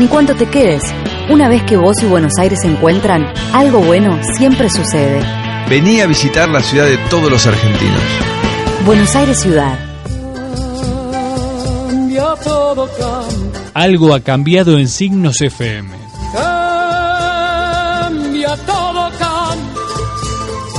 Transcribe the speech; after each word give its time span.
Ni 0.00 0.08
cuánto 0.08 0.34
te 0.34 0.46
quedes. 0.46 0.82
Una 1.28 1.50
vez 1.50 1.62
que 1.64 1.76
vos 1.76 1.94
y 2.02 2.06
Buenos 2.06 2.32
Aires 2.38 2.60
se 2.62 2.68
encuentran, 2.68 3.22
algo 3.52 3.80
bueno 3.80 4.18
siempre 4.34 4.70
sucede. 4.70 5.20
Vení 5.68 6.00
a 6.00 6.06
visitar 6.06 6.48
la 6.48 6.62
ciudad 6.62 6.86
de 6.86 6.96
todos 7.10 7.30
los 7.30 7.46
argentinos. 7.46 8.00
Buenos 8.86 9.14
Aires 9.14 9.38
Ciudad. 9.38 9.78
Algo 13.74 14.14
ha 14.14 14.20
cambiado 14.20 14.78
en 14.78 14.88
Signos 14.88 15.42
FM. 15.42 15.90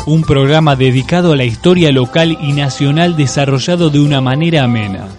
Un 0.08 0.24
programa 0.24 0.76
dedicado 0.76 1.34
a 1.34 1.36
la 1.36 1.44
historia 1.44 1.92
local 1.92 2.40
y 2.42 2.54
nacional 2.54 3.16
desarrollado 3.16 3.92
de 3.92 4.00
una 4.00 4.20
manera 4.20 4.64
amena. 4.64 5.10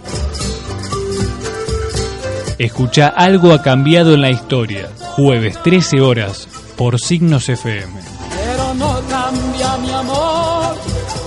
Escucha 2.59 3.07
Algo 3.07 3.51
ha 3.51 3.61
cambiado 3.61 4.13
en 4.13 4.21
la 4.21 4.29
historia, 4.29 4.89
jueves 4.97 5.61
13 5.63 6.01
horas, 6.01 6.47
por 6.77 6.99
Signos 6.99 7.49
FM. 7.49 7.91
Pero 8.29 8.73
no 8.75 9.01
cambia 9.09 9.77
mi 9.77 9.91
amor, 9.91 10.75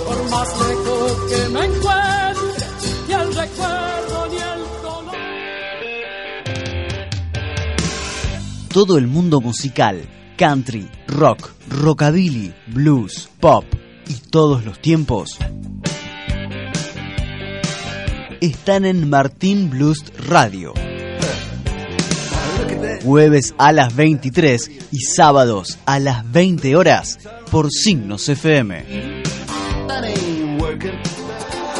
por 0.05 0.29
más 0.29 0.47
lejos 0.47 1.17
que 1.29 1.49
me 1.49 1.65
encuentre, 1.65 2.65
ni 3.07 3.13
el 3.13 3.35
recuerdo 3.35 4.27
ni 4.31 4.37
el 4.37 4.63
color. 4.81 5.15
Todo 8.69 8.97
el 8.97 9.07
mundo 9.07 9.41
musical, 9.41 10.07
country, 10.37 10.89
rock, 11.07 11.49
rockabilly, 11.69 12.53
blues, 12.67 13.29
pop 13.39 13.65
y 14.07 14.13
todos 14.29 14.63
los 14.63 14.79
tiempos 14.79 15.37
están 18.39 18.85
en 18.85 19.09
Martín 19.09 19.69
Blues 19.69 20.03
Radio. 20.27 20.73
Jueves 23.03 23.53
a 23.57 23.71
las 23.71 23.95
23 23.95 24.71
y 24.91 24.99
sábados 25.01 25.77
a 25.85 25.99
las 25.99 26.29
20 26.31 26.75
horas 26.75 27.19
por 27.51 27.71
Signos 27.71 28.27
FM. 28.29 29.23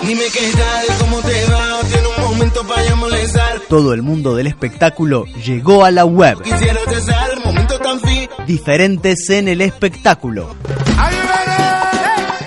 Dime 0.04 0.22
qué 0.32 0.52
tal, 0.56 0.98
cómo 1.00 1.22
te 1.22 1.46
va, 1.52 1.82
tiene 1.90 2.08
un 2.08 2.24
momento 2.24 2.66
para 2.66 2.96
molestar. 2.96 3.60
Todo 3.68 3.94
el 3.94 4.02
mundo 4.02 4.36
del 4.36 4.48
espectáculo 4.48 5.26
llegó 5.46 5.84
a 5.84 5.92
la 5.92 6.06
web. 6.06 6.42
Quisiera 6.44 6.80
cesar, 6.88 7.44
momento 7.44 7.78
tan 7.80 8.00
fin. 8.00 8.30
Diferentes 8.46 9.30
en 9.30 9.48
el 9.48 9.62
espectáculo. 9.62 10.56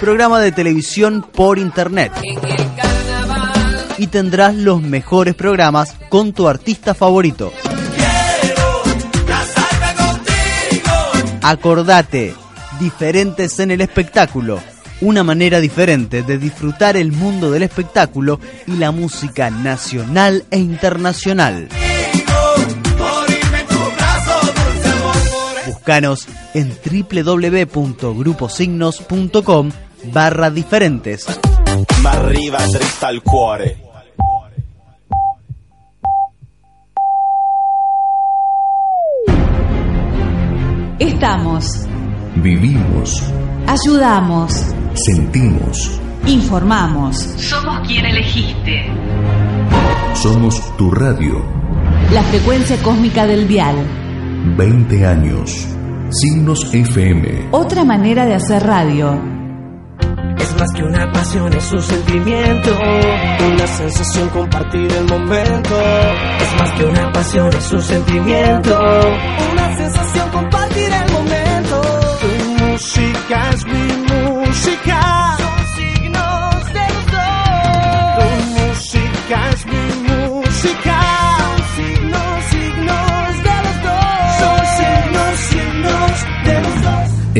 Programa 0.00 0.40
de 0.40 0.52
televisión 0.52 1.26
por 1.30 1.58
internet. 1.58 2.12
Y 3.98 4.06
tendrás 4.06 4.54
los 4.54 4.80
mejores 4.80 5.34
programas 5.34 5.94
con 6.08 6.32
tu 6.32 6.48
artista 6.48 6.94
favorito. 6.94 7.52
Acordate, 11.42 12.34
diferentes 12.78 13.58
en 13.60 13.70
el 13.70 13.80
espectáculo. 13.80 14.60
Una 15.00 15.24
manera 15.24 15.58
diferente 15.60 16.22
de 16.22 16.36
disfrutar 16.36 16.98
el 16.98 17.12
mundo 17.12 17.50
del 17.50 17.62
espectáculo 17.62 18.38
y 18.66 18.76
la 18.76 18.90
música 18.90 19.48
nacional 19.48 20.44
e 20.50 20.58
internacional. 20.58 21.70
Búscanos 25.66 26.28
en 26.52 26.76
www.gruposignos.com 26.84 29.70
barra 30.12 30.50
diferentes. 30.50 31.24
Al. 33.00 33.22
Estamos. 41.22 41.66
Vivimos, 42.36 43.22
Ayudamos. 43.66 44.54
sentimos, 44.94 46.00
Informamos. 46.26 47.14
Somos 47.36 47.86
quien 47.86 48.06
elegiste. 48.06 48.86
somos 50.14 50.74
tu 50.78 50.90
radio. 50.90 51.44
La 52.10 52.22
frecuencia 52.22 52.78
cósmica 52.82 53.26
del 53.26 53.46
dial. 53.46 53.76
20 54.56 55.06
años. 55.06 55.68
Signos 56.08 56.72
FM. 56.72 57.48
Otra 57.50 57.84
manera 57.84 58.24
de 58.24 58.36
hacer 58.36 58.62
radio. 58.62 59.39
Es 60.38 60.56
más 60.56 60.72
que 60.74 60.82
una 60.82 61.10
pasión, 61.12 61.52
es 61.52 61.72
un 61.72 61.82
sentimiento, 61.82 62.78
una 63.52 63.66
sensación 63.66 64.28
compartir 64.30 64.92
el 64.92 65.04
momento. 65.04 65.80
Es 66.40 66.60
más 66.60 66.70
que 66.72 66.84
una 66.84 67.12
pasión, 67.12 67.48
es 67.48 67.72
un 67.72 67.82
sentimiento, 67.82 68.80
una 69.52 69.76
sensación 69.76 70.30
compartir 70.30 70.90
el 70.92 71.12
momento. 71.12 71.80
Tu 72.20 72.64
música 72.64 73.50
es 73.50 73.64
mi 73.66 73.99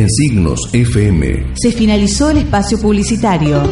En 0.01 0.09
Signos 0.09 0.71
FM. 0.73 1.53
Se 1.57 1.73
finalizó 1.73 2.31
el 2.31 2.39
espacio 2.39 2.81
publicitario. 2.81 3.63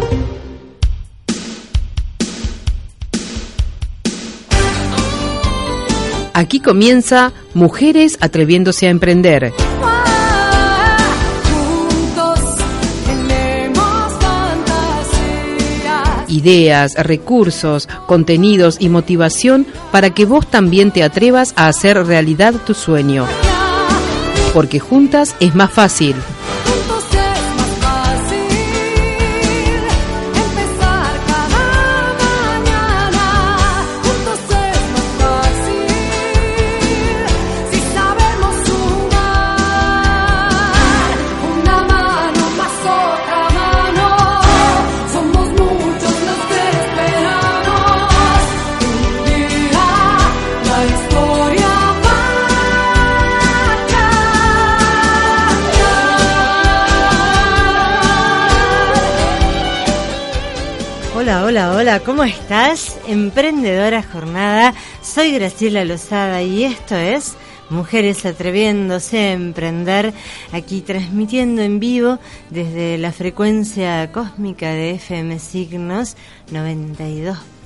Aquí 6.34 6.61
comienza 6.61 7.33
Mujeres 7.55 8.19
atreviéndose 8.21 8.89
a 8.89 8.91
emprender. 8.91 9.55
Juntos 11.50 12.41
tenemos 13.06 14.12
fantasía. 14.21 16.27
Ideas, 16.28 16.93
recursos, 16.97 17.89
contenidos 18.06 18.77
y 18.81 18.91
motivación 18.91 19.66
para 19.91 20.10
que 20.10 20.27
vos 20.27 20.47
también 20.47 20.91
te 20.91 21.03
atrevas 21.03 21.55
a 21.56 21.69
hacer 21.69 22.06
realidad 22.06 22.53
tu 22.66 22.75
sueño. 22.75 23.27
Porque 24.53 24.81
juntas 24.81 25.36
es 25.41 25.54
más 25.54 25.70
fácil. 25.72 26.16
¿Cómo 62.04 62.22
estás? 62.22 62.98
Emprendedora 63.06 64.03
Jornada, 64.03 64.74
soy 65.03 65.33
Graciela 65.33 65.84
Lozada 65.84 66.42
y 66.42 66.65
esto 66.65 66.97
es 66.97 67.34
Mujeres 67.71 68.24
Atreviéndose 68.27 69.18
a 69.18 69.33
Emprender, 69.33 70.12
aquí 70.53 70.80
transmitiendo 70.80 71.62
en 71.62 71.80
vivo 71.80 72.18
desde 72.50 72.98
la 72.98 73.12
frecuencia 73.12 74.10
cósmica 74.12 74.71
de 74.71 74.92
FM 74.92 75.39
Signos 75.39 76.16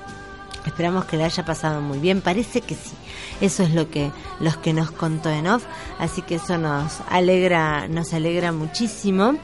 Esperamos 0.66 1.06
que 1.06 1.16
le 1.16 1.24
haya 1.24 1.46
pasado 1.46 1.80
muy 1.80 1.98
bien, 1.98 2.20
parece 2.20 2.60
que 2.60 2.74
sí. 2.74 2.94
Eso 3.40 3.62
es 3.62 3.72
lo 3.72 3.90
que 3.90 4.10
los 4.40 4.56
que 4.56 4.72
nos 4.72 4.90
contó 4.90 5.30
en 5.30 5.46
off, 5.46 5.64
así 5.98 6.22
que 6.22 6.36
eso 6.36 6.58
nos 6.58 7.00
alegra, 7.08 7.86
nos 7.88 8.12
alegra 8.12 8.52
muchísimo. 8.52 9.34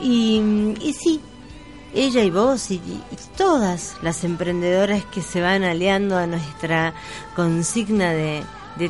Y, 0.00 0.94
sí, 0.96 1.20
ella 1.94 2.22
y 2.22 2.30
vos 2.30 2.70
y, 2.70 2.80
todas 3.36 3.96
las 4.02 4.24
emprendedoras 4.24 5.04
que 5.06 5.22
se 5.22 5.40
van 5.40 5.64
aliando 5.64 6.16
a 6.16 6.26
nuestra 6.26 6.94
consigna 7.34 8.12
de 8.12 8.44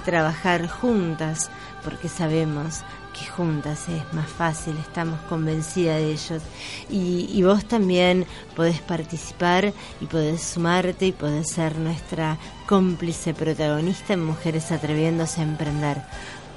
trabajar 0.04 0.68
juntas, 0.68 1.50
porque 1.82 2.08
sabemos 2.08 2.82
que 3.18 3.26
juntas 3.26 3.88
es 3.88 4.12
más 4.12 4.28
fácil, 4.28 4.76
estamos 4.78 5.18
convencidas 5.28 5.96
de 5.96 6.12
ellos. 6.12 6.42
Y, 6.90 7.30
y, 7.32 7.42
vos 7.42 7.64
también 7.64 8.26
podés 8.54 8.80
participar 8.80 9.72
y 10.00 10.06
podés 10.06 10.42
sumarte 10.42 11.06
y 11.06 11.12
podés 11.12 11.48
ser 11.48 11.78
nuestra 11.78 12.38
cómplice 12.66 13.32
protagonista 13.34 14.12
en 14.12 14.24
Mujeres 14.24 14.72
Atreviéndose 14.72 15.40
a 15.40 15.44
Emprender. 15.44 16.02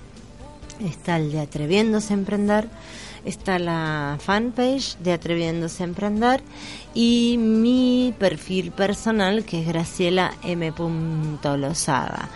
está 0.79 1.17
el 1.17 1.31
de 1.31 1.39
atreviéndose 1.39 2.13
a 2.13 2.17
emprender, 2.17 2.67
está 3.25 3.59
la 3.59 4.17
fanpage 4.19 4.97
de 4.97 5.13
atreviéndose 5.13 5.83
a 5.83 5.87
emprender 5.87 6.41
y 6.93 7.37
mi 7.37 8.13
perfil 8.17 8.71
personal 8.71 9.45
que 9.45 9.61
es 9.61 9.67
Graciela 9.67 10.33
M. 10.43 10.73
Lozada. 11.57 12.29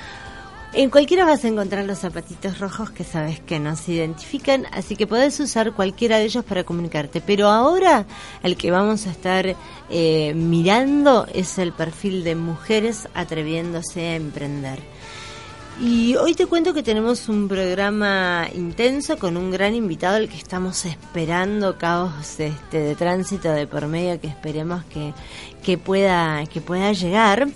En 0.78 0.90
cualquiera 0.90 1.24
vas 1.24 1.46
a 1.46 1.48
encontrar 1.48 1.86
los 1.86 2.00
zapatitos 2.00 2.60
rojos 2.60 2.90
que 2.90 3.06
sabes 3.06 3.40
que 3.40 3.62
nos 3.62 3.88
identifican, 3.88 4.66
así 4.74 4.98
que 4.98 5.08
puedes 5.08 5.40
usar 5.40 5.72
cualquiera 5.72 6.18
de 6.18 6.26
ellos 6.26 6.44
para 6.44 6.66
comunicarte. 6.66 7.22
Pero 7.22 7.48
ahora 7.48 8.06
el 8.44 8.58
que 8.58 8.72
vamos 8.72 9.08
a 9.08 9.12
estar 9.12 9.56
eh, 9.90 10.34
mirando 10.36 11.28
es 11.34 11.60
el 11.60 11.72
perfil 11.72 12.26
de 12.26 12.36
mujeres 12.36 13.08
atreviéndose 13.14 14.02
a 14.02 14.16
emprender. 14.16 14.80
Y 15.80 16.18
hoy 16.18 16.34
te 16.34 16.46
cuento 16.46 16.74
que 16.74 16.84
tenemos 16.84 17.30
un 17.30 17.48
programa 17.48 18.46
intenso 18.54 19.18
con 19.18 19.38
un 19.38 19.52
gran 19.52 19.76
invitado 19.76 20.18
al 20.18 20.28
que 20.28 20.38
estamos 20.38 20.84
esperando, 20.84 21.78
caos 21.78 22.38
este, 22.38 22.80
de 22.80 22.96
tránsito 22.96 23.50
de 23.50 23.66
por 23.66 23.88
medio 23.88 24.20
que 24.20 24.28
esperemos 24.28 24.84
que, 24.86 25.14
que, 25.64 25.78
pueda, 25.78 26.46
que 26.48 26.60
pueda 26.60 26.92
llegar. 26.92 27.48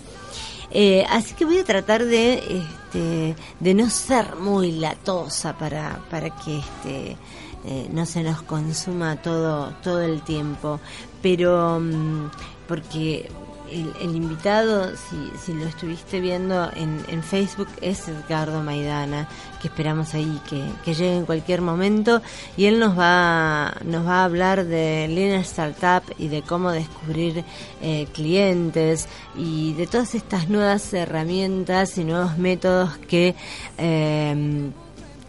Eh, 0.70 1.04
así 1.10 1.34
que 1.34 1.44
voy 1.44 1.58
a 1.58 1.64
tratar 1.64 2.04
de, 2.04 2.62
este, 2.90 3.36
de 3.60 3.74
no 3.74 3.88
ser 3.88 4.36
muy 4.36 4.72
latosa 4.72 5.56
para, 5.56 6.00
para 6.10 6.30
que 6.30 6.58
este, 6.58 7.16
eh, 7.64 7.88
no 7.92 8.04
se 8.04 8.22
nos 8.22 8.42
consuma 8.42 9.16
todo, 9.16 9.72
todo 9.82 10.02
el 10.02 10.22
tiempo. 10.22 10.80
Pero, 11.22 11.78
mm, 11.80 12.30
porque 12.66 13.30
el, 13.70 14.16
invitado, 14.16 14.96
si, 14.96 15.30
si, 15.38 15.52
lo 15.54 15.66
estuviste 15.66 16.20
viendo 16.20 16.70
en, 16.74 17.02
en, 17.08 17.22
Facebook, 17.22 17.68
es 17.80 18.08
Edgardo 18.08 18.62
Maidana, 18.62 19.28
que 19.60 19.68
esperamos 19.68 20.14
ahí 20.14 20.40
que, 20.48 20.92
llegue 20.92 21.16
en 21.16 21.26
cualquier 21.26 21.60
momento. 21.62 22.20
Y 22.56 22.66
él 22.66 22.78
nos 22.78 22.98
va, 22.98 23.74
nos 23.84 24.06
va 24.06 24.22
a 24.22 24.24
hablar 24.24 24.64
de 24.64 25.08
Lean 25.08 25.40
Startup 25.40 26.02
y 26.18 26.28
de 26.28 26.42
cómo 26.42 26.70
descubrir 26.70 27.44
eh, 27.82 28.06
clientes 28.12 29.08
y 29.36 29.74
de 29.74 29.86
todas 29.86 30.14
estas 30.14 30.48
nuevas 30.48 30.92
herramientas 30.92 31.96
y 31.98 32.04
nuevos 32.04 32.38
métodos 32.38 32.98
que 32.98 33.34
eh, 33.78 34.70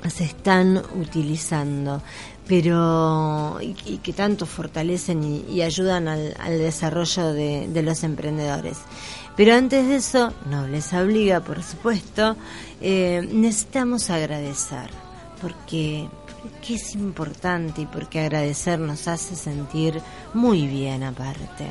se 0.10 0.24
están 0.24 0.82
utilizando 0.96 2.02
pero 2.52 3.60
y, 3.62 4.00
que 4.00 4.12
tanto 4.12 4.46
fortalecen 4.46 5.46
y, 5.50 5.62
ayudan 5.62 6.10
al, 6.10 6.34
desarrollo 6.58 7.32
de, 7.32 7.82
los 7.82 8.04
emprendedores. 8.04 8.78
Pero 9.38 9.56
antes 9.56 9.88
de 9.88 9.96
eso, 9.96 10.34
no 10.50 10.68
les 10.68 10.92
obliga, 10.92 11.40
por 11.40 11.64
supuesto, 11.64 12.36
eh, 12.82 13.26
necesitamos 13.32 14.10
agradecer, 14.10 14.90
porque, 15.42 16.10
porque 16.42 16.76
es 16.76 16.94
importante 16.94 17.84
y 17.84 17.86
porque 17.86 18.20
agradecer 18.20 18.80
nos 18.80 19.08
hace 19.08 19.38
sentir 19.38 20.02
muy 20.34 20.68
bien 20.68 21.04
aparte 21.04 21.68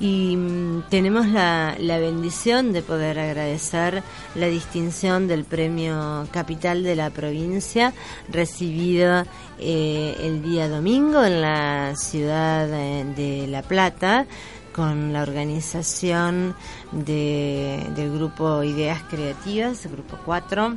y 0.00 0.36
mm, 0.36 0.84
tenemos 0.90 1.26
la, 1.28 1.76
la, 1.78 1.98
bendición 1.98 2.72
de 2.72 2.82
poder 2.82 3.18
agradecer 3.18 4.02
la 4.34 4.46
distinción 4.46 5.28
del 5.28 5.44
premio 5.44 6.26
Capital 6.32 6.82
de 6.82 6.96
la 6.96 7.10
provincia 7.10 7.92
recibido 8.28 9.24
eh, 9.58 10.16
el 10.20 10.42
día 10.42 10.68
domingo 10.68 11.24
en 11.24 11.40
la 11.40 11.94
ciudad 11.96 12.66
de, 12.66 13.46
La 13.48 13.62
Plata 13.62 14.26
con 14.72 15.12
la 15.12 15.22
organización 15.22 16.56
de, 16.90 17.86
del 17.94 18.12
grupo 18.12 18.64
Ideas 18.64 19.02
Creativas, 19.08 19.86
grupo 19.86 20.18
4 20.24 20.74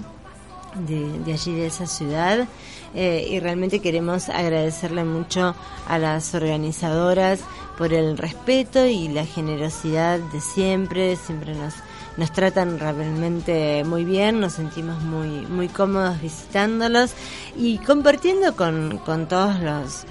de, 0.87 1.19
de 1.19 1.33
allí 1.33 1.55
de 1.55 1.65
esa 1.65 1.87
ciudad. 1.87 2.47
Eh, 2.93 3.27
y 3.29 3.39
realmente 3.39 3.79
queremos 3.79 4.29
agradecerle 4.29 5.03
mucho 5.03 5.55
a 5.87 5.97
las 5.97 6.33
organizadoras 6.33 7.41
por 7.77 7.93
el 7.93 8.17
respeto 8.17 8.85
y 8.85 9.07
la 9.07 9.25
generosidad 9.25 10.19
de 10.19 10.41
siempre, 10.41 11.15
siempre 11.15 11.53
nos 11.53 11.73
nos 12.17 12.31
tratan 12.31 12.79
realmente 12.79 13.83
muy 13.83 14.03
bien, 14.03 14.39
nos 14.39 14.53
sentimos 14.53 15.01
muy 15.03 15.45
muy 15.45 15.67
cómodos 15.69 16.19
visitándolos 16.19 17.13
y 17.55 17.77
compartiendo 17.77 18.55
con, 18.55 18.97
con 19.05 19.27
todos 19.27 19.59
los, 19.59 20.05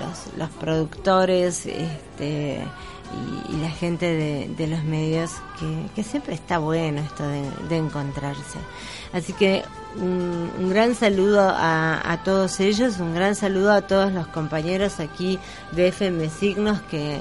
los, 0.00 0.36
los 0.36 0.50
productores 0.58 1.66
este, 1.66 2.66
y, 3.48 3.56
la 3.58 3.70
gente 3.70 4.48
de, 4.56 4.66
los 4.66 4.82
medios 4.82 5.30
que, 5.58 5.86
que, 5.94 6.02
siempre 6.02 6.34
está 6.34 6.58
bueno 6.58 7.00
esto 7.00 7.24
de 7.26 7.76
encontrarse. 7.76 8.58
Así 9.12 9.32
que 9.32 9.62
un, 10.00 10.68
gran 10.70 10.94
saludo 10.94 11.40
a, 11.40 12.12
a, 12.12 12.22
todos 12.22 12.60
ellos, 12.60 12.98
un 12.98 13.14
gran 13.14 13.34
saludo 13.34 13.72
a 13.72 13.82
todos 13.82 14.12
los 14.12 14.26
compañeros 14.28 15.00
aquí 15.00 15.38
de 15.72 15.88
FM 15.88 16.28
Signos 16.30 16.80
que, 16.82 17.18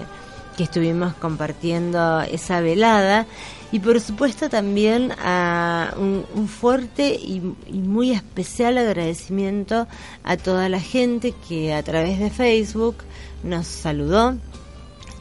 que 0.58 0.63
estuvimos 0.63 1.13
compartiendo 1.15 2.22
esa 2.22 2.62
velada 2.62 3.25
y 3.72 3.79
por 3.79 4.00
supuesto 4.00 4.50
también 4.50 5.12
a 5.20 5.94
un, 5.98 6.25
un 6.34 6.48
fuerte 6.48 7.15
y, 7.15 7.41
y, 7.67 7.79
muy 7.79 8.12
especial 8.12 8.77
agradecimiento 8.77 9.88
a 10.24 10.38
toda 10.38 10.70
la 10.70 10.79
gente 10.79 11.34
que 11.48 11.74
a 11.74 11.84
través 11.84 12.20
de 12.20 12.29
Facebook 12.29 12.98
nos 13.44 13.67
saludó. 13.67 14.36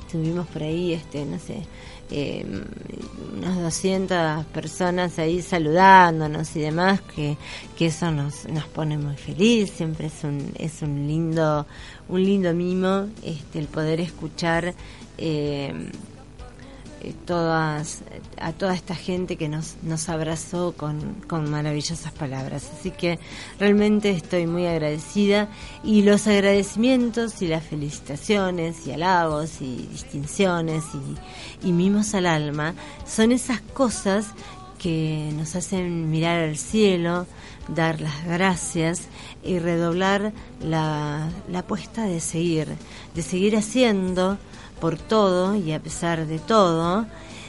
Estuvimos 0.07 0.47
por 0.47 0.63
ahí, 0.63 0.93
este, 0.93 1.25
no 1.25 1.39
sé, 1.41 1.67
eh, 2.11 2.45
unas 3.37 3.61
200 3.61 4.45
personas 4.47 5.19
ahí 5.19 5.43
saludándonos 5.43 6.55
y 6.57 6.61
demás, 6.61 7.01
que, 7.01 7.37
que 7.77 7.87
eso 7.87 8.11
nos, 8.11 8.47
nos 8.49 8.65
pone 8.67 8.99
muy 8.99 9.17
feliz, 9.17 9.71
siempre 9.71 10.07
es 10.07 10.25
un, 10.25 10.53
es 10.59 10.83
un 10.83 11.07
lindo, 11.07 11.67
un 12.09 12.23
lindo 12.23 12.53
mimo 12.55 13.09
este, 13.23 13.59
el 13.59 13.67
poder 13.67 14.01
escuchar 14.01 14.75
eh, 15.19 15.91
todas, 17.13 18.03
a 18.39 18.53
toda 18.53 18.75
esta 18.75 18.95
gente 18.95 19.37
que 19.37 19.49
nos, 19.49 19.77
nos 19.83 20.09
abrazó 20.09 20.75
con, 20.77 21.17
con 21.27 21.51
maravillosas 21.51 22.13
palabras. 22.13 22.69
Así 22.79 22.91
que 22.91 23.19
realmente 23.59 24.11
estoy 24.11 24.47
muy 24.47 24.67
agradecida 24.67 25.49
y 25.83 26.03
los 26.03 26.27
agradecimientos 26.27 27.43
y 27.43 27.49
las 27.49 27.65
felicitaciones 27.65 28.87
y 28.87 28.93
halagos 28.93 29.61
y 29.61 29.89
distinciones 29.91 30.85
y, 31.63 31.69
y 31.69 31.73
mimos 31.73 32.15
al 32.15 32.27
alma 32.27 32.75
son 33.07 33.33
esas 33.33 33.61
cosas 33.61 34.27
que 34.79 35.31
nos 35.35 35.57
hacen 35.57 36.11
mirar 36.11 36.43
al 36.43 36.59
cielo, 36.59 37.27
dar 37.69 38.01
las 38.01 38.25
gracias 38.27 39.09
y 39.43 39.59
redoblar 39.59 40.33
la, 40.63 41.31
la 41.49 41.61
apuesta 41.61 42.05
de 42.05 42.21
seguir, 42.21 42.69
de 43.15 43.23
seguir 43.23 43.57
haciendo 43.57 44.37
por 44.85 44.99
todo 44.99 45.55
y 45.55 45.73
a 45.73 45.81
pesar 45.81 46.27
de 46.27 46.39
todo, 46.39 47.07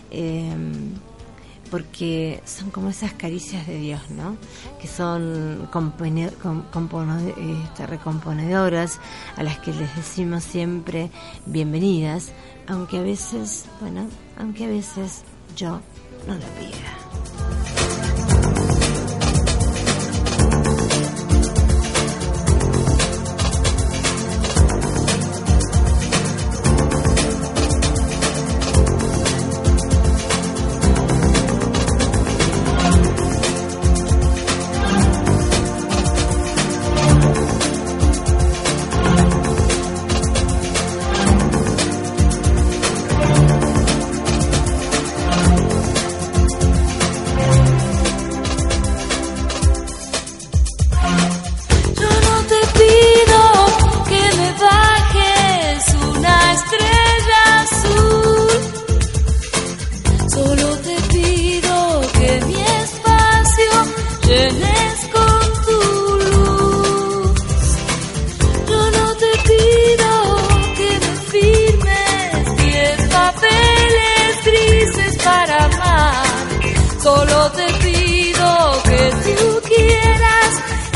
eh, 0.10 0.56
porque 1.70 2.42
son 2.46 2.72
como 2.72 2.88
esas 2.88 3.12
caricias 3.12 3.68
de 3.68 3.78
Dios, 3.78 4.10
¿no? 4.10 4.38
Que 4.80 4.88
son 4.88 5.68
este, 5.68 7.88
recomponedoras 7.88 9.02
a 9.36 9.44
las 9.44 9.60
que 9.60 9.74
les 9.74 9.94
decimos 9.98 10.46
siempre 10.46 11.12
bienvenidas, 11.46 12.32
aunque 12.70 13.00
a 13.00 13.02
veces, 13.02 13.66
bueno, 13.82 14.08
aunque 14.40 14.64
a 14.64 14.70
veces 14.70 15.24
yo 15.58 15.82
no 16.28 16.36
lo 16.36 16.40
pida. 16.40 17.85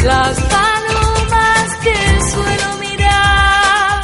Las 0.04 0.40
palomas 0.40 1.76
que 1.84 1.98
suelo 2.32 2.78
mirar. 2.80 4.04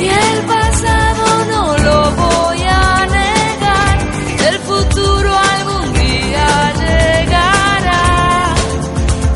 Y 0.00 0.06
el 0.08 0.38
pasado 0.46 1.44
no 1.52 1.78
lo 1.78 2.10
voy 2.12 2.62
a 2.62 3.06
negar, 3.06 3.98
el 4.48 4.58
futuro 4.60 5.30
algún 5.56 5.92
día 5.94 6.72
llegará. 6.82 8.54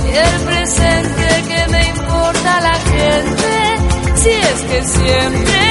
Y 0.07 0.17
el 0.17 0.41
presente 0.49 1.45
que 1.49 1.69
me 1.73 1.88
importa 1.88 2.61
la 2.61 2.75
gente, 2.93 3.53
si 4.17 4.31
es 4.31 4.61
que 4.62 4.85
siempre 4.85 5.67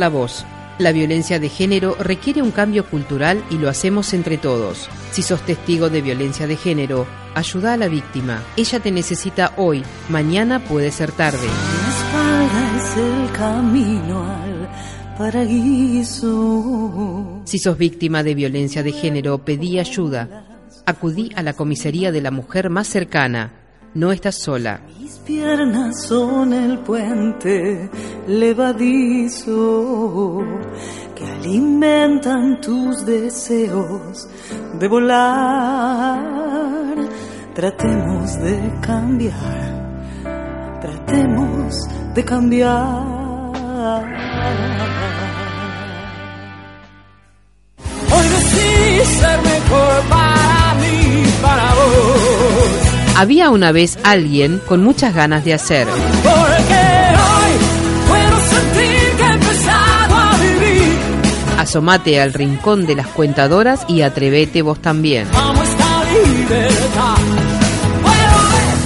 la 0.00 0.08
voz. 0.08 0.44
La 0.78 0.90
violencia 0.90 1.38
de 1.38 1.48
género 1.48 1.96
requiere 2.00 2.42
un 2.42 2.50
cambio 2.50 2.84
cultural 2.86 3.44
y 3.50 3.58
lo 3.58 3.68
hacemos 3.68 4.12
entre 4.14 4.36
todos. 4.38 4.88
Si 5.12 5.22
sos 5.22 5.40
testigo 5.42 5.90
de 5.90 6.02
violencia 6.02 6.48
de 6.48 6.56
género 6.56 7.06
Ayuda 7.34 7.74
a 7.74 7.76
la 7.76 7.88
víctima. 7.88 8.42
Ella 8.56 8.80
te 8.80 8.90
necesita 8.90 9.52
hoy. 9.56 9.84
Mañana 10.08 10.58
puede 10.64 10.90
ser 10.90 11.12
tarde. 11.12 11.38
Mi 11.38 11.44
espalda 11.88 12.76
es 12.76 12.96
el 12.96 13.30
camino 13.32 14.24
al 14.24 14.68
paraíso. 15.16 16.40
Si 17.44 17.58
sos 17.58 17.78
víctima 17.78 18.24
de 18.24 18.34
violencia 18.34 18.82
de 18.82 18.90
género, 18.92 19.44
pedí 19.44 19.78
ayuda. 19.78 20.44
Acudí 20.86 21.30
a 21.36 21.42
la 21.42 21.52
comisaría 21.52 22.10
de 22.10 22.20
la 22.20 22.32
mujer 22.32 22.68
más 22.68 22.88
cercana. 22.88 23.59
No 23.92 24.12
estás 24.12 24.36
sola. 24.36 24.80
Mis 25.00 25.18
piernas 25.18 26.04
son 26.04 26.52
el 26.52 26.78
puente 26.78 27.90
levadizo 28.28 29.48
que 31.16 31.24
alimentan 31.24 32.60
tus 32.60 33.04
deseos 33.04 34.28
de 34.78 34.86
volar. 34.86 36.20
Tratemos 37.52 38.36
de 38.40 38.78
cambiar, 38.80 40.78
tratemos 40.80 41.74
de 42.14 42.24
cambiar. 42.24 43.20
Hoy 48.12 48.28
decidí 48.28 49.04
ser 49.18 49.42
mejor 49.42 50.02
para 50.08 50.74
mí, 50.80 51.24
para 51.42 51.74
vos. 51.74 52.19
Había 53.20 53.50
una 53.50 53.70
vez 53.70 53.98
alguien 54.02 54.62
con 54.64 54.82
muchas 54.82 55.14
ganas 55.14 55.44
de 55.44 55.52
hacer. 55.52 55.86
Porque 55.86 56.80
hoy 57.20 57.52
puedo 58.08 58.40
sentir 58.48 59.16
que 59.18 59.22
he 59.22 59.32
empezado 59.32 60.14
a 60.14 60.38
vivir. 60.38 60.98
Asomate 61.58 62.18
al 62.18 62.32
rincón 62.32 62.86
de 62.86 62.94
las 62.94 63.08
cuentadoras 63.08 63.84
y 63.88 64.00
atrevete 64.00 64.62
vos 64.62 64.80
también. 64.80 65.28
Amo 65.34 65.62
esta 65.62 66.02
libertad. 66.04 67.16
Puedo 68.00 68.38
ver 68.52 68.76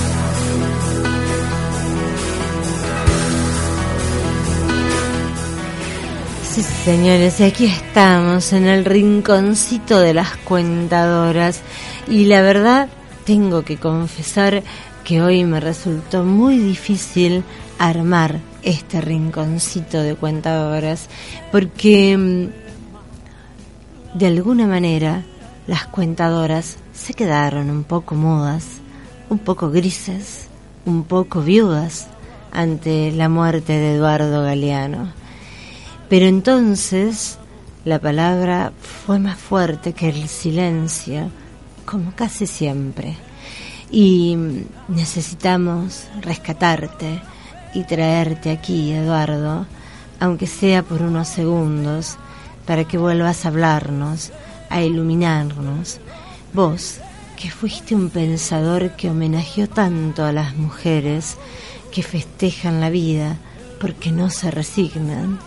Sí, 6.43 6.63
señores, 6.85 7.39
y 7.39 7.45
aquí 7.45 7.67
estamos 7.67 8.53
en 8.53 8.67
el 8.67 8.85
rinconcito 8.85 10.01
de 10.01 10.13
las 10.13 10.37
cuentadoras. 10.39 11.61
Y 12.09 12.25
la 12.25 12.43
verdad, 12.43 12.89
tengo 13.25 13.63
que 13.63 13.77
confesar 13.77 14.63
que 15.05 15.23
hoy 15.23 15.45
me 15.45 15.61
resultó 15.61 16.25
muy 16.25 16.59
difícil 16.59 17.45
armar 17.79 18.41
este 18.63 19.01
rinconcito 19.01 20.03
de 20.03 20.15
cuentadoras, 20.15 21.09
porque 21.53 22.17
mm, 22.17 22.49
de 24.19 24.27
alguna 24.27 24.67
manera 24.67 25.23
las 25.67 25.87
cuentadoras 25.87 26.77
se 26.95 27.15
quedaron 27.15 27.71
un 27.71 27.85
poco 27.85 28.15
mudas, 28.15 28.67
un 29.29 29.39
poco 29.39 29.71
grises, 29.71 30.49
un 30.87 31.05
poco 31.05 31.43
viudas 31.43 32.09
ante 32.53 33.11
la 33.13 33.29
muerte 33.29 33.73
de 33.73 33.97
Eduardo 33.97 34.43
Galeano. 34.43 35.13
Pero 36.09 36.27
entonces 36.27 37.39
la 37.85 37.99
palabra 37.99 38.73
fue 38.81 39.19
más 39.19 39.39
fuerte 39.39 39.93
que 39.93 40.09
el 40.09 40.29
silencio, 40.29 41.31
como 41.95 42.13
casi 42.17 42.49
siempre. 42.49 43.17
Y 43.89 44.37
necesitamos 44.89 46.09
rescatarte 46.23 47.23
y 47.73 47.85
traerte 47.85 48.51
aquí, 48.51 48.91
Eduardo, 48.91 49.65
aunque 50.19 50.49
sea 50.49 50.83
por 50.83 51.03
unos 51.03 51.29
segundos, 51.29 52.17
para 52.67 52.83
que 52.83 52.99
vuelvas 52.99 53.45
a 53.45 53.49
hablarnos, 53.49 54.33
a 54.71 54.83
iluminarnos. 54.83 56.01
Vos, 56.53 56.99
que 57.37 57.49
fuiste 57.49 57.95
un 57.95 58.11
pensador 58.11 58.97
que 58.97 59.11
homenajeó 59.11 59.69
tanto 59.69 60.25
a 60.25 60.33
las 60.33 60.57
mujeres 60.57 61.37
que 61.93 62.03
festejan 62.03 62.81
la 62.81 62.91
vida 62.91 63.37
porque 63.81 64.11
no 64.11 64.31
se 64.31 64.51
resignan, 64.51 65.39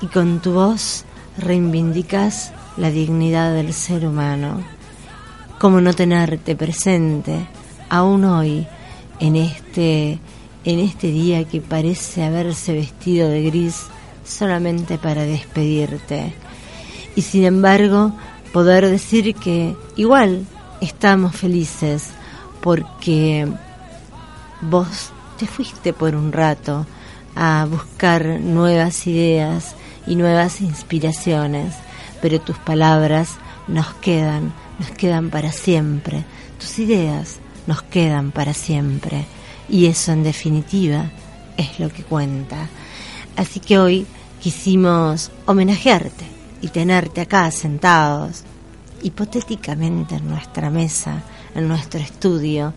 y 0.00 0.06
con 0.06 0.38
tu 0.38 0.52
voz 0.52 1.04
reivindicas 1.36 2.52
la 2.76 2.92
dignidad 2.92 3.52
del 3.54 3.72
ser 3.72 4.06
humano. 4.06 4.62
¿Cómo 5.60 5.82
no 5.82 5.92
tenerte 5.92 6.56
presente 6.56 7.46
aún 7.90 8.24
hoy 8.24 8.66
en 9.18 9.36
este 9.36 10.18
en 10.64 10.78
este 10.78 11.08
día 11.08 11.44
que 11.44 11.60
parece 11.60 12.24
haberse 12.24 12.72
vestido 12.72 13.28
de 13.28 13.42
gris 13.42 13.84
solamente 14.24 14.96
para 14.96 15.24
despedirte? 15.24 16.32
Y 17.14 17.20
sin 17.20 17.44
embargo, 17.44 18.12
poder 18.54 18.88
decir 18.88 19.34
que 19.34 19.76
igual 19.96 20.46
estamos 20.80 21.36
felices 21.36 22.08
porque 22.62 23.46
vos 24.62 25.10
te 25.38 25.46
fuiste 25.46 25.92
por 25.92 26.14
un 26.14 26.32
rato 26.32 26.86
a 27.36 27.66
buscar 27.70 28.24
nuevas 28.40 29.06
ideas 29.06 29.74
y 30.06 30.16
nuevas 30.16 30.62
inspiraciones, 30.62 31.74
pero 32.22 32.40
tus 32.40 32.56
palabras 32.56 33.36
nos 33.68 33.92
quedan, 33.96 34.54
nos 34.80 34.90
quedan 34.92 35.28
para 35.28 35.52
siempre, 35.52 36.24
tus 36.58 36.78
ideas 36.78 37.38
nos 37.66 37.82
quedan 37.82 38.32
para 38.32 38.54
siempre, 38.54 39.26
y 39.68 39.86
eso 39.86 40.12
en 40.12 40.22
definitiva 40.22 41.10
es 41.58 41.78
lo 41.78 41.90
que 41.90 42.02
cuenta. 42.02 42.66
Así 43.36 43.60
que 43.60 43.78
hoy 43.78 44.06
quisimos 44.40 45.30
homenajearte 45.44 46.24
y 46.62 46.68
tenerte 46.68 47.20
acá 47.20 47.50
sentados, 47.50 48.42
hipotéticamente 49.02 50.14
en 50.14 50.28
nuestra 50.28 50.70
mesa, 50.70 51.22
en 51.54 51.68
nuestro 51.68 52.00
estudio, 52.00 52.72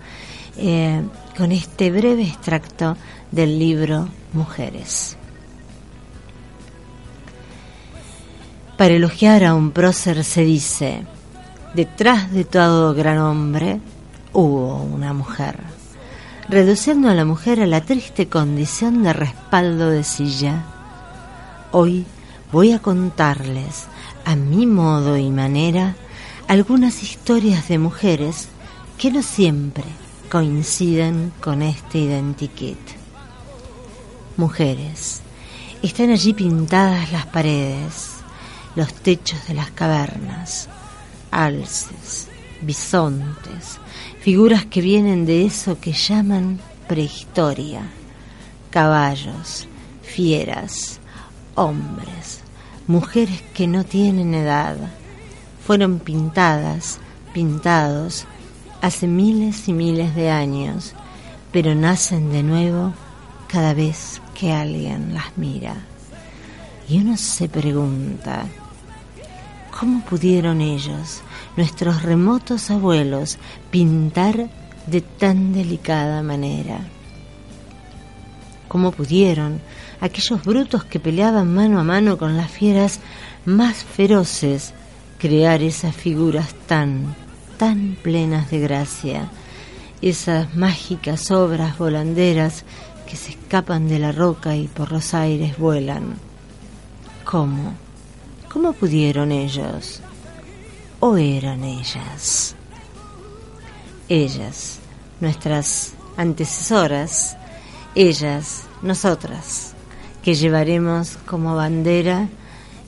eh, 0.58 1.02
con 1.38 1.54
este 1.54 1.90
breve 1.90 2.24
extracto 2.24 2.98
del 3.32 3.58
libro 3.58 4.10
Mujeres. 4.34 5.16
Para 8.78 8.94
elogiar 8.94 9.46
a 9.46 9.56
un 9.56 9.72
prócer 9.72 10.24
se 10.26 10.44
dice, 10.44 11.06
detrás 11.74 12.32
de 12.32 12.46
todo 12.46 12.94
gran 12.94 13.18
hombre 13.18 13.80
hubo 14.32 14.78
una 14.84 15.14
mujer, 15.14 15.58
reduciendo 16.48 17.10
a 17.10 17.16
la 17.16 17.26
mujer 17.26 17.62
a 17.62 17.66
la 17.66 17.82
triste 17.82 18.28
condición 18.30 19.04
de 19.04 19.14
respaldo 19.14 19.90
de 19.90 20.04
silla. 20.04 20.64
Hoy 21.72 22.06
voy 22.52 22.72
a 22.74 22.80
contarles, 22.80 23.88
a 24.26 24.36
mi 24.36 24.68
modo 24.68 25.18
y 25.18 25.30
manera, 25.30 25.96
algunas 26.48 27.02
historias 27.02 27.68
de 27.68 27.80
mujeres 27.80 28.50
que 28.98 29.12
no 29.12 29.24
siempre 29.24 29.86
coinciden 30.30 31.34
con 31.42 31.62
este 31.62 32.00
identikit. 32.00 32.78
Mujeres, 34.38 35.22
están 35.82 36.12
allí 36.12 36.34
pintadas 36.34 37.12
las 37.12 37.26
paredes, 37.26 38.18
los 38.76 38.94
techos 38.94 39.48
de 39.48 39.54
las 39.54 39.72
cavernas, 39.72 40.70
alces, 41.34 42.28
bisontes, 42.62 43.80
figuras 44.22 44.66
que 44.66 44.82
vienen 44.82 45.26
de 45.26 45.46
eso 45.46 45.80
que 45.80 45.94
llaman 45.94 46.60
prehistoria, 46.88 47.82
caballos, 48.70 49.68
fieras, 50.02 51.00
hombres, 51.56 52.42
mujeres 52.88 53.42
que 53.54 53.68
no 53.68 53.84
tienen 53.84 54.34
edad, 54.34 54.78
fueron 55.66 56.00
pintadas, 56.00 57.00
pintados, 57.34 58.26
hace 58.82 59.08
miles 59.08 59.68
y 59.68 59.74
miles 59.74 60.16
de 60.16 60.30
años, 60.30 60.94
pero 61.52 61.74
nacen 61.76 62.32
de 62.32 62.44
nuevo 62.44 62.94
cada 63.48 63.74
vez 63.74 64.22
que 64.34 64.52
alguien 64.52 65.14
las 65.14 65.38
mira. 65.38 65.76
Y 66.90 67.00
uno 67.00 67.16
se 67.16 67.48
pregunta, 67.48 68.46
¿cómo 69.84 70.00
pudieron 70.06 70.62
ellos, 70.62 71.24
nuestros 71.58 72.04
remotos 72.04 72.72
abuelos, 72.72 73.38
pintar 73.70 74.48
de 74.88 75.02
tan 75.02 75.52
delicada 75.52 76.24
manera? 76.24 76.80
¿Cómo 78.70 78.94
pudieron 78.94 79.60
aquellos 80.00 80.42
brutos 80.46 80.86
que 80.86 81.02
peleaban 81.02 81.54
mano 81.54 81.82
a 81.82 81.84
mano 81.84 82.18
con 82.18 82.38
las 82.38 82.50
fieras 82.50 83.02
más 83.44 83.84
feroces 83.84 84.74
crear 85.18 85.62
esas 85.62 85.94
figuras 85.94 86.56
tan, 86.66 87.14
tan 87.58 87.98
plenas 88.02 88.50
de 88.52 88.60
gracia, 88.62 89.28
esas 90.02 90.56
mágicas 90.56 91.30
obras 91.30 91.78
volanderas 91.78 92.64
que 93.06 93.18
se 93.18 93.32
escapan 93.32 93.90
de 93.90 94.00
la 94.00 94.14
roca 94.14 94.56
y 94.56 94.70
por 94.70 94.94
los 94.94 95.14
aires 95.14 95.58
vuelan? 95.58 96.14
¿Cómo? 97.26 97.83
¿Cómo 98.54 98.74
pudieron 98.74 99.32
ellos? 99.32 100.00
¿O 101.00 101.18
eran 101.18 101.64
ellas? 101.64 102.56
Ellas, 104.08 104.78
nuestras 105.20 105.94
antecesoras, 106.18 107.36
ellas, 107.96 108.66
nosotras, 108.84 109.74
que 110.22 110.36
llevaremos 110.36 111.18
como 111.26 111.56
bandera 111.56 112.30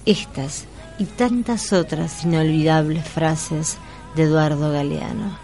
estas 0.05 0.65
y 0.99 1.05
tantas 1.05 1.73
otras 1.73 2.23
inolvidables 2.23 3.03
frases 3.03 3.77
de 4.15 4.23
Eduardo 4.23 4.71
Galeano. 4.71 5.35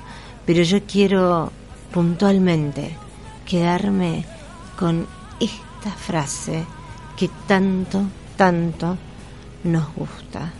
pero 0.45 0.61
yo 0.61 0.83
quiero 0.83 1.51
puntualmente 1.91 2.95
quedarme 3.45 4.25
con 4.77 5.07
esta 5.39 5.91
frase 5.97 6.63
que 7.17 7.27
tanto, 7.47 8.03
tanto 8.37 8.97
nos 9.63 9.93
gusta. 9.95 10.51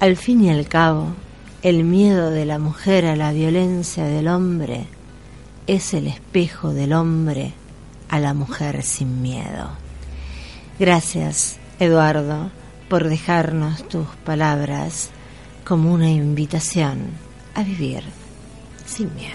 Al 0.00 0.16
fin 0.16 0.42
y 0.42 0.50
al 0.50 0.68
cabo, 0.68 1.14
el 1.62 1.84
miedo 1.84 2.30
de 2.30 2.44
la 2.44 2.58
mujer 2.58 3.06
a 3.06 3.16
la 3.16 3.32
violencia 3.32 4.04
del 4.04 4.28
hombre 4.28 4.86
es 5.66 5.94
el 5.94 6.06
espejo 6.06 6.74
del 6.74 6.92
hombre 6.92 7.52
a 8.08 8.20
la 8.20 8.34
mujer 8.34 8.82
sin 8.82 9.22
miedo. 9.22 9.70
Gracias, 10.78 11.58
Eduardo, 11.78 12.50
por 12.88 13.08
dejarnos 13.08 13.88
tus 13.88 14.06
palabras 14.24 15.10
como 15.64 15.92
una 15.92 16.10
invitación 16.10 17.10
a 17.54 17.62
vivir 17.62 18.02
sin 18.84 19.14
miedo. 19.14 19.34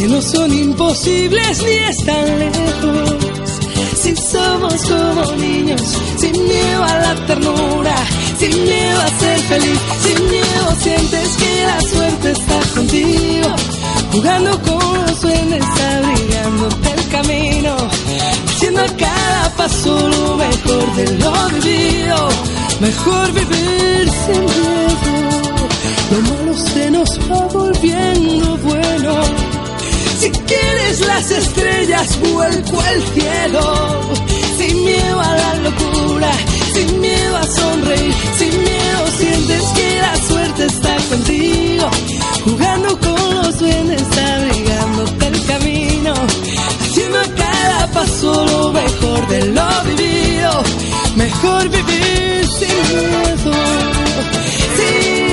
que 0.00 0.08
no 0.08 0.22
son 0.22 0.50
imposibles 0.50 1.62
ni 1.62 1.72
están 1.72 2.38
lejos. 2.38 3.16
Si 4.02 4.16
somos 4.16 4.74
como 4.88 5.32
niños, 5.36 5.82
sin 6.16 6.32
miedo 6.32 6.84
a 6.84 6.98
la 7.00 7.26
ternura, 7.26 7.94
sin 8.38 8.64
miedo 8.64 8.98
a 8.98 9.08
ser 9.20 9.38
feliz, 9.40 9.78
sin 10.02 10.30
miedo 10.30 10.74
sientes 10.80 11.28
que 11.36 11.66
la 11.66 11.80
suerte 11.82 12.30
está 12.30 12.60
contigo, 12.74 13.48
jugando 14.12 14.62
con 14.62 15.06
los 15.06 15.20
duendes, 15.20 15.64
abrigándote 15.92 16.90
el 16.96 17.08
camino, 17.08 17.76
haciendo 18.48 18.80
a 18.80 18.96
cada 18.96 19.56
paso 19.58 20.08
lo 20.08 20.36
mejor 20.36 20.94
de 20.96 21.18
lo 21.18 21.48
vivido, 21.60 22.28
mejor 22.80 23.32
vivir 23.32 24.10
sin 24.24 24.44
miedo. 24.46 25.68
Lo 26.10 26.20
malo 26.22 26.54
se 26.56 26.90
nos 26.90 27.10
va 27.30 27.46
volviendo 27.52 28.56
bueno. 28.56 29.49
Si 30.20 30.30
quieres 30.30 31.00
las 31.00 31.30
estrellas, 31.30 32.20
vuelco 32.20 32.78
al 32.78 33.02
cielo. 33.14 34.00
Sin 34.58 34.84
miedo 34.84 35.18
a 35.18 35.34
la 35.34 35.54
locura, 35.54 36.30
sin 36.74 37.00
miedo 37.00 37.36
a 37.38 37.46
sonreír, 37.46 38.14
sin 38.36 38.50
miedo 38.50 39.06
sientes 39.16 39.62
que 39.76 39.98
la 39.98 40.16
suerte 40.28 40.66
está 40.66 40.96
contigo. 41.08 41.90
Jugando 42.44 42.98
con 42.98 43.34
los 43.36 43.58
duendes, 43.58 44.02
abrigándote 44.02 45.26
el 45.26 45.46
camino. 45.46 46.14
Haciendo 46.82 47.18
cada 47.36 47.86
paso 47.86 48.44
lo 48.44 48.72
mejor 48.72 49.28
de 49.28 49.44
lo 49.46 49.84
vivido. 49.84 50.62
Mejor 51.16 51.68
vivir 51.70 52.46
sin 52.58 52.98
miedo. 52.98 53.52
Sí 54.76 55.30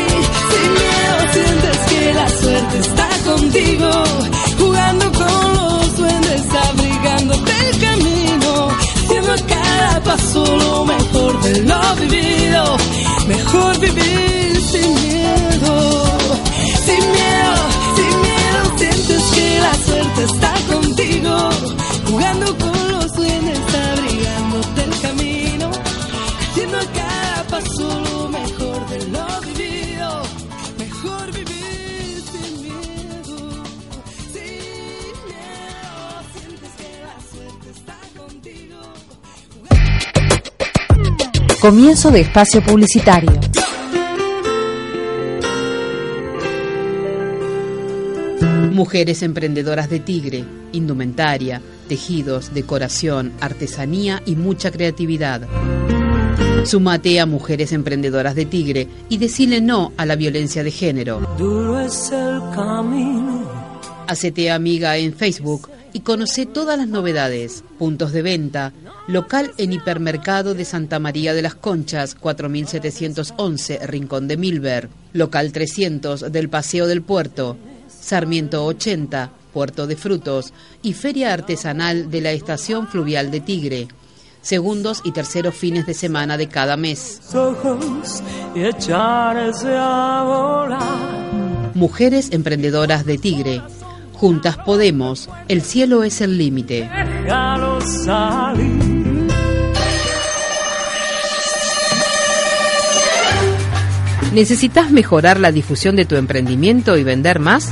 sientes 1.34 1.78
que 1.90 2.14
la 2.14 2.30
suerte 2.30 2.80
está 2.80 3.17
contigo, 3.28 3.90
jugando 4.58 5.12
con 5.12 5.54
los 5.54 5.98
duendes, 5.98 6.44
abrigándote 6.70 7.52
el 7.70 7.80
camino, 7.80 8.70
haciendo 9.04 9.32
a 9.34 9.38
cada 9.38 10.04
paso 10.04 10.58
lo 10.58 10.86
mejor 10.86 11.42
de 11.42 11.62
lo 11.64 11.96
vivido, 11.96 12.78
mejor 13.28 13.80
vivir 13.80 14.37
Comienzo 41.68 42.12
de 42.12 42.22
espacio 42.22 42.64
publicitario. 42.64 43.30
Mujeres 48.72 49.22
emprendedoras 49.22 49.90
de 49.90 50.00
Tigre, 50.00 50.46
indumentaria, 50.72 51.62
tejidos, 51.90 52.54
decoración, 52.54 53.34
artesanía 53.42 54.24
y 54.26 54.38
mucha 54.38 54.72
creatividad. 54.72 55.42
Sumate 56.64 57.20
a 57.20 57.26
Mujeres 57.26 57.74
Emprendedoras 57.74 58.36
de 58.36 58.46
Tigre 58.46 58.88
y 59.10 59.18
decile 59.18 59.60
no 59.60 59.92
a 59.98 60.06
la 60.06 60.16
violencia 60.16 60.64
de 60.64 60.72
género. 60.72 61.20
Duro 61.38 61.82
es 61.82 62.14
el 62.14 62.40
camino. 62.56 63.46
Hacete 64.08 64.52
amiga 64.52 64.96
en 64.96 65.12
Facebook 65.12 65.70
y 65.94 66.02
conoce 66.02 66.46
todas 66.46 66.78
las 66.78 66.88
novedades. 66.88 67.64
Puntos 67.78 68.12
de 68.12 68.22
venta. 68.22 68.74
Local 69.08 69.52
en 69.58 69.74
Hipermercado 69.74 70.54
de 70.54 70.66
Santa 70.66 71.00
María 71.00 71.34
de 71.34 71.42
las 71.42 71.56
Conchas, 71.56 72.16
4711, 72.16 73.86
Rincón 73.88 74.28
de 74.28 74.38
Milver. 74.38 74.90
Local 75.14 75.52
300 75.52 76.32
del 76.32 76.50
Paseo 76.50 76.88
del 76.88 77.02
Puerto. 77.02 77.58
Sarmiento 77.88 78.66
80, 78.66 79.32
Puerto 79.54 79.88
de 79.88 79.96
Frutos. 79.96 80.54
Y 80.82 80.94
Feria 80.94 81.34
Artesanal 81.34 82.12
de 82.12 82.22
la 82.22 82.32
Estación 82.32 82.88
Fluvial 82.88 83.32
de 83.32 83.40
Tigre. 83.40 83.88
Segundos 84.42 85.02
y 85.04 85.12
terceros 85.12 85.56
fines 85.56 85.86
de 85.86 85.94
semana 85.94 86.38
de 86.38 86.48
cada 86.48 86.78
mes. 86.78 87.20
Mujeres 91.74 92.30
emprendedoras 92.32 93.06
de 93.06 93.18
Tigre. 93.18 93.62
Juntas 94.18 94.58
podemos. 94.58 95.30
El 95.48 95.62
cielo 95.62 96.04
es 96.04 96.22
el 96.22 96.40
límite. 96.40 96.90
¿Necesitas 104.34 104.90
mejorar 104.90 105.40
la 105.40 105.52
difusión 105.52 105.96
de 105.96 106.06
tu 106.06 106.16
emprendimiento 106.16 106.98
y 106.98 107.04
vender 107.04 107.40
más? 107.40 107.70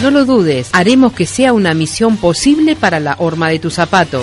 No 0.00 0.10
lo 0.10 0.24
dudes, 0.24 0.70
haremos 0.72 1.12
que 1.12 1.26
sea 1.26 1.52
una 1.52 1.74
misión 1.74 2.16
posible 2.16 2.76
para 2.76 2.98
la 2.98 3.16
horma 3.18 3.50
de 3.50 3.58
tu 3.58 3.70
zapato. 3.70 4.22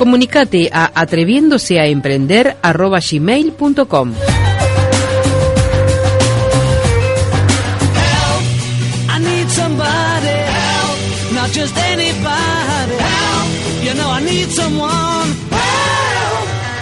Comunicate 0.00 0.70
a 0.72 0.92
atreviéndose 0.94 1.78
a 1.78 1.84
emprender 1.84 2.56
gmail.com. 2.64 4.14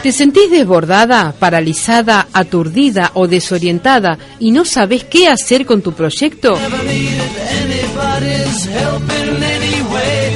¿Te 0.04 0.12
sentís 0.12 0.48
desbordada, 0.48 1.34
paralizada, 1.40 2.28
aturdida 2.32 3.10
o 3.14 3.26
desorientada 3.26 4.16
y 4.38 4.52
no 4.52 4.64
sabes 4.64 5.02
qué 5.02 5.26
hacer 5.26 5.66
con 5.66 5.82
tu 5.82 5.92
proyecto? 5.92 6.56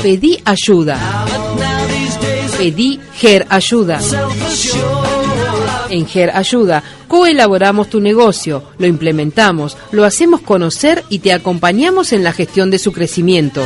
Pedí 0.03 0.42
ayuda. 0.45 0.99
Pedí 2.59 3.01
GER 3.15 3.47
Ayuda. 3.49 4.01
En 5.91 6.07
GER 6.07 6.31
Ayuda 6.35 6.83
coelaboramos 7.09 7.91
tu 7.91 8.01
negocio, 8.01 8.65
lo 8.79 8.87
implementamos, 8.87 9.77
lo 9.91 10.05
hacemos 10.05 10.41
conocer 10.41 11.05
y 11.11 11.19
te 11.19 11.33
acompañamos 11.33 12.12
en 12.12 12.23
la 12.25 12.33
gestión 12.33 12.71
de 12.71 12.79
su 12.79 12.93
crecimiento. 12.93 13.62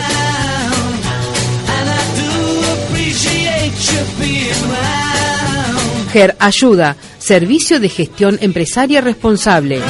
GER 6.12 6.36
Ayuda, 6.38 6.96
servicio 7.18 7.78
de 7.78 7.88
gestión 7.88 8.38
empresaria 8.40 9.00
responsable. 9.00 9.80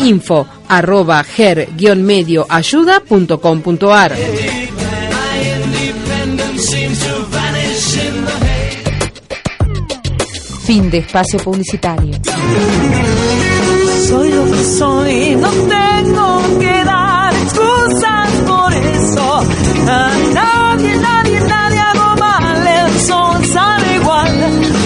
Info 0.00 0.46
arroba 0.68 1.22
ger-medioayuda.com.ar 1.24 4.16
Fin 10.64 10.90
de 10.90 10.98
espacio 10.98 11.38
publicitario. 11.40 12.14
Soy 14.08 14.32
lo 14.32 14.44
que 14.50 14.64
soy, 14.78 15.36
no 15.36 15.50
tengo 15.50 16.58
que 16.58 16.84
dar 16.84 17.32
excusas 17.34 18.30
por 18.46 18.72
eso. 18.72 19.40
A 19.88 20.10
nadie, 20.32 20.96
nadie, 20.96 21.40
nadie 21.40 21.78
hago 21.78 22.16
mal, 22.20 22.66
el 22.66 23.00
sol 23.00 23.44
sale 23.46 23.94
igual. 23.96 24.28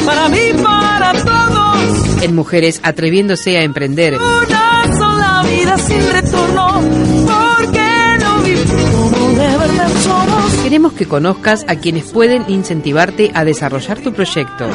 Para 0.07 0.29
mí, 0.29 0.53
para 0.63 1.13
todos, 1.13 2.23
En 2.23 2.35
Mujeres 2.35 2.81
Atreviéndose 2.83 3.59
a 3.59 3.63
Emprender. 3.63 4.15
una 4.15 4.84
vida 5.43 5.79
sin 5.79 6.13
retorno. 6.13 6.83
Queremos 10.63 10.93
que 10.95 11.07
conozcas 11.07 11.65
a 11.69 11.77
quienes 11.77 12.11
pueden 12.11 12.45
incentivarte 12.49 13.31
a 13.35 13.45
desarrollar 13.45 14.01
tu 14.01 14.13
proyecto. 14.13 14.67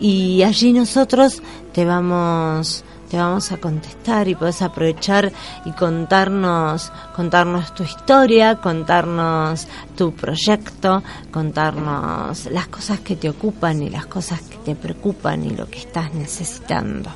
y 0.00 0.42
allí 0.42 0.72
nosotros 0.72 1.42
te 1.76 1.84
vamos 1.84 2.84
te 3.10 3.18
vamos 3.18 3.52
a 3.52 3.58
contestar 3.58 4.28
y 4.28 4.34
podés 4.34 4.62
aprovechar 4.62 5.30
y 5.66 5.72
contarnos 5.72 6.90
contarnos 7.14 7.74
tu 7.74 7.82
historia, 7.82 8.56
contarnos 8.56 9.68
tu 9.94 10.14
proyecto, 10.14 11.02
contarnos 11.30 12.46
las 12.46 12.68
cosas 12.68 13.00
que 13.00 13.14
te 13.14 13.28
ocupan 13.28 13.82
y 13.82 13.90
las 13.90 14.06
cosas 14.06 14.40
que 14.40 14.56
te 14.56 14.74
preocupan 14.74 15.44
y 15.44 15.50
lo 15.50 15.68
que 15.68 15.80
estás 15.80 16.14
necesitando. 16.14 17.10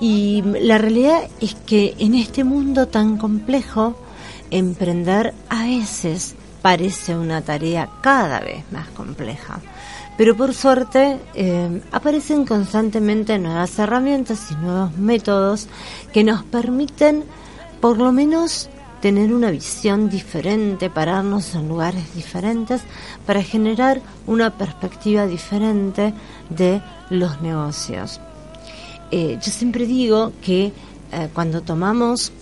Y 0.00 0.42
la 0.62 0.78
realidad 0.78 1.28
es 1.38 1.54
que 1.54 1.94
en 1.98 2.14
este 2.14 2.44
mundo 2.44 2.88
tan 2.88 3.18
complejo, 3.18 4.00
emprender 4.50 5.34
a 5.50 5.64
veces 5.64 6.34
parece 6.62 7.16
una 7.16 7.42
tarea 7.42 7.90
cada 8.00 8.40
vez 8.40 8.64
más 8.72 8.88
compleja. 8.88 9.60
Pero 10.18 10.36
por 10.36 10.52
suerte 10.52 11.20
eh, 11.34 11.80
aparecen 11.92 12.44
constantemente 12.44 13.38
nuevas 13.38 13.78
herramientas 13.78 14.50
y 14.50 14.56
nuevos 14.56 14.96
métodos 14.98 15.68
que 16.12 16.24
nos 16.24 16.42
permiten 16.42 17.22
por 17.80 17.98
lo 17.98 18.10
menos 18.10 18.68
tener 19.00 19.32
una 19.32 19.52
visión 19.52 20.10
diferente, 20.10 20.90
pararnos 20.90 21.54
en 21.54 21.68
lugares 21.68 22.16
diferentes 22.16 22.82
para 23.24 23.44
generar 23.44 24.00
una 24.26 24.58
perspectiva 24.58 25.24
diferente 25.24 26.12
de 26.50 26.82
los 27.10 27.40
negocios. 27.40 28.20
Eh, 29.12 29.38
yo 29.40 29.52
siempre 29.52 29.86
digo 29.86 30.32
que 30.42 30.72
eh, 31.12 31.28
cuando 31.32 31.62
tomamos 31.62 32.32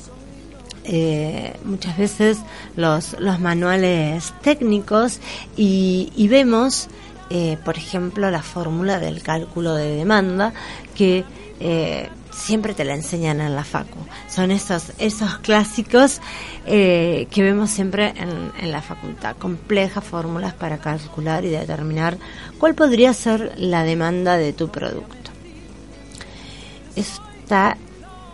muchas 1.64 1.98
veces 1.98 2.38
los, 2.76 3.16
los 3.18 3.40
manuales 3.40 4.32
técnicos 4.40 5.18
y 5.56 6.28
vemos, 6.28 6.88
eh, 7.30 7.58
por 7.64 7.76
ejemplo, 7.76 8.30
la 8.30 8.42
fórmula 8.42 8.98
del 8.98 9.22
cálculo 9.22 9.74
de 9.74 9.96
demanda 9.96 10.52
que 10.94 11.24
eh, 11.58 12.08
siempre 12.30 12.74
te 12.74 12.84
la 12.84 12.94
enseñan 12.94 13.40
en 13.40 13.56
la 13.56 13.64
facu. 13.64 13.98
Son 14.28 14.50
esos, 14.50 14.92
esos 14.98 15.38
clásicos 15.38 16.20
eh, 16.66 17.26
que 17.30 17.42
vemos 17.42 17.70
siempre 17.70 18.12
en, 18.16 18.52
en 18.60 18.70
la 18.70 18.82
facultad. 18.82 19.36
Complejas 19.36 20.04
fórmulas 20.04 20.54
para 20.54 20.78
calcular 20.78 21.44
y 21.44 21.48
determinar 21.48 22.18
cuál 22.58 22.74
podría 22.74 23.12
ser 23.12 23.54
la 23.56 23.82
demanda 23.82 24.36
de 24.36 24.52
tu 24.52 24.68
producto. 24.68 25.30
Está 26.94 27.76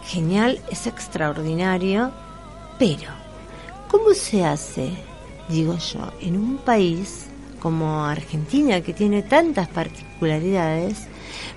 genial, 0.04 0.60
es 0.70 0.86
extraordinario, 0.86 2.12
pero 2.78 3.10
¿cómo 3.88 4.14
se 4.14 4.44
hace, 4.44 4.90
digo 5.48 5.78
yo, 5.78 6.12
en 6.20 6.36
un 6.36 6.58
país 6.58 7.26
como 7.62 8.04
Argentina 8.04 8.80
que 8.80 8.92
tiene 8.92 9.22
tantas 9.22 9.68
particularidades 9.68 11.06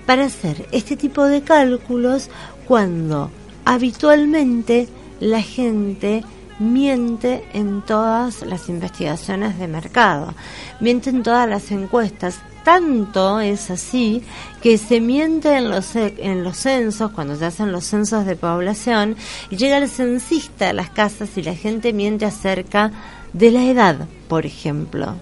para 0.06 0.26
hacer 0.26 0.68
este 0.70 0.96
tipo 0.96 1.24
de 1.24 1.42
cálculos 1.42 2.30
cuando 2.68 3.30
habitualmente 3.64 4.88
la 5.18 5.42
gente 5.42 6.22
miente 6.60 7.44
en 7.52 7.82
todas 7.82 8.42
las 8.42 8.68
investigaciones 8.68 9.58
de 9.58 9.66
mercado, 9.66 10.32
miente 10.80 11.10
en 11.10 11.24
todas 11.24 11.48
las 11.48 11.72
encuestas. 11.72 12.38
Tanto 12.64 13.40
es 13.40 13.70
así 13.70 14.22
que 14.60 14.78
se 14.78 15.00
miente 15.00 15.56
en 15.56 15.70
los, 15.70 15.94
en 15.94 16.42
los 16.42 16.56
censos, 16.56 17.12
cuando 17.12 17.36
se 17.36 17.44
hacen 17.46 17.70
los 17.70 17.84
censos 17.84 18.26
de 18.26 18.34
población, 18.34 19.16
y 19.50 19.56
llega 19.56 19.78
el 19.78 19.88
censista 19.88 20.70
a 20.70 20.72
las 20.72 20.90
casas 20.90 21.36
y 21.36 21.42
la 21.42 21.54
gente 21.54 21.92
miente 21.92 22.24
acerca 22.24 22.90
de 23.32 23.50
la 23.52 23.64
edad, 23.64 24.08
por 24.28 24.46
ejemplo, 24.46 25.14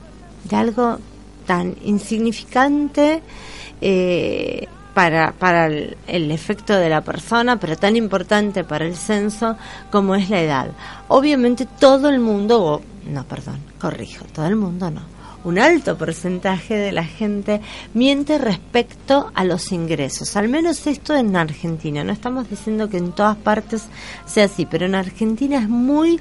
de 0.45 0.57
algo 0.57 0.99
tan 1.47 1.77
insignificante 1.85 3.23
eh, 3.81 4.67
para, 4.95 5.33
para 5.33 5.67
el, 5.67 6.31
efecto 6.31 6.75
de 6.75 6.89
la 6.89 7.01
persona, 7.03 7.59
pero 7.59 7.77
tan 7.77 7.97
importante 7.97 8.63
para 8.63 8.87
el 8.87 8.97
censo 8.97 9.57
como 9.91 10.15
es 10.15 10.31
la 10.31 10.41
edad. 10.41 10.71
Obviamente 11.09 11.67
todo 11.67 12.09
el 12.09 12.21
mundo, 12.21 12.63
o, 12.63 12.81
no, 13.11 13.25
perdón, 13.25 13.59
corrijo, 13.79 14.25
todo 14.33 14.47
el 14.47 14.57
mundo 14.57 14.91
no. 14.91 15.03
un 15.43 15.59
alto 15.59 15.99
porcentaje 15.99 16.77
de 16.77 16.93
la 16.93 17.05
gente 17.05 17.61
miente 17.93 18.39
respecto 18.39 19.33
a 19.35 19.45
los 19.45 19.73
ingresos. 19.73 20.37
Al 20.37 20.49
menos 20.49 20.87
esto 20.87 21.15
en 21.17 21.35
Argentina. 21.35 22.05
No 22.05 22.13
estamos 22.13 22.49
diciendo 22.49 22.89
que 22.89 22.99
en 22.99 23.13
todas 23.13 23.37
partes 23.37 23.87
sea 24.27 24.45
así, 24.45 24.65
pero 24.65 24.87
en 24.87 24.95
Argentina 24.95 25.59
es 25.59 25.69
muy 25.69 26.21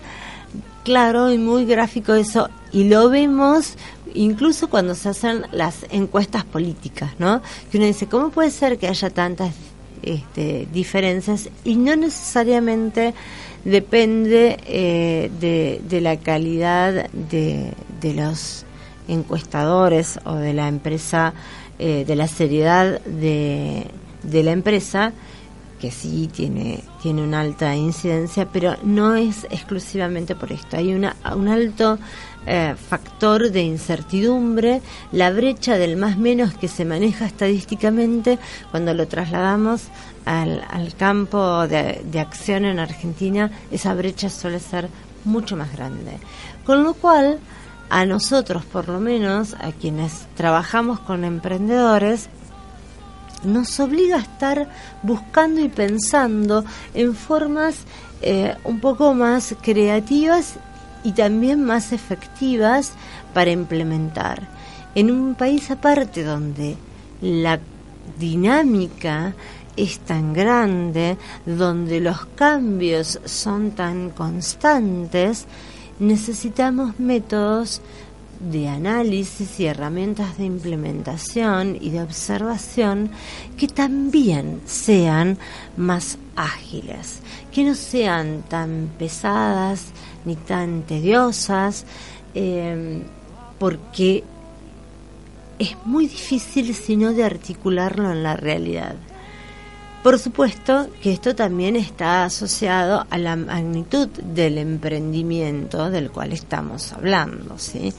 claro 0.84 1.32
y 1.32 1.38
muy 1.38 1.66
gráfico 1.66 2.14
eso 2.14 2.50
y 2.72 2.84
lo 2.86 3.10
vemos 3.10 3.76
incluso 4.14 4.70
cuando 4.70 4.96
se 4.96 5.10
hacen 5.10 5.44
las 5.52 5.86
encuestas 5.90 6.44
políticas, 6.44 7.12
¿no? 7.20 7.42
Que 7.72 7.78
uno 7.78 7.88
dice, 7.88 8.08
¿cómo 8.08 8.30
puede 8.30 8.52
ser 8.52 8.78
que 8.78 8.88
haya 8.88 9.10
tantas 9.10 9.54
este, 10.02 10.68
diferencias? 10.72 11.50
Y 11.64 11.76
no 11.76 11.96
necesariamente 11.96 13.14
depende 13.66 14.58
eh, 14.66 15.80
de, 15.88 16.02
la 16.02 16.18
calidad 16.18 17.10
de, 17.12 17.74
de, 18.02 18.14
los 18.14 18.66
encuestadores 19.08 20.20
o 20.26 20.36
de 20.36 20.54
la 20.54 20.68
empresa, 20.68 21.34
eh, 21.80 22.04
de 22.06 22.16
la 22.16 22.28
seriedad 22.28 23.02
de, 23.02 23.88
de 24.24 24.44
la 24.44 24.52
empresa, 24.52 25.14
que 25.80 25.92
sí 25.92 26.30
tiene, 26.32 26.82
tiene 27.02 27.24
una 27.24 27.42
alta 27.42 27.76
incidencia, 27.76 28.48
pero 28.52 28.78
no 28.84 29.16
es 29.16 29.44
exclusivamente 29.50 30.34
por 30.34 30.54
esto. 30.54 30.78
Hay 30.78 30.94
una, 30.94 31.18
un 31.36 31.50
alto 31.50 32.00
eh, 32.46 32.76
factor 32.78 33.52
de 33.52 33.62
incertidumbre, 33.62 34.82
la 35.12 35.32
brecha 35.32 35.78
del 35.78 35.98
más 35.98 36.18
menos 36.18 36.54
que 36.54 36.68
se 36.68 36.86
maneja 36.86 37.26
estadísticamente 37.26 38.40
cuando 38.72 38.94
lo 38.94 39.08
trasladamos 39.08 39.84
al, 40.26 40.94
campo 40.98 41.68
de, 41.68 42.02
de 42.06 42.20
acción 42.20 42.66
en 42.66 42.80
Argentina, 42.80 43.52
esa 43.72 43.94
brecha 43.94 44.30
suele 44.30 44.60
ser 44.60 44.90
mucho 45.26 45.56
más 45.56 45.72
grande. 45.74 46.18
Con 46.66 46.84
lo 46.84 46.94
cual, 46.94 47.40
a 47.90 48.06
nosotros, 48.06 48.66
por 48.66 48.88
lo 48.88 49.00
menos, 49.00 49.54
a 49.56 49.72
quienes 49.72 50.28
trabajamos 50.36 51.00
con 51.00 51.24
emprendedores, 51.24 52.30
nos 53.44 53.80
obliga 53.80 54.18
a 54.18 54.22
estar 54.22 54.70
buscando 55.02 55.62
y 55.62 55.70
pensando 55.70 56.64
en 56.94 57.14
formas 57.16 57.76
eh, 58.22 58.56
un 58.64 58.80
poco 58.80 59.14
más 59.14 59.56
creativas 59.62 60.56
y 61.04 61.12
también 61.12 61.64
más 61.64 61.92
efectivas 61.92 62.94
para 63.34 63.52
implementar. 63.52 64.48
En 64.96 65.12
un 65.12 65.36
país 65.36 65.72
aparte 65.72 66.24
donde 66.24 66.78
la 67.22 67.60
dinámica 68.20 69.34
es 69.76 70.00
tan 70.00 70.34
grande, 70.34 71.18
donde 71.46 72.00
los 72.00 72.26
cambios 72.36 73.20
son 73.26 73.72
tan 73.72 74.12
constantes, 74.12 75.46
necesitamos 76.00 77.00
métodos 77.00 77.82
de 78.52 78.68
análisis 78.68 79.60
y 79.60 79.66
herramientas 79.66 80.38
de 80.38 80.46
implementación 80.46 81.78
y 81.80 81.90
de 81.90 82.02
observación 82.02 83.10
que 83.58 83.68
también 83.68 84.62
sean 84.66 85.38
más 85.78 86.18
ágiles, 86.36 87.20
que 87.52 87.64
no 87.64 87.76
sean 87.76 88.44
tan 88.50 88.90
pesadas 88.98 89.86
ni 90.26 90.36
tan 90.36 90.84
tediosas, 90.84 91.86
eh, 92.34 93.02
porque 93.60 94.24
es 95.60 95.78
muy 95.86 96.08
difícil 96.08 96.74
si 96.74 96.98
no 96.98 97.14
de 97.14 97.24
articularlo 97.24 98.12
en 98.12 98.24
la 98.24 98.36
realidad. 98.36 98.96
Por 100.04 100.20
supuesto 100.20 100.90
que 101.02 101.14
esto 101.14 101.34
también 101.34 101.78
está 101.78 102.26
asociado 102.26 103.08
a 103.10 103.18
la 103.18 103.38
magnitud 103.38 104.10
del 104.10 104.58
emprendimiento 104.58 105.90
del 105.90 106.12
cual 106.12 106.34
estamos 106.34 106.92
hablando, 106.92 107.58
¿sí? 107.58 107.94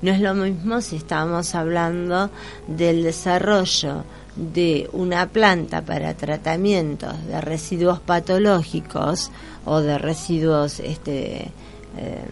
No 0.00 0.10
es 0.10 0.20
lo 0.22 0.32
mismo 0.32 0.80
si 0.80 0.96
estamos 0.96 1.54
hablando 1.54 2.30
del 2.66 3.02
desarrollo 3.02 4.04
de 4.36 4.88
una 4.94 5.28
planta 5.28 5.82
para 5.82 6.14
tratamientos 6.14 7.26
de 7.26 7.42
residuos 7.42 8.00
patológicos 8.00 9.30
o 9.66 9.82
de 9.82 9.98
residuos 9.98 10.80
este, 10.80 11.50
eh, 11.98 12.24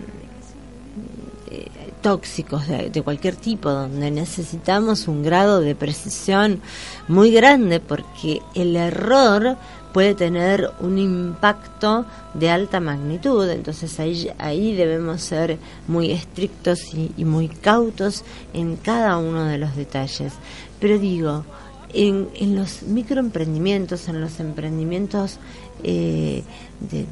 tóxicos 2.01 2.67
de, 2.69 2.91
de, 2.91 3.03
cualquier 3.03 3.37
tipo, 3.37 3.71
donde 3.71 4.11
necesitamos 4.11 5.09
un 5.09 5.23
grado 5.23 5.61
de 5.61 5.75
precisión 5.75 6.61
muy 7.09 7.31
grande 7.31 7.81
porque 7.81 8.41
el 8.55 8.77
error 8.77 9.57
puede 9.93 10.15
tener 10.15 10.71
un 10.81 10.99
impacto 10.99 12.05
de 12.35 12.51
alta 12.51 12.81
magnitud, 12.81 13.49
entonces 13.49 13.99
ahí, 13.99 14.31
ahí 14.39 14.75
debemos 14.75 15.23
ser 15.23 15.59
muy 15.87 16.13
estrictos 16.13 16.95
y, 16.95 17.25
muy 17.25 17.49
cautos 17.49 18.25
en 18.53 18.77
cada 18.77 19.19
uno 19.19 19.45
de 19.45 19.59
los 19.59 19.75
detalles. 19.77 20.35
Pero 20.79 20.99
digo, 20.99 21.45
en, 21.93 22.29
en 22.35 22.55
los 22.55 22.83
microemprendimientos, 22.83 24.09
en 24.09 24.21
los 24.21 24.41
emprendimientos 24.41 25.39
eh, 25.83 26.43
de, 26.81 27.07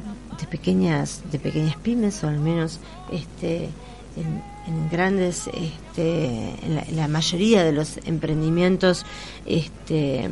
pequeñas 0.49 1.23
de 1.31 1.39
pequeñas 1.39 1.75
pymes 1.77 2.23
o 2.23 2.27
al 2.27 2.39
menos 2.39 2.79
este 3.11 3.69
en, 4.17 4.89
grandes 4.89 5.47
este 5.47 6.55
en 6.65 6.95
la, 6.95 7.07
mayoría 7.07 7.63
de 7.63 7.71
los 7.71 7.97
emprendimientos 8.05 9.05
este 9.45 10.29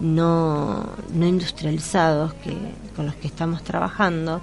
no, 0.00 0.84
no 1.14 1.26
industrializados 1.26 2.34
que, 2.34 2.56
con 2.96 3.06
los 3.06 3.14
que 3.14 3.28
estamos 3.28 3.62
trabajando, 3.62 4.42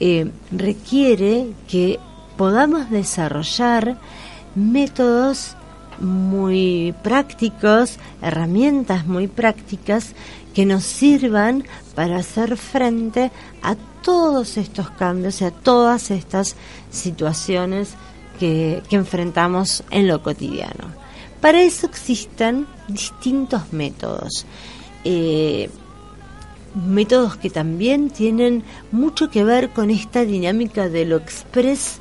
eh, 0.00 0.30
requiere 0.50 1.48
que 1.68 2.00
podamos 2.36 2.90
desarrollar 2.90 3.98
métodos 4.54 5.56
muy 6.02 6.94
prácticos, 7.02 7.98
herramientas 8.20 9.06
muy 9.06 9.28
prácticas 9.28 10.12
que 10.54 10.66
nos 10.66 10.84
sirvan 10.84 11.64
para 11.94 12.18
hacer 12.18 12.56
frente 12.56 13.30
a 13.62 13.76
todos 14.02 14.56
estos 14.56 14.90
cambios 14.90 15.40
y 15.40 15.44
a 15.44 15.50
todas 15.50 16.10
estas 16.10 16.56
situaciones 16.90 17.94
que, 18.38 18.82
que 18.90 18.96
enfrentamos 18.96 19.84
en 19.90 20.08
lo 20.08 20.22
cotidiano. 20.22 21.02
Para 21.40 21.60
eso 21.62 21.86
existen 21.86 22.66
distintos 22.88 23.72
métodos. 23.72 24.46
Eh, 25.04 25.70
métodos 26.74 27.36
que 27.36 27.50
también 27.50 28.10
tienen 28.10 28.64
mucho 28.92 29.30
que 29.30 29.44
ver 29.44 29.70
con 29.70 29.90
esta 29.90 30.24
dinámica 30.24 30.88
de 30.88 31.04
lo 31.04 31.16
express 31.16 31.98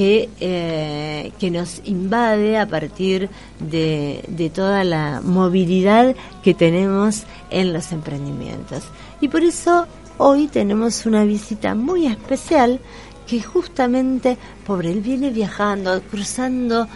que, 0.00 0.30
eh, 0.40 1.30
que 1.38 1.50
nos 1.50 1.82
invade 1.84 2.56
a 2.56 2.64
partir 2.64 3.28
de, 3.58 4.24
de, 4.28 4.48
toda 4.48 4.82
la 4.82 5.20
movilidad 5.22 6.16
que 6.42 6.54
tenemos 6.54 7.24
en 7.50 7.74
los 7.74 7.92
emprendimientos. 7.92 8.84
Y 9.20 9.28
por 9.28 9.42
eso 9.42 9.86
hoy 10.16 10.46
tenemos 10.46 11.04
una 11.04 11.24
visita 11.24 11.74
muy 11.74 12.06
especial 12.06 12.80
que 13.26 13.42
justamente, 13.42 14.38
pobre, 14.66 14.90
él 14.90 15.02
viene 15.02 15.28
viajando, 15.28 16.00
cruzando 16.10 16.88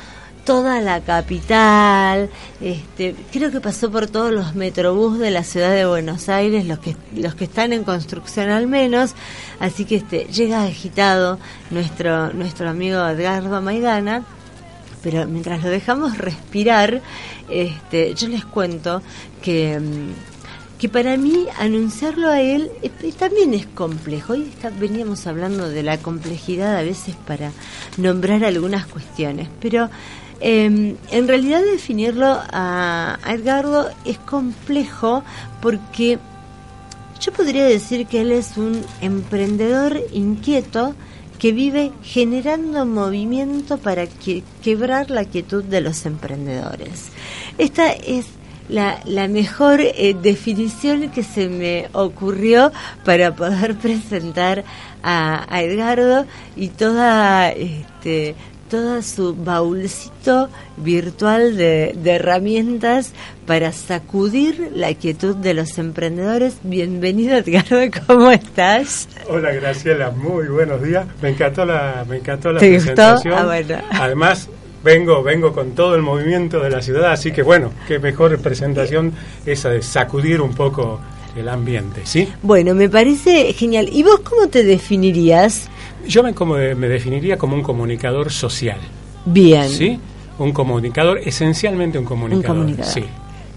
toda 0.44 0.80
la 0.80 1.00
capital, 1.00 2.28
este, 2.60 3.14
creo 3.32 3.50
que 3.50 3.60
pasó 3.60 3.90
por 3.90 4.06
todos 4.06 4.32
los 4.32 4.54
metrobús 4.54 5.18
de 5.18 5.30
la 5.30 5.42
ciudad 5.42 5.74
de 5.74 5.86
Buenos 5.86 6.28
Aires, 6.28 6.66
los 6.66 6.78
que, 6.78 6.96
los 7.14 7.34
que 7.34 7.44
están 7.44 7.72
en 7.72 7.84
construcción 7.84 8.50
al 8.50 8.66
menos, 8.66 9.14
así 9.58 9.84
que 9.84 9.96
este, 9.96 10.26
llega 10.26 10.64
agitado 10.64 11.38
nuestro, 11.70 12.32
nuestro 12.32 12.68
amigo 12.68 13.06
Edgardo 13.06 13.62
Maidana, 13.62 14.24
pero 15.02 15.26
mientras 15.26 15.62
lo 15.62 15.70
dejamos 15.70 16.18
respirar, 16.18 17.00
este, 17.48 18.14
yo 18.14 18.28
les 18.28 18.44
cuento 18.44 19.02
que, 19.42 19.78
mm, 19.78 20.78
que 20.78 20.88
para 20.88 21.16
mí 21.16 21.46
anunciarlo 21.58 22.28
a 22.28 22.40
él 22.40 22.70
también 23.18 23.54
es 23.54 23.66
complejo. 23.66 24.34
Hoy 24.34 24.50
veníamos 24.78 25.26
hablando 25.26 25.68
de 25.68 25.82
la 25.82 25.98
complejidad 25.98 26.76
a 26.76 26.82
veces 26.82 27.14
para 27.26 27.52
nombrar 27.96 28.44
algunas 28.44 28.86
cuestiones, 28.86 29.48
pero 29.60 29.88
Em, 30.40 30.96
en 31.10 31.28
realidad 31.28 31.62
definirlo 31.62 32.26
a, 32.52 33.18
Edgardo 33.26 33.90
es 34.04 34.18
complejo 34.18 35.22
porque 35.62 36.18
yo 37.20 37.32
podría 37.32 37.64
decir 37.64 38.06
que 38.06 38.20
él 38.20 38.32
es 38.32 38.56
un 38.56 38.84
emprendedor 39.00 39.98
inquieto 40.12 40.94
que 41.38 41.52
vive 41.52 41.92
generando 42.02 42.86
movimiento 42.86 43.78
para 43.78 44.06
quebrar 44.62 45.10
la 45.10 45.24
quietud 45.24 45.64
de 45.64 45.80
los 45.80 46.06
emprendedores. 46.06 47.08
Esta 47.58 47.92
es 47.92 48.26
la, 48.68 49.28
mejor 49.28 49.80
eh, 49.80 50.16
definición 50.20 51.10
que 51.10 51.22
se 51.22 51.48
me 51.48 51.88
ocurrió 51.92 52.72
para 53.04 53.34
poder 53.34 53.76
presentar 53.78 54.64
a, 55.02 55.46
a 55.54 55.62
Edgardo 55.62 56.26
y 56.56 56.68
toda 56.68 57.50
este, 57.50 58.34
todo 58.74 59.02
su 59.02 59.36
baúlcito 59.36 60.48
virtual 60.78 61.56
de, 61.56 61.94
herramientas 62.04 63.12
para 63.46 63.70
sacudir 63.70 64.72
la 64.74 64.92
quietud 64.94 65.36
de 65.36 65.54
los 65.54 65.78
emprendedores. 65.78 66.56
Bienvenido, 66.64 67.36
Edgardo, 67.36 67.78
¿cómo 68.08 68.32
estás? 68.32 69.08
Hola, 69.28 69.52
Graciela, 69.52 70.10
muy 70.10 70.48
buenos 70.48 70.82
días. 70.82 71.06
Me 71.22 71.28
encantó 71.28 71.64
la, 71.64 72.04
me 72.08 72.16
encantó 72.16 72.50
la 72.50 72.58
presentación. 72.58 73.34
Ah, 73.34 73.44
bueno. 73.44 73.78
Además, 73.92 74.48
vengo, 74.82 75.22
vengo 75.22 75.52
con 75.52 75.76
todo 75.76 75.94
el 75.94 76.02
movimiento 76.02 76.58
de 76.58 76.70
la 76.70 76.82
ciudad, 76.82 77.12
así 77.12 77.30
que 77.30 77.44
bueno, 77.44 77.70
qué 77.86 78.00
mejor 78.00 78.36
presentación 78.40 79.12
esa 79.46 79.70
de 79.70 79.82
sacudir 79.82 80.40
un 80.40 80.52
poco 80.52 80.98
el 81.36 81.48
ambiente, 81.48 82.00
¿sí? 82.02 82.28
Bueno, 82.42 82.74
me 82.74 82.88
parece 82.88 83.52
genial. 83.52 83.88
¿Y 83.92 84.02
vos 84.02 84.18
cómo 84.24 84.48
te 84.48 84.64
definirías? 84.64 85.68
Yo 86.06 86.22
me, 86.22 86.34
como, 86.34 86.54
me 86.54 86.88
definiría 86.88 87.36
como 87.36 87.54
un 87.54 87.62
comunicador 87.62 88.30
social. 88.30 88.78
Bien. 89.24 89.68
¿Sí? 89.68 89.98
Un 90.38 90.52
comunicador, 90.52 91.18
esencialmente 91.18 91.98
un 91.98 92.04
comunicador. 92.04 92.56
Un 92.56 92.62
comunicador. 92.62 92.92
Sí. 92.92 93.04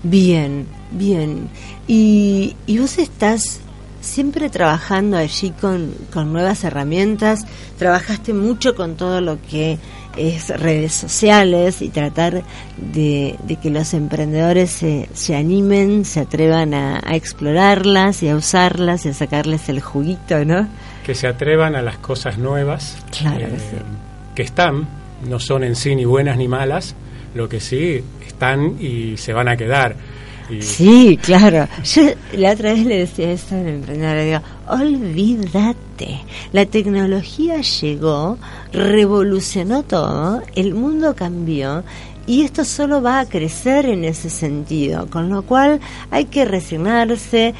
Bien, 0.04 0.66
bien. 0.92 1.50
Y, 1.88 2.56
y 2.66 2.78
vos 2.78 2.98
estás 2.98 3.62
siempre 4.02 4.50
trabajando 4.50 5.18
allí 5.18 5.52
con, 5.52 5.94
con 6.14 6.32
nuevas 6.32 6.64
herramientas, 6.64 7.46
trabajaste 7.78 8.34
mucho 8.34 8.76
con 8.76 8.96
todo 8.96 9.22
lo 9.22 9.40
que 9.42 9.78
es 10.16 10.50
redes 10.50 10.94
sociales 10.94 11.82
y 11.82 11.90
tratar 11.90 12.44
de, 12.78 13.36
de 13.44 13.56
que 13.58 13.70
los 13.70 13.94
emprendedores 13.94 14.72
se, 14.72 15.10
se 15.14 15.36
animen, 15.36 16.06
se 16.06 16.22
atrevan 16.22 16.74
a, 16.74 17.02
a, 17.04 17.16
explorarlas 17.16 18.24
y 18.24 18.30
a 18.30 18.36
usarlas 18.36 19.06
y 19.06 19.10
a 19.10 19.14
sacarles 19.14 19.70
el 19.70 19.82
juguito, 19.82 20.44
¿no? 20.44 20.68
Que 21.08 21.16
se 21.16 21.26
atrevan 21.26 21.76
a 21.76 21.82
las 21.82 21.98
cosas 21.98 22.38
nuevas 22.38 22.98
claro 23.18 23.48
eh, 23.48 23.50
que, 23.50 23.60
sí. 23.60 23.76
que 24.36 24.44
están, 24.44 24.88
no 25.28 25.40
son 25.40 25.64
en 25.64 25.76
sí 25.76 25.96
ni 25.96 26.06
buenas 26.06 26.38
ni 26.38 26.48
malas, 26.48 26.96
lo 27.34 27.48
que 27.48 27.60
sí 27.60 28.04
están 28.26 28.76
y 28.80 29.18
se 29.18 29.34
van 29.34 29.48
a 29.48 29.56
quedar. 29.58 29.96
Y... 30.50 30.62
Sí, 30.62 31.20
claro. 31.22 31.68
Yo 31.84 32.04
la 32.34 32.52
otra 32.52 32.74
vez 32.74 32.86
le 32.86 32.98
decía 33.00 33.32
eso 33.32 33.56
al 33.56 33.68
emprendedor, 33.68 34.16
le 34.16 34.26
digo, 34.26 34.42
olvídate, 34.68 36.20
la 36.52 36.66
tecnología 36.66 37.62
llegó, 37.62 38.38
revolucionó 38.74 39.84
todo, 39.84 40.42
el 40.56 40.74
mundo 40.74 41.16
cambió 41.16 41.84
y 42.28 42.44
esto 42.44 42.64
solo 42.66 43.02
va 43.02 43.20
a 43.22 43.26
crecer 43.26 43.86
en 43.88 44.04
ese 44.04 44.30
sentido, 44.30 45.08
con 45.10 45.30
lo 45.30 45.42
cual 45.44 45.80
hay 46.12 46.26
que 46.26 46.46
resignarse, 46.46 47.54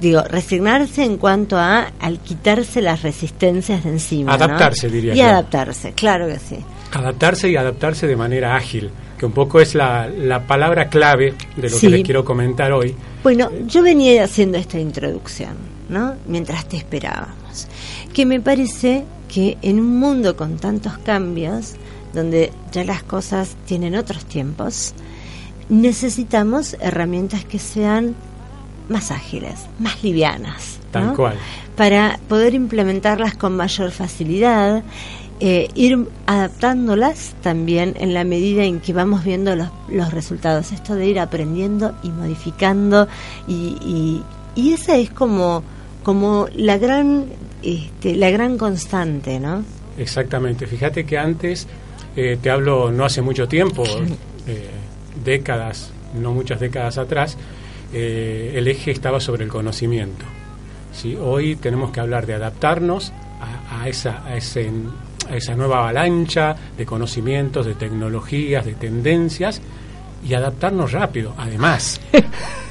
digo, 0.00 0.22
resignarse 0.22 1.02
en 1.04 1.16
cuanto 1.16 1.56
a 1.58 1.90
al 1.98 2.18
quitarse 2.20 2.80
las 2.82 3.02
resistencias 3.02 3.82
de 3.84 3.90
encima. 3.90 4.34
Adaptarse, 4.34 4.86
¿no? 4.88 4.92
diría 4.94 5.14
Y 5.14 5.18
yo. 5.18 5.24
adaptarse, 5.24 5.92
claro 5.92 6.26
que 6.28 6.38
sí. 6.38 6.56
Adaptarse 6.92 7.48
y 7.50 7.56
adaptarse 7.56 8.06
de 8.06 8.16
manera 8.16 8.54
ágil, 8.54 8.90
que 9.18 9.24
un 9.26 9.32
poco 9.32 9.60
es 9.60 9.74
la, 9.74 10.06
la 10.08 10.46
palabra 10.46 10.88
clave 10.88 11.34
de 11.56 11.70
lo 11.70 11.76
Sí. 11.76 11.86
que 11.86 11.90
les 11.90 12.02
quiero 12.04 12.24
comentar 12.24 12.70
hoy. 12.72 12.94
Bueno, 13.22 13.50
yo 13.66 13.82
venía 13.82 14.24
haciendo 14.24 14.58
esta 14.58 14.78
introducción, 14.78 15.54
¿no? 15.88 16.14
Mientras 16.26 16.66
te 16.68 16.76
esperábamos. 16.76 17.66
Que 18.12 18.26
me 18.26 18.40
parece 18.40 19.04
que 19.32 19.56
en 19.62 19.80
un 19.80 19.98
mundo 19.98 20.36
con 20.36 20.58
tantos 20.58 20.98
cambios, 20.98 21.76
donde 22.12 22.52
ya 22.72 22.84
las 22.84 23.02
cosas 23.02 23.56
tienen 23.66 23.94
otros 23.96 24.24
tiempos, 24.24 24.94
necesitamos 25.68 26.76
herramientas 26.80 27.44
que 27.44 27.58
sean 27.58 28.14
más 28.88 29.10
ágiles, 29.10 29.60
más 29.78 30.02
livianas. 30.02 30.78
Tal 30.90 31.08
¿no? 31.08 31.14
cual. 31.14 31.36
Para 31.76 32.18
poder 32.28 32.54
implementarlas 32.54 33.34
con 33.34 33.56
mayor 33.56 33.90
facilidad, 33.90 34.82
eh, 35.40 35.68
ir 35.74 36.06
adaptándolas 36.26 37.34
también 37.42 37.94
en 37.98 38.14
la 38.14 38.24
medida 38.24 38.64
en 38.64 38.80
que 38.80 38.92
vamos 38.92 39.24
viendo 39.24 39.56
los, 39.56 39.68
los 39.88 40.12
resultados. 40.12 40.72
Esto 40.72 40.94
de 40.94 41.06
ir 41.06 41.18
aprendiendo 41.18 41.96
y 42.02 42.10
modificando 42.10 43.08
y, 43.48 43.76
y, 43.84 44.22
y 44.54 44.74
esa 44.74 44.96
es 44.96 45.10
como, 45.10 45.62
como 46.02 46.46
la 46.54 46.76
gran 46.76 47.24
este, 47.62 48.16
la 48.16 48.30
gran 48.30 48.58
constante, 48.58 49.38
¿no? 49.38 49.64
Exactamente. 49.96 50.66
Fíjate 50.66 51.06
que 51.06 51.16
antes, 51.16 51.68
eh, 52.16 52.38
te 52.40 52.50
hablo 52.50 52.90
no 52.90 53.04
hace 53.04 53.22
mucho 53.22 53.48
tiempo, 53.48 53.84
eh, 54.46 54.70
décadas, 55.24 55.90
no 56.14 56.32
muchas 56.32 56.60
décadas 56.60 56.98
atrás, 56.98 57.36
eh, 57.92 58.52
el 58.54 58.68
eje 58.68 58.90
estaba 58.90 59.20
sobre 59.20 59.44
el 59.44 59.50
conocimiento. 59.50 60.24
¿sí? 60.92 61.16
Hoy 61.20 61.56
tenemos 61.56 61.90
que 61.90 62.00
hablar 62.00 62.26
de 62.26 62.34
adaptarnos 62.34 63.12
a, 63.40 63.82
a 63.82 63.88
esa, 63.88 64.24
a, 64.26 64.36
ese, 64.36 64.70
a 65.28 65.36
esa 65.36 65.54
nueva 65.54 65.78
avalancha 65.78 66.54
de 66.76 66.86
conocimientos, 66.86 67.66
de 67.66 67.74
tecnologías, 67.74 68.64
de 68.64 68.74
tendencias 68.74 69.60
y 70.24 70.34
adaptarnos 70.34 70.92
rápido, 70.92 71.34
además. 71.36 72.00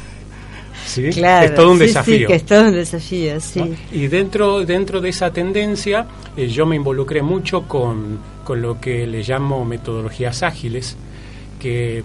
¿Sí? 0.91 1.09
Claro, 1.09 1.45
es 1.45 1.55
todo 1.55 1.71
un 1.71 1.77
sí, 1.77 1.85
desafío. 1.85 2.17
Sí, 2.17 2.25
que 2.25 2.35
es 2.35 2.45
todo 2.45 2.63
un 2.65 2.73
desafío, 2.73 3.39
sí. 3.39 3.59
¿no? 3.59 3.67
Y 3.93 4.07
dentro, 4.07 4.65
dentro 4.65 4.99
de 4.99 5.07
esa 5.07 5.31
tendencia, 5.31 6.05
eh, 6.35 6.49
yo 6.49 6.65
me 6.65 6.75
involucré 6.75 7.21
mucho 7.21 7.61
con, 7.65 8.19
con, 8.43 8.61
lo 8.61 8.77
que 8.81 9.07
le 9.07 9.23
llamo 9.23 9.63
metodologías 9.63 10.43
ágiles, 10.43 10.97
que, 11.61 12.03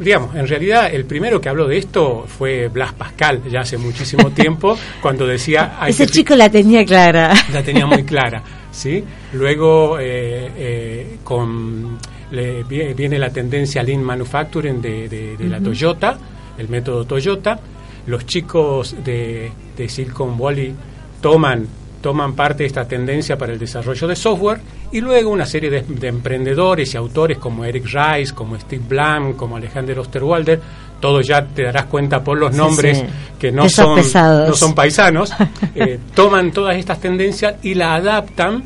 digamos, 0.00 0.34
en 0.34 0.48
realidad 0.48 0.92
el 0.92 1.04
primero 1.04 1.40
que 1.40 1.48
habló 1.48 1.68
de 1.68 1.78
esto 1.78 2.24
fue 2.26 2.66
Blas 2.66 2.92
Pascal, 2.94 3.40
ya 3.48 3.60
hace 3.60 3.78
muchísimo 3.78 4.30
tiempo, 4.34 4.76
cuando 5.00 5.24
decía... 5.24 5.78
Ese 5.86 6.06
chico 6.06 6.34
la 6.34 6.50
tenía 6.50 6.84
clara. 6.84 7.32
La 7.52 7.62
tenía 7.62 7.86
muy 7.86 8.02
clara, 8.02 8.42
¿sí? 8.72 9.04
Luego, 9.34 10.00
eh, 10.00 10.50
eh, 10.56 11.18
con, 11.22 11.98
le, 12.32 12.64
viene 12.64 13.16
la 13.16 13.30
tendencia 13.30 13.80
Lean 13.80 14.02
Manufacturing 14.02 14.82
de, 14.82 15.08
de, 15.08 15.36
de 15.36 15.44
uh 15.44 15.46
-huh. 15.46 15.50
la 15.50 15.60
Toyota, 15.60 16.18
el 16.58 16.68
método 16.68 17.04
Toyota, 17.04 17.60
los 18.06 18.26
chicos 18.26 18.96
de, 19.04 19.50
de, 19.76 19.88
Silicon 19.88 20.38
Valley 20.38 20.74
toman, 21.20 21.66
toman 22.00 22.34
parte 22.34 22.64
de 22.64 22.66
esta 22.66 22.86
tendencia 22.86 23.36
para 23.36 23.52
el 23.52 23.58
desarrollo 23.58 24.08
de 24.08 24.16
software 24.16 24.60
y 24.90 25.00
luego 25.00 25.30
una 25.30 25.46
serie 25.46 25.70
de, 25.70 25.82
de 25.82 26.08
emprendedores 26.08 26.94
y 26.94 26.96
autores 26.96 27.38
como 27.38 27.64
Eric 27.64 27.86
Rice, 27.86 28.34
como 28.34 28.58
Steve 28.58 28.84
Blank, 28.88 29.36
como 29.36 29.56
Alexander 29.56 29.98
Osterwalder, 29.98 30.60
todos 31.02 31.26
ya 31.26 31.44
te 31.44 31.64
darás 31.64 31.86
cuenta 31.86 32.22
por 32.22 32.38
los 32.38 32.54
nombres 32.54 32.98
sí, 32.98 33.04
sí. 33.04 33.12
que 33.38 33.50
no 33.50 33.68
son, 33.68 34.00
no 34.14 34.54
son 34.54 34.74
paisanos, 34.74 35.32
eh, 35.74 35.98
toman 36.14 36.52
todas 36.52 36.76
estas 36.76 37.00
tendencias 37.00 37.56
y 37.62 37.74
la 37.74 37.96
adaptan 37.96 38.62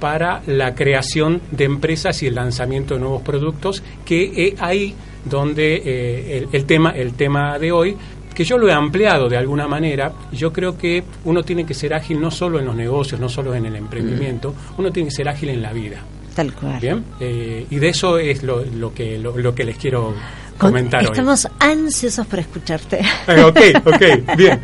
para 0.00 0.42
la 0.46 0.74
creación 0.74 1.40
de 1.50 1.64
empresas 1.64 2.22
y 2.22 2.26
el 2.26 2.34
lanzamiento 2.34 2.94
de 2.94 3.00
nuevos 3.00 3.22
productos, 3.22 3.82
que 4.04 4.48
es 4.48 4.60
ahí 4.60 4.94
donde 5.24 5.82
eh, 5.84 6.38
el, 6.38 6.48
el, 6.52 6.64
tema, 6.64 6.90
el 6.90 7.12
tema 7.12 7.58
de 7.58 7.72
hoy 7.72 7.96
que 8.36 8.44
yo 8.44 8.58
lo 8.58 8.68
he 8.68 8.72
ampliado 8.72 9.30
de 9.30 9.38
alguna 9.38 9.66
manera, 9.66 10.12
yo 10.30 10.52
creo 10.52 10.76
que 10.76 11.02
uno 11.24 11.42
tiene 11.42 11.64
que 11.64 11.72
ser 11.72 11.94
ágil 11.94 12.20
no 12.20 12.30
solo 12.30 12.58
en 12.58 12.66
los 12.66 12.76
negocios, 12.76 13.18
no 13.18 13.30
solo 13.30 13.54
en 13.54 13.64
el 13.64 13.76
emprendimiento, 13.76 14.50
mm. 14.50 14.78
uno 14.80 14.92
tiene 14.92 15.08
que 15.08 15.14
ser 15.14 15.26
ágil 15.26 15.48
en 15.48 15.62
la 15.62 15.72
vida. 15.72 16.00
Tal 16.34 16.52
cual. 16.52 16.78
Bien, 16.78 17.02
eh, 17.18 17.66
y 17.70 17.76
de 17.76 17.88
eso 17.88 18.18
es 18.18 18.42
lo, 18.42 18.62
lo 18.62 18.92
que, 18.92 19.16
lo, 19.16 19.38
lo, 19.38 19.54
que 19.54 19.64
les 19.64 19.78
quiero 19.78 20.14
comentar 20.58 21.02
Estamos 21.02 21.46
hoy. 21.46 21.50
ansiosos 21.60 22.26
por 22.26 22.40
escucharte. 22.40 23.00
Eh, 23.26 23.42
ok, 23.42 23.58
ok, 23.86 24.02
bien. 24.36 24.60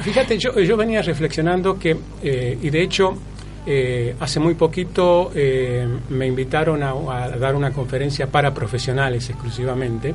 Fíjate, 0.00 0.36
yo, 0.36 0.58
yo 0.58 0.76
venía 0.76 1.00
reflexionando 1.00 1.78
que, 1.78 1.96
eh, 2.24 2.58
y 2.60 2.70
de 2.70 2.82
hecho, 2.82 3.16
eh, 3.64 4.16
hace 4.18 4.40
muy 4.40 4.54
poquito 4.54 5.30
eh, 5.32 5.86
me 6.08 6.26
invitaron 6.26 6.82
a, 6.82 6.90
a, 6.90 7.28
dar 7.38 7.54
una 7.54 7.70
conferencia 7.70 8.26
para 8.26 8.52
profesionales 8.52 9.30
exclusivamente 9.30 10.12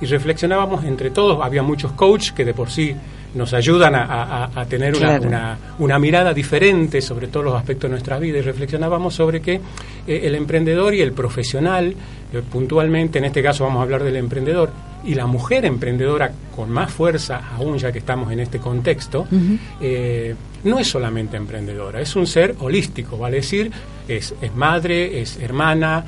y 0.00 0.06
reflexionábamos 0.06 0.84
entre 0.84 1.10
todos, 1.10 1.44
había 1.44 1.62
muchos 1.62 1.92
coaches 1.92 2.32
que 2.32 2.44
de 2.44 2.54
por 2.54 2.70
sí 2.70 2.94
nos 3.34 3.52
ayudan 3.52 3.94
a, 3.94 4.04
a, 4.04 4.60
a 4.60 4.66
tener 4.66 4.94
claro. 4.94 5.22
una, 5.22 5.28
una, 5.28 5.58
una, 5.78 5.98
mirada 5.98 6.32
diferente 6.32 7.00
sobre 7.02 7.28
todos 7.28 7.44
los 7.44 7.54
aspectos 7.54 7.88
de 7.88 7.90
nuestra 7.90 8.18
vida 8.18 8.38
y 8.38 8.40
reflexionábamos 8.42 9.14
sobre 9.14 9.40
que 9.40 9.54
eh, 10.06 10.20
el 10.24 10.34
emprendedor 10.34 10.94
y 10.94 11.02
el 11.02 11.12
profesional, 11.12 11.94
eh, 12.32 12.42
puntualmente, 12.50 13.18
en 13.18 13.26
este 13.26 13.42
caso 13.42 13.64
vamos 13.64 13.80
a 13.80 13.82
hablar 13.82 14.02
del 14.02 14.16
emprendedor, 14.16 14.70
y 15.04 15.14
la 15.14 15.26
mujer 15.26 15.64
emprendedora 15.64 16.32
con 16.54 16.70
más 16.70 16.90
fuerza, 16.90 17.42
aún 17.56 17.78
ya 17.78 17.92
que 17.92 17.98
estamos 17.98 18.32
en 18.32 18.40
este 18.40 18.58
contexto, 18.58 19.26
uh 19.30 19.34
-huh. 19.34 19.58
eh, 19.80 20.34
no 20.64 20.78
es 20.78 20.88
solamente 20.88 21.36
emprendedora, 21.36 22.00
es 22.00 22.16
un 22.16 22.26
ser 22.26 22.56
holístico, 22.58 23.16
vale 23.16 23.36
decir, 23.36 23.70
es, 24.08 24.34
es 24.40 24.54
madre, 24.54 25.20
es 25.20 25.38
hermana, 25.38 26.04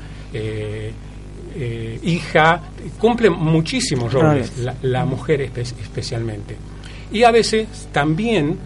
eh, 1.55 1.99
hija, 2.03 2.61
cumple 2.97 3.29
muchísimos 3.29 4.13
roles, 4.13 4.57
la, 4.59 4.75
la, 4.81 5.05
mujer 5.05 5.41
espe 5.41 5.61
especialmente. 5.61 6.55
Y 7.11 7.23
a 7.23 7.31
veces 7.31 7.67
también 7.91 8.57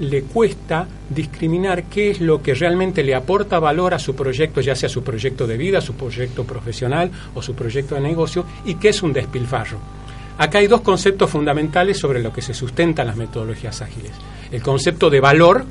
le 0.00 0.22
cuesta 0.22 0.86
discriminar 1.08 1.84
qué 1.84 2.10
es 2.10 2.20
lo 2.20 2.42
que 2.42 2.54
realmente 2.54 3.02
le 3.04 3.14
aporta 3.14 3.58
valor 3.58 3.94
a 3.94 3.98
su 3.98 4.14
proyecto, 4.14 4.60
ya 4.60 4.74
sea 4.74 4.88
su 4.88 5.02
proyecto 5.02 5.46
de 5.46 5.56
vida, 5.56 5.80
su 5.80 5.94
proyecto 5.94 6.44
profesional 6.44 7.10
o 7.34 7.42
su 7.42 7.54
proyecto 7.54 7.94
de 7.94 8.00
negocio, 8.00 8.44
y 8.64 8.74
qué 8.74 8.88
es 8.88 9.02
un 9.02 9.12
despilfarro. 9.12 9.78
Acá 10.38 10.58
hay 10.58 10.66
dos 10.66 10.82
conceptos 10.82 11.30
fundamentales 11.30 11.98
sobre 11.98 12.22
lo 12.22 12.32
que 12.32 12.42
se 12.42 12.52
sustentan 12.52 13.06
las 13.06 13.16
metodologías 13.16 13.80
ágiles. 13.80 14.12
El 14.50 14.62
concepto 14.62 15.08
de 15.08 15.20
valor, 15.20 15.64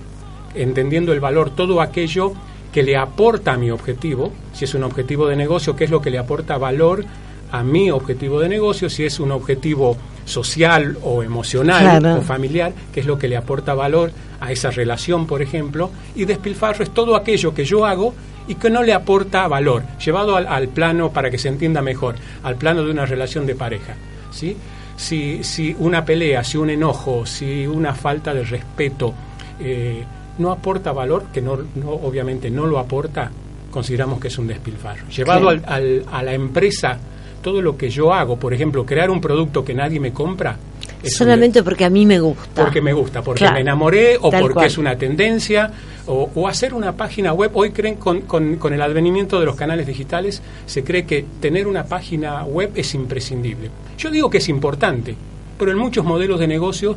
entendiendo 0.55 1.13
el 1.13 1.19
valor 1.19 1.51
todo 1.51 1.81
aquello 1.81 2.33
que 2.75 2.83
le 2.83 2.97
aporta 2.97 3.53
a 3.53 3.57
mi 3.57 3.71
objetivo, 3.71 4.33
si 4.51 4.65
es 4.65 4.73
un 4.75 4.83
objetivo 4.83 5.27
de 5.27 5.37
negocio, 5.37 5.77
qué 5.77 5.85
es 5.85 5.89
lo 5.89 6.01
que 6.01 6.09
le 6.09 6.17
aporta 6.17 6.57
valor 6.57 7.05
a 7.49 7.63
mi 7.63 7.89
objetivo 7.89 8.41
de 8.41 8.49
negocio, 8.49 8.89
si 8.89 9.05
es 9.05 9.17
un 9.21 9.31
objetivo 9.31 9.95
social 10.25 10.97
o 11.01 11.23
emocional 11.23 12.01
claro. 12.01 12.19
o 12.19 12.21
familiar, 12.21 12.73
qué 12.93 12.99
es 12.99 13.05
lo 13.05 13.17
que 13.17 13.29
le 13.29 13.37
aporta 13.37 13.73
valor 13.75 14.11
a 14.41 14.51
esa 14.51 14.71
relación, 14.71 15.25
por 15.25 15.41
ejemplo, 15.41 15.89
y 16.15 16.25
despilfarro 16.25 16.83
es 16.83 16.93
todo 16.93 17.15
aquello 17.15 17.53
que 17.53 17.63
yo 17.63 17.85
hago 17.85 18.13
y 18.45 18.55
que 18.55 18.69
no 18.69 18.83
le 18.83 18.91
aporta 18.91 19.47
valor, 19.47 19.83
llevado 20.05 20.35
al, 20.35 20.45
al 20.45 20.67
plano 20.67 21.11
para 21.11 21.31
que 21.31 21.37
se 21.37 21.47
entienda 21.47 21.81
mejor, 21.81 22.15
al 22.43 22.57
plano 22.57 22.83
de 22.83 22.91
una 22.91 23.05
relación 23.05 23.45
de 23.45 23.55
pareja. 23.55 23.95
¿sí? 24.31 24.57
Si, 24.97 25.45
si 25.45 25.73
una 25.79 26.03
pelea, 26.03 26.43
si 26.43 26.57
un 26.57 26.69
enojo, 26.69 27.25
si 27.25 27.65
una 27.65 27.95
falta 27.95 28.33
de 28.33 28.43
respeto 28.43 29.13
eh, 29.61 30.03
no 30.37 30.51
aporta 30.51 30.91
valor, 30.91 31.25
que 31.33 31.41
no, 31.41 31.57
no, 31.75 31.89
obviamente 31.91 32.49
no 32.49 32.65
lo 32.65 32.79
aporta, 32.79 33.31
consideramos 33.71 34.19
que 34.19 34.27
es 34.29 34.37
un 34.37 34.47
despilfarro. 34.47 35.07
Llevado 35.09 35.49
al, 35.49 35.63
al- 35.65 36.05
a 36.11 36.23
la 36.23 36.33
empresa, 36.33 36.97
todo 37.41 37.61
lo 37.61 37.77
que 37.77 37.89
yo 37.89 38.13
hago, 38.13 38.37
por 38.37 38.53
ejemplo, 38.53 38.85
crear 38.85 39.09
un 39.11 39.21
producto 39.21 39.63
que 39.63 39.73
nadie 39.73 39.99
me 39.99 40.11
compra, 40.11 40.57
un 41.03 41.09
Solamente 41.11 41.61
porque 41.61 41.85
a 41.85 41.89
mí 41.89 42.05
me 42.05 42.19
gusta. 42.19 42.63
porque 42.63 42.81
me 42.81 42.91
gusta, 42.93 43.21
porque 43.21 43.39
Claro, 43.39 43.53
me 43.55 43.61
enamoré 43.61 44.17
o 44.17 44.31
porque 44.31 44.53
cual. 44.53 44.65
es 44.65 44.77
una 44.79 44.95
tendencia 44.97 45.71
o, 46.07 46.31
o 46.33 46.47
hacer 46.47 46.73
una 46.73 46.93
página 46.93 47.31
web. 47.33 47.51
Hoy 47.53 47.69
creen 47.71 47.95
con, 47.95 48.21
con- 48.21 48.55
con 48.55 48.73
el 48.73 48.81
advenimiento 48.81 49.39
de 49.39 49.45
los 49.45 49.55
canales 49.55 49.85
digitales 49.85 50.41
se 50.65 50.83
cree 50.83 51.05
que 51.05 51.23
tener 51.39 51.67
una 51.67 51.83
página 51.85 52.43
web 52.45 52.71
es 52.75 52.95
imprescindible. 52.95 53.69
Yo 53.99 54.09
digo 54.09 54.29
que 54.31 54.39
es 54.39 54.49
importante, 54.49 55.15
pero 55.59 55.71
en 55.71 55.77
muchos 55.77 56.03
modelos 56.05 56.39
de 56.39 56.47
negocio 56.47 56.95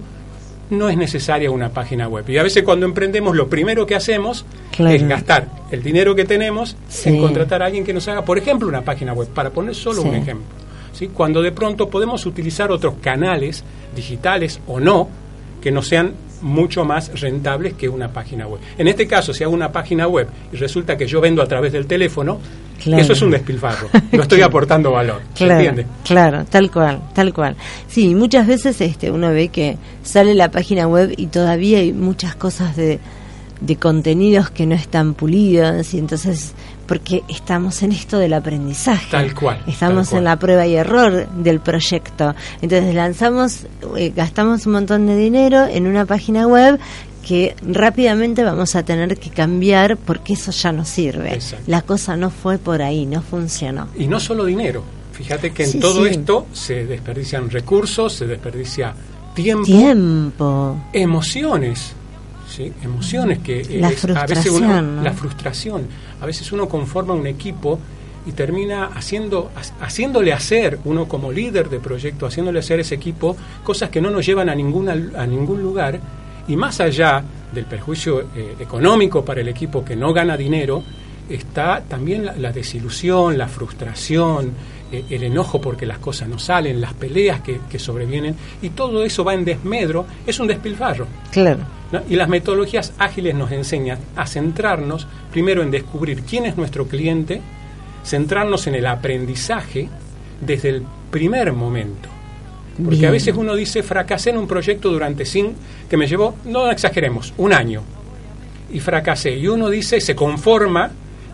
no 0.71 0.89
es 0.89 0.97
necesaria 0.97 1.51
una 1.51 1.71
página 1.71 2.09
web. 2.09 2.29
Y 2.29 2.39
a 2.39 2.43
veces 2.43 2.63
cuando 2.63 2.87
emprendemos 2.87 3.35
lo 3.37 3.49
primero 3.49 3.87
que 3.87 3.95
hacemos 3.95 4.45
Claro. 4.71 4.95
es 4.95 5.07
gastar 5.09 5.49
el 5.71 5.83
dinero 5.83 6.15
que 6.15 6.25
tenemos 6.25 6.77
Sí. 6.89 7.09
en 7.11 7.21
contratar 7.21 7.63
a 7.63 7.67
alguien 7.67 7.85
que 7.85 7.93
nos 7.95 8.07
haga, 8.09 8.25
por 8.25 8.39
ejemplo, 8.39 8.69
una 8.69 8.83
página 8.83 9.13
web, 9.13 9.29
para 9.29 9.51
poner 9.51 9.75
solo 9.75 10.03
Sí. 10.03 10.09
un 10.09 10.15
ejemplo. 10.15 10.47
¿sí? 10.93 11.09
Cuando 11.09 11.41
de 11.43 11.53
pronto 11.53 11.89
podemos 11.89 12.27
utilizar 12.27 12.71
otros 12.73 12.95
canales 13.01 13.63
digitales 13.95 14.61
o 14.67 14.81
no 14.81 15.09
que 15.61 15.71
no 15.71 15.83
sean 15.83 16.13
mucho 16.43 16.85
más 16.85 17.21
rentables 17.21 17.75
que 17.75 17.89
una 17.89 18.13
página 18.13 18.47
web. 18.47 18.61
En 18.79 18.87
este 18.89 19.07
caso, 19.07 19.33
si 19.35 19.43
hago 19.45 19.53
una 19.53 19.73
página 19.73 20.07
web 20.07 20.29
y 20.53 20.57
resulta 20.57 20.97
que 20.97 21.07
yo 21.07 21.21
vendo 21.21 21.43
a 21.43 21.47
través 21.47 21.73
del 21.73 21.87
teléfono, 21.87 22.39
Claro. 22.83 23.03
eso 23.03 23.13
es 23.13 23.23
un 23.23 23.31
despilfarro. 23.31 23.89
No 24.13 24.23
estoy 24.23 24.41
aportando 24.43 24.93
valor. 24.93 25.21
¿Se 25.35 25.45
Claro, 25.45 25.61
entiende? 25.61 25.87
claro, 26.05 26.45
tal 26.45 26.71
cual, 26.71 27.01
tal 27.15 27.33
cual. 27.35 27.57
Sí, 27.89 28.15
muchas 28.15 28.47
veces 28.47 28.81
este 28.81 29.11
uno 29.11 29.31
ve 29.31 29.49
que 29.49 29.77
sale 30.03 30.35
la 30.35 30.51
página 30.51 30.87
web 30.87 31.13
y 31.17 31.27
todavía 31.27 31.79
hay 31.79 31.93
muchas 31.93 32.35
cosas 32.37 32.77
de, 32.77 32.99
de 33.61 33.77
contenidos 33.77 34.51
que 34.51 34.67
no 34.67 34.75
están 34.75 35.15
pulidos 35.15 35.93
y 35.95 35.99
entonces 35.99 36.53
porque 36.87 37.23
estamos 37.29 37.83
en 37.83 37.93
esto 37.93 38.19
del 38.19 38.33
aprendizaje. 38.33 39.11
Tal 39.11 39.35
cual. 39.35 39.61
Estamos 39.67 40.07
tal 40.07 40.11
cual. 40.13 40.19
en 40.21 40.25
la 40.25 40.37
prueba 40.39 40.67
y 40.67 40.75
error 40.77 41.29
del 41.29 41.61
proyecto. 41.61 42.35
Entonces 42.63 42.95
lanzamos, 42.95 43.67
eh, 43.97 44.11
gastamos 44.17 44.65
un 44.67 44.73
montón 44.73 45.07
de 45.07 45.15
dinero 45.17 45.67
en 45.67 45.87
una 45.87 46.07
página 46.07 46.47
web 46.47 46.79
que 47.27 47.55
rápidamente 47.63 48.43
vamos 48.45 48.75
a 48.77 48.83
tener 48.85 49.19
que 49.19 49.31
cambiar 49.31 49.97
porque 49.97 50.33
eso 50.35 50.51
ya 50.51 50.73
no 50.73 50.85
sirve. 50.85 51.35
Exacto. 51.35 51.65
La 51.69 51.83
cosa 51.83 52.17
no 52.17 52.31
fue 52.31 52.59
por 52.59 52.81
ahí, 52.83 53.07
no 53.07 53.23
funcionó. 53.23 53.89
Y 53.97 54.07
no 54.07 54.19
solo 54.21 54.45
dinero. 54.45 54.83
Fíjate 55.13 55.51
que 55.53 55.65
en 55.65 55.71
Sí, 55.73 55.81
todo 55.81 56.05
sí. 56.05 56.11
esto 56.13 56.47
se 56.53 56.87
desperdician 56.87 57.51
recursos, 57.51 58.13
se 58.13 58.27
desperdicia 58.27 58.95
tiempo, 59.35 59.65
Tiempo. 59.67 60.81
emociones. 60.93 61.93
¿sí? 62.49 62.73
Emociones 62.83 63.41
que 63.41 63.61
eh, 63.61 63.79
La 63.81 63.91
es- 63.91 64.05
a 64.05 64.27
veces 64.27 64.51
uno, 64.53 65.03
la 65.03 65.13
frustración. 65.13 65.87
A 66.21 66.27
veces 66.27 66.51
uno 66.53 66.69
conforma 66.69 67.15
un 67.15 67.27
equipo 67.27 67.79
y 68.27 68.33
termina 68.33 68.87
haciendo 68.95 69.51
ha- 69.55 69.85
haciéndole 69.85 70.33
hacer 70.33 70.79
uno 70.85 71.07
como 71.07 71.31
líder 71.31 71.69
de 71.69 71.79
proyecto, 71.79 72.27
haciéndole 72.27 72.61
hacer 72.61 72.81
ese 72.81 72.95
equipo 72.95 73.37
cosas 73.65 73.91
que 73.91 74.01
no 74.01 74.11
nos 74.11 74.25
llevan 74.25 74.49
a 74.49 74.55
ninguna 74.55 74.93
a 75.17 75.27
ningún 75.27 75.63
lugar 75.63 76.01
y 76.49 76.57
más 76.57 76.81
allá 76.81 77.23
del 77.53 77.65
perjuicio 77.65 78.21
eh, 78.35 78.57
económico 78.59 79.25
para 79.25 79.41
el 79.41 79.49
equipo 79.49 79.85
que 79.85 79.97
no 79.97 80.13
gana 80.13 80.37
dinero, 80.37 80.83
está 81.29 81.83
también 81.87 82.25
la, 82.25 82.37
la 82.37 82.53
desilusión, 82.53 83.37
la 83.37 83.49
frustración, 83.49 84.53
eh, 84.91 85.05
el 85.11 85.23
enojo 85.25 85.61
porque 85.61 85.85
las 85.85 85.99
cosas 85.99 86.29
no 86.29 86.39
salen, 86.39 86.81
las 86.81 86.95
peleas 86.95 87.43
que, 87.43 87.61
que 87.69 87.79
sobrevienen, 87.79 88.35
y 88.63 88.71
todo 88.71 89.05
eso 89.05 89.23
va 89.25 89.35
en 89.35 89.45
desmedro, 89.45 90.07
es 90.27 90.41
un 90.41 90.47
despilfarro. 90.47 91.07
Claro. 91.31 91.61
¿no? 91.93 92.01
Y 92.09 92.17
las 92.17 92.29
metodologías 92.29 92.95
ágiles 92.99 93.35
nos 93.35 93.53
enseñan 93.53 93.99
a 94.17 94.27
centrarnos 94.27 95.07
primero 95.31 95.63
en 95.63 95.71
descubrir 95.71 96.23
quién 96.23 96.47
es 96.47 96.57
nuestro 96.57 96.87
cliente, 96.87 97.41
centrarnos 98.05 98.67
en 98.67 98.77
el 98.77 98.87
aprendizaje 98.87 99.89
desde 100.41 100.71
el 100.71 100.83
primer 101.11 101.53
momento. 101.53 102.09
Porque 102.83 102.97
Bien. 102.99 103.09
a 103.09 103.13
veces 103.13 103.35
uno 103.37 103.55
dice, 103.57 103.83
fracasé 103.83 104.31
en 104.31 104.39
un 104.39 104.47
proyecto 104.47 104.91
durante 104.91 105.25
cinco, 105.25 105.55
que 105.91 105.97
me 105.97 106.07
llevó, 106.07 106.37
no 106.45 106.71
exageremos, 106.71 107.33
un 107.39 107.53
año. 107.53 107.83
Y 108.73 108.81
fracasé. 108.81 109.37
Y 109.37 109.49
uno 109.49 109.69
dice, 109.69 110.01
se 110.01 110.15
conforma 110.15 110.91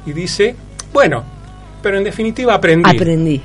y 0.06 0.12
dice, 0.12 0.54
bueno, 0.92 1.22
pero 1.82 1.98
en 1.98 2.04
definitiva 2.04 2.54
aprendí. 2.54 2.88
Aprendí. 2.88 3.42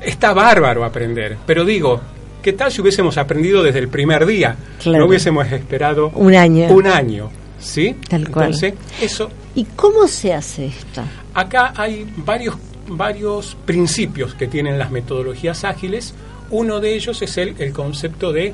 Está 0.00 0.32
bárbaro 0.32 0.84
aprender. 0.84 1.36
Pero 1.44 1.64
digo, 1.64 2.00
¿qué 2.42 2.54
tal 2.54 2.72
si 2.72 2.80
hubiésemos 2.80 3.18
aprendido 3.18 3.62
desde 3.62 3.80
el 3.80 3.88
primer 3.88 4.24
día? 4.24 4.56
Claro. 4.82 5.00
No 5.00 5.06
hubiésemos 5.08 5.50
esperado 5.52 6.10
Un 6.14 6.34
año. 6.34 6.68
un 6.70 6.86
año. 6.86 7.30
¿Sí? 7.58 7.96
Tal 8.08 8.28
cual. 8.30 8.46
Entonces, 8.46 8.74
eso, 9.02 9.30
¿Y 9.54 9.64
cómo 9.76 10.06
se 10.06 10.32
hace 10.34 10.66
esto? 10.66 11.02
acá 11.34 11.72
hay 11.76 12.06
varios, 12.18 12.56
varios 12.88 13.56
principios 13.66 14.34
que 14.34 14.46
tienen 14.46 14.78
las 14.78 14.90
metodologías 14.90 15.64
ágiles. 15.64 16.14
Uno 16.54 16.78
de 16.80 16.94
ellos 16.94 17.20
es 17.22 17.36
el, 17.38 17.54
el 17.58 17.72
concepto 17.72 18.32
de 18.32 18.52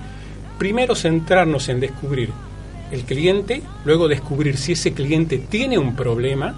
primero 0.59 0.95
centrarnos 0.95 1.69
en 1.69 1.81
descubrir 1.81 2.31
el 2.91 3.03
cliente, 3.05 3.63
luego 3.85 4.09
descubrir 4.09 4.57
si 4.57 4.73
ese 4.73 4.93
cliente 4.93 5.37
tiene 5.39 5.77
un 5.79 5.95
problema 5.95 6.55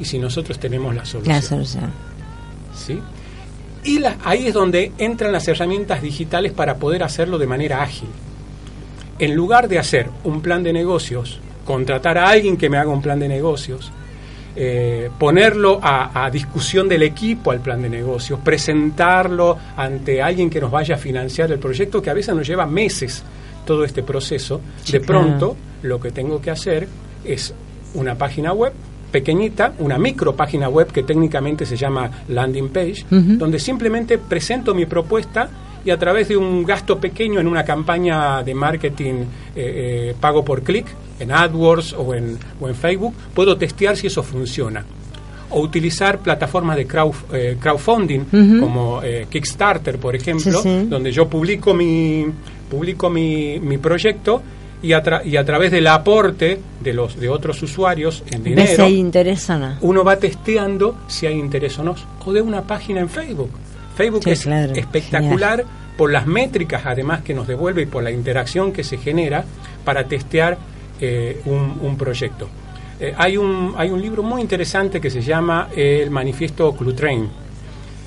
y 0.00 0.04
si 0.04 0.18
nosotros 0.18 0.58
tenemos 0.58 0.94
la 0.94 1.04
solución. 1.04 1.34
La 1.36 1.42
solución. 1.42 1.90
¿sí? 2.76 2.98
Y 3.84 3.98
la- 4.00 4.16
ahí 4.24 4.46
es 4.48 4.54
donde 4.54 4.92
entran 4.98 5.30
las 5.32 5.46
herramientas 5.46 6.02
digitales 6.02 6.52
para 6.52 6.76
poder 6.76 7.02
hacerlo 7.04 7.38
de 7.38 7.46
manera 7.46 7.82
ágil. 7.82 8.08
En 9.20 9.34
lugar 9.34 9.68
de 9.68 9.78
hacer 9.78 10.10
un 10.24 10.40
plan 10.40 10.62
de 10.64 10.72
negocios, 10.72 11.38
contratar 11.64 12.18
a 12.18 12.28
alguien 12.30 12.56
que 12.56 12.68
me 12.68 12.78
haga 12.78 12.90
un 12.90 13.00
plan 13.02 13.20
de 13.20 13.28
negocios, 13.28 13.92
eh, 14.56 15.10
ponerlo 15.18 15.80
a, 15.82 16.24
a 16.24 16.30
discusión 16.30 16.88
del 16.88 17.02
equipo 17.02 17.50
al 17.50 17.60
plan 17.60 17.82
de 17.82 17.88
negocios, 17.88 18.38
presentarlo 18.42 19.58
ante 19.76 20.22
alguien 20.22 20.48
que 20.48 20.60
nos 20.60 20.70
vaya 20.70 20.94
a 20.94 20.98
financiar 20.98 21.50
el 21.52 21.58
proyecto, 21.58 22.00
que 22.00 22.10
a 22.10 22.14
veces 22.14 22.34
nos 22.34 22.46
lleva 22.46 22.66
meses 22.66 23.24
todo 23.64 23.84
este 23.84 24.02
proceso, 24.02 24.60
de 24.90 25.00
pronto 25.00 25.56
lo 25.82 26.00
que 26.00 26.10
tengo 26.10 26.40
que 26.40 26.50
hacer 26.50 26.86
es 27.24 27.54
una 27.94 28.14
página 28.14 28.52
web 28.52 28.72
pequeñita, 29.10 29.74
una 29.78 29.98
micro 29.98 30.34
página 30.34 30.68
web 30.68 30.88
que 30.90 31.02
técnicamente 31.02 31.64
se 31.64 31.76
llama 31.76 32.10
landing 32.28 32.68
page, 32.68 33.06
donde 33.10 33.58
simplemente 33.58 34.18
presento 34.18 34.74
mi 34.74 34.86
propuesta 34.86 35.48
y 35.84 35.90
a 35.90 35.98
través 35.98 36.28
de 36.28 36.36
un 36.36 36.64
gasto 36.64 36.98
pequeño 36.98 37.40
en 37.40 37.46
una 37.46 37.64
campaña 37.64 38.42
de 38.42 38.54
marketing 38.54 39.14
eh, 39.14 39.26
eh, 39.54 40.14
pago 40.18 40.44
por 40.44 40.62
clic, 40.62 40.86
en 41.24 41.32
AdWords 41.32 41.92
o 41.94 42.14
en, 42.14 42.38
o 42.60 42.68
en 42.68 42.74
Facebook, 42.74 43.14
puedo 43.34 43.56
testear 43.56 43.96
si 43.96 44.06
eso 44.06 44.22
funciona. 44.22 44.84
O 45.50 45.60
utilizar 45.60 46.18
plataformas 46.18 46.76
de 46.76 46.86
crowd, 46.86 47.14
eh, 47.32 47.56
crowdfunding 47.60 48.58
como 48.60 49.02
eh, 49.02 49.26
Kickstarter, 49.28 49.98
por 49.98 50.16
ejemplo, 50.16 50.60
Sí, 50.62 50.68
sí. 50.82 50.86
donde 50.88 51.12
yo 51.12 51.28
publico 51.28 51.74
mi, 51.74 52.26
publico 52.70 53.10
mi, 53.10 53.58
mi 53.60 53.78
proyecto 53.78 54.42
y 54.82 54.92
a, 54.92 55.02
tra- 55.02 55.24
y 55.24 55.36
a 55.36 55.44
través 55.44 55.70
del 55.70 55.86
aporte 55.86 56.60
de 56.82 56.92
los 56.92 57.18
de 57.18 57.28
otros 57.28 57.62
usuarios 57.62 58.22
en 58.30 58.42
¿Ves 58.42 58.52
si 58.54 58.60
dinero 58.66 58.84
hay 58.84 58.96
interés 58.98 59.48
o 59.48 59.58
no? 59.58 59.76
uno 59.80 60.04
va 60.04 60.16
testeando 60.16 60.96
si 61.06 61.26
hay 61.26 61.38
interés 61.38 61.78
o 61.78 61.84
no 61.84 61.94
o 62.24 62.32
de 62.32 62.42
una 62.42 62.62
página 62.62 63.00
en 63.00 63.08
Facebook 63.08 63.48
Facebook 63.96 64.24
Sí, 64.24 64.30
es 64.32 64.42
claro, 64.42 64.74
espectacular 64.74 65.64
por 65.96 66.10
las 66.12 66.26
métricas 66.26 66.82
además 66.84 67.22
que 67.22 67.32
nos 67.32 67.46
devuelve 67.46 67.82
y 67.82 67.86
por 67.86 68.02
la 68.02 68.10
interacción 68.10 68.72
que 68.72 68.84
se 68.84 68.98
genera 68.98 69.44
para 69.86 70.04
testear 70.04 70.58
eh, 71.00 71.40
un, 71.44 71.96
proyecto 71.96 72.48
Eh, 73.00 73.12
hay 73.16 73.36
un 73.36 73.74
hay 73.76 73.90
un 73.90 74.00
libro 74.00 74.22
muy 74.22 74.40
interesante 74.40 75.00
que 75.00 75.10
se 75.10 75.20
llama 75.20 75.68
el 75.74 76.10
manifiesto 76.10 76.72
Clutrain 76.76 77.28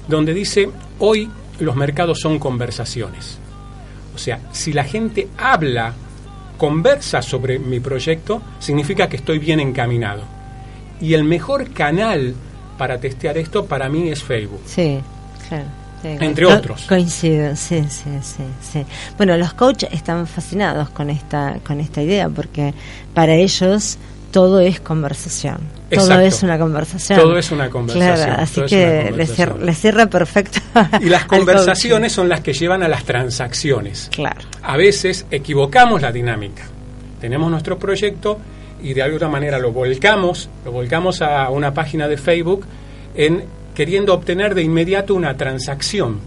donde 0.07 0.33
dice 0.33 0.69
hoy 0.99 1.29
los 1.59 1.75
mercados 1.75 2.19
son 2.19 2.39
conversaciones 2.39 3.39
o 4.17 4.19
sea, 4.19 4.39
si 4.51 4.73
la 4.73 4.83
gente 4.83 5.27
habla, 5.37 5.93
conversa 6.57 7.21
sobre 7.21 7.59
mi 7.59 7.79
proyecto, 7.79 8.41
significa 8.57 9.07
que 9.07 9.17
estoy 9.17 9.37
bien 9.37 9.59
encaminado. 9.59 10.23
Y 10.99 11.13
el 11.13 11.23
mejor 11.23 11.71
canal 11.71 12.33
para 12.79 12.99
testear 12.99 13.37
esto 13.37 13.67
para 13.67 13.89
mí 13.89 14.09
es 14.09 14.23
Facebook. 14.23 14.61
Sí, 14.65 14.99
claro. 15.47 15.65
Sí. 16.01 16.09
Entre 16.19 16.45
Co- 16.45 16.53
otros. 16.53 16.85
Coincido, 16.87 17.55
sí, 17.55 17.83
sí, 17.89 18.09
sí, 18.21 18.43
sí. 18.61 18.85
Bueno, 19.17 19.37
los 19.37 19.53
coaches 19.53 19.89
están 19.91 20.27
fascinados 20.27 20.89
con 20.89 21.09
esta, 21.09 21.57
con 21.65 21.79
esta 21.79 22.01
idea 22.01 22.29
porque 22.29 22.73
para 23.13 23.33
ellos 23.35 23.97
todo 24.31 24.59
es 24.59 24.79
conversación. 24.79 25.57
Todo 25.89 26.19
es 26.19 26.43
una 26.43 26.59
conversación. 26.59 27.17
Todo 27.19 27.37
es 27.37 27.49
una 27.51 27.69
conversación, 27.69 28.25
Claro, 28.27 28.41
así 28.41 28.61
que 28.63 29.11
le 29.15 29.25
cierra, 29.25 29.55
le 29.57 29.73
cierra 29.73 30.05
perfecto. 30.07 30.59
Y 31.01 31.05
las 31.05 31.25
conversaciones 31.25 32.11
son 32.11 32.27
las 32.27 32.41
que 32.41 32.51
llevan 32.53 32.83
a 32.83 32.89
las 32.89 33.05
transacciones. 33.05 34.09
Claro. 34.11 34.41
A 34.63 34.75
veces 34.75 35.25
equivocamos 35.31 36.01
la 36.01 36.11
dinámica. 36.11 36.63
Tenemos 37.21 37.49
nuestro 37.49 37.79
proyecto 37.79 38.37
y 38.83 38.93
de 38.93 39.01
alguna 39.01 39.29
manera 39.29 39.59
lo 39.59 39.71
volcamos, 39.71 40.49
lo 40.65 40.71
volcamos 40.73 41.21
a 41.21 41.49
una 41.49 41.73
página 41.73 42.07
de 42.09 42.17
Facebook 42.17 42.65
en 43.15 43.45
queriendo 43.77 44.11
obtener 44.15 44.55
de 44.55 44.63
inmediato 44.63 45.13
una 45.13 45.37
transacción. 45.37 46.17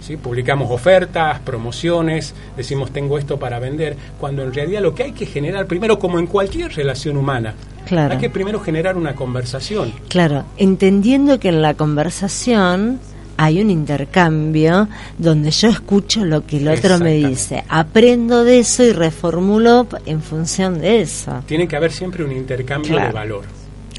¿sí? 0.00 0.16
Publicamos 0.16 0.70
ofertas, 0.70 1.38
promociones, 1.40 2.34
decimos 2.56 2.92
tengo 2.92 3.18
esto 3.18 3.38
para 3.38 3.58
vender, 3.58 3.94
cuando 4.18 4.42
en 4.42 4.54
realidad 4.54 4.80
lo 4.80 4.94
que 4.94 5.02
hay 5.02 5.12
que 5.12 5.26
generar 5.26 5.66
primero, 5.66 5.98
como 5.98 6.18
en 6.18 6.26
cualquier 6.26 6.72
relación 6.74 7.18
humana, 7.18 7.52
Claro. 7.86 8.14
hay 8.14 8.18
que 8.18 8.30
primero 8.30 8.58
generar 8.58 8.96
una 8.96 9.14
conversación. 9.14 9.92
Claro, 10.08 10.44
entendiendo 10.56 11.38
que 11.38 11.50
en 11.50 11.60
la 11.60 11.74
conversación 11.74 13.00
hay 13.36 13.60
un 13.60 13.68
intercambio 13.68 14.88
donde 15.18 15.50
yo 15.50 15.68
escucho 15.68 16.24
lo 16.24 16.46
que 16.46 16.56
el 16.56 16.68
otro 16.68 16.98
me 17.00 17.12
dice, 17.16 17.64
aprendo 17.68 18.44
de 18.44 18.60
eso 18.60 18.82
y 18.82 18.92
reformulo 18.92 19.86
en 20.06 20.22
función 20.22 20.80
de 20.80 21.02
eso. 21.02 21.42
Tiene 21.46 21.68
que 21.68 21.76
haber 21.76 21.92
siempre 21.92 22.24
un 22.24 22.32
intercambio 22.32 22.92
Claro. 22.92 23.08
de 23.08 23.12
valor. 23.12 23.44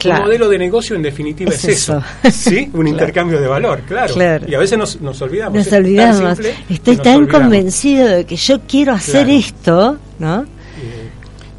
Claro. 0.06 0.24
Modelo 0.26 0.49
de 0.49 0.58
negocio, 0.58 0.95
en 0.95 1.01
definitiva, 1.01 1.51
Es 1.51 1.64
es, 1.66 1.78
eso. 1.78 2.01
¿Sí? 2.32 2.70
Un 2.74 2.88
intercambio 2.88 3.39
de 3.39 3.47
valor, 3.47 3.82
claro. 3.88 4.14
Claro. 4.14 4.45
Y 4.47 4.56
a 4.56 4.60
veces 4.60 4.78
nos, 4.78 5.01
nos 5.01 5.22
olvidamos. 5.22 5.58
Nos 5.58 5.68
tan 5.70 5.84
olvidamos. 5.84 6.38
simple 6.38 6.56
Estoy 6.70 6.97
tan 6.97 7.16
olvidamos. 7.18 7.41
convencido 7.43 8.08
de 8.08 8.26
que 8.26 8.36
yo 8.36 8.60
quiero 8.68 8.93
hacer 8.93 9.30
esto, 9.30 9.97
¿no? 10.20 10.45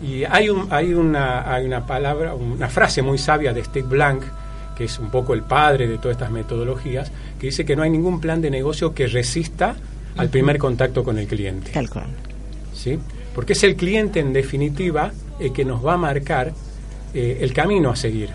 Y 0.03 0.25
hay, 0.25 0.49
un, 0.49 0.69
hay, 0.71 0.95
una, 0.95 1.53
hay 1.53 1.65
una 1.65 1.85
palabra, 1.87 2.35
una 2.35 2.69
frase 2.69 3.03
muy 3.03 3.19
sabia 3.19 3.53
de 3.53 3.65
Steve 3.65 3.89
Blank, 3.89 4.23
que 4.77 4.85
es 4.85 4.99
un 4.99 5.11
poco 5.11 5.35
el 5.35 5.43
padre 5.43 5.89
de 5.89 5.99
todas 5.99 6.17
estas 6.17 6.31
metodologías, 6.31 7.11
que 7.41 7.47
dice 7.47 7.65
que 7.65 7.75
no 7.75 7.83
hay 7.83 7.91
ningún 7.91 8.21
plan 8.21 8.41
de 8.41 8.51
negocio 8.51 8.95
que 8.95 9.07
resista 9.07 9.75
al 10.17 10.29
primer 10.29 10.59
contacto 10.59 11.03
con 11.03 11.19
el 11.19 11.27
cliente. 11.27 11.73
Tal 11.73 11.91
cual. 11.91 12.07
¿sí? 12.75 12.99
Porque 13.35 13.55
es 13.55 13.65
el 13.65 13.75
cliente, 13.75 14.21
en 14.21 14.33
definitiva, 14.33 15.11
el 15.41 15.53
que 15.53 15.65
nos 15.65 15.85
va 15.85 15.95
a 15.95 15.99
marcar 15.99 16.53
eh, 17.17 17.39
el 17.41 17.53
camino 17.53 17.91
a 17.91 17.97
seguir. 17.97 18.31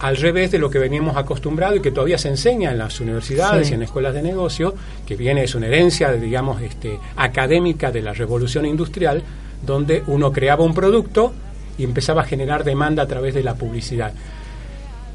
Al 0.00 0.16
revés 0.16 0.52
de 0.52 0.58
lo 0.58 0.70
que 0.70 0.78
veníamos 0.78 1.16
acostumbrados 1.16 1.78
y 1.78 1.80
que 1.80 1.90
todavía 1.90 2.18
se 2.18 2.28
enseña 2.28 2.70
en 2.70 2.78
las 2.78 3.00
universidades 3.00 3.66
Sí. 3.66 3.72
y 3.72 3.74
en 3.76 3.82
escuelas 3.82 4.14
de 4.14 4.22
negocio, 4.22 4.74
que 5.04 5.16
viene, 5.16 5.42
es 5.42 5.54
una 5.56 5.66
herencia, 5.66 6.12
digamos, 6.12 6.62
este, 6.62 6.98
académica 7.16 7.90
de 7.90 8.02
la 8.02 8.12
revolución 8.12 8.64
industrial, 8.64 9.22
donde 9.66 10.04
uno 10.06 10.30
creaba 10.32 10.62
un 10.62 10.72
producto 10.72 11.32
y 11.76 11.82
empezaba 11.84 12.22
a 12.22 12.24
generar 12.24 12.62
demanda 12.62 13.02
a 13.02 13.06
través 13.08 13.34
de 13.34 13.42
la 13.42 13.54
publicidad. 13.56 14.12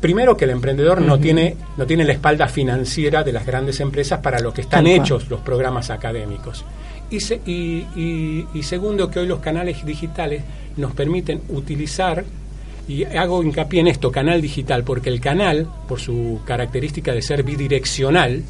Primero 0.02 0.36
que 0.36 0.44
el 0.44 0.52
emprendedor 0.52 1.00
no 1.00 1.18
tiene 1.18 1.56
no 1.78 1.86
tiene 1.86 2.04
la 2.04 2.12
espalda 2.12 2.48
financiera 2.50 3.24
de 3.24 3.32
las 3.32 3.46
grandes 3.46 3.80
empresas 3.80 4.20
para 4.20 4.40
lo 4.40 4.54
que 4.54 4.60
están 4.62 4.84
Tal 4.84 4.92
cual. 4.96 5.00
hechos 5.06 5.30
los 5.30 5.40
programas 5.40 5.90
académicos. 5.92 6.66
Y, 7.10 7.22
se- 7.22 7.40
y- 7.46 7.86
y- 7.96 8.46
y 8.54 8.64
segundo 8.64 9.10
que 9.10 9.20
hoy 9.20 9.28
los 9.28 9.40
canales 9.40 9.86
digitales 9.86 10.44
nos 10.76 10.92
permiten 10.94 11.42
utilizar 11.48 12.26
y 12.88 13.04
hago 13.06 13.42
hincapié 13.44 13.80
en 13.82 13.88
esto, 13.88 14.12
canal 14.12 14.42
digital, 14.42 14.84
porque 14.84 15.10
el 15.10 15.20
canal, 15.22 15.68
por 15.88 16.00
su 16.00 16.40
característica 16.46 17.14
de 17.14 17.22
ser 17.22 17.44
bidireccional, 17.44 18.44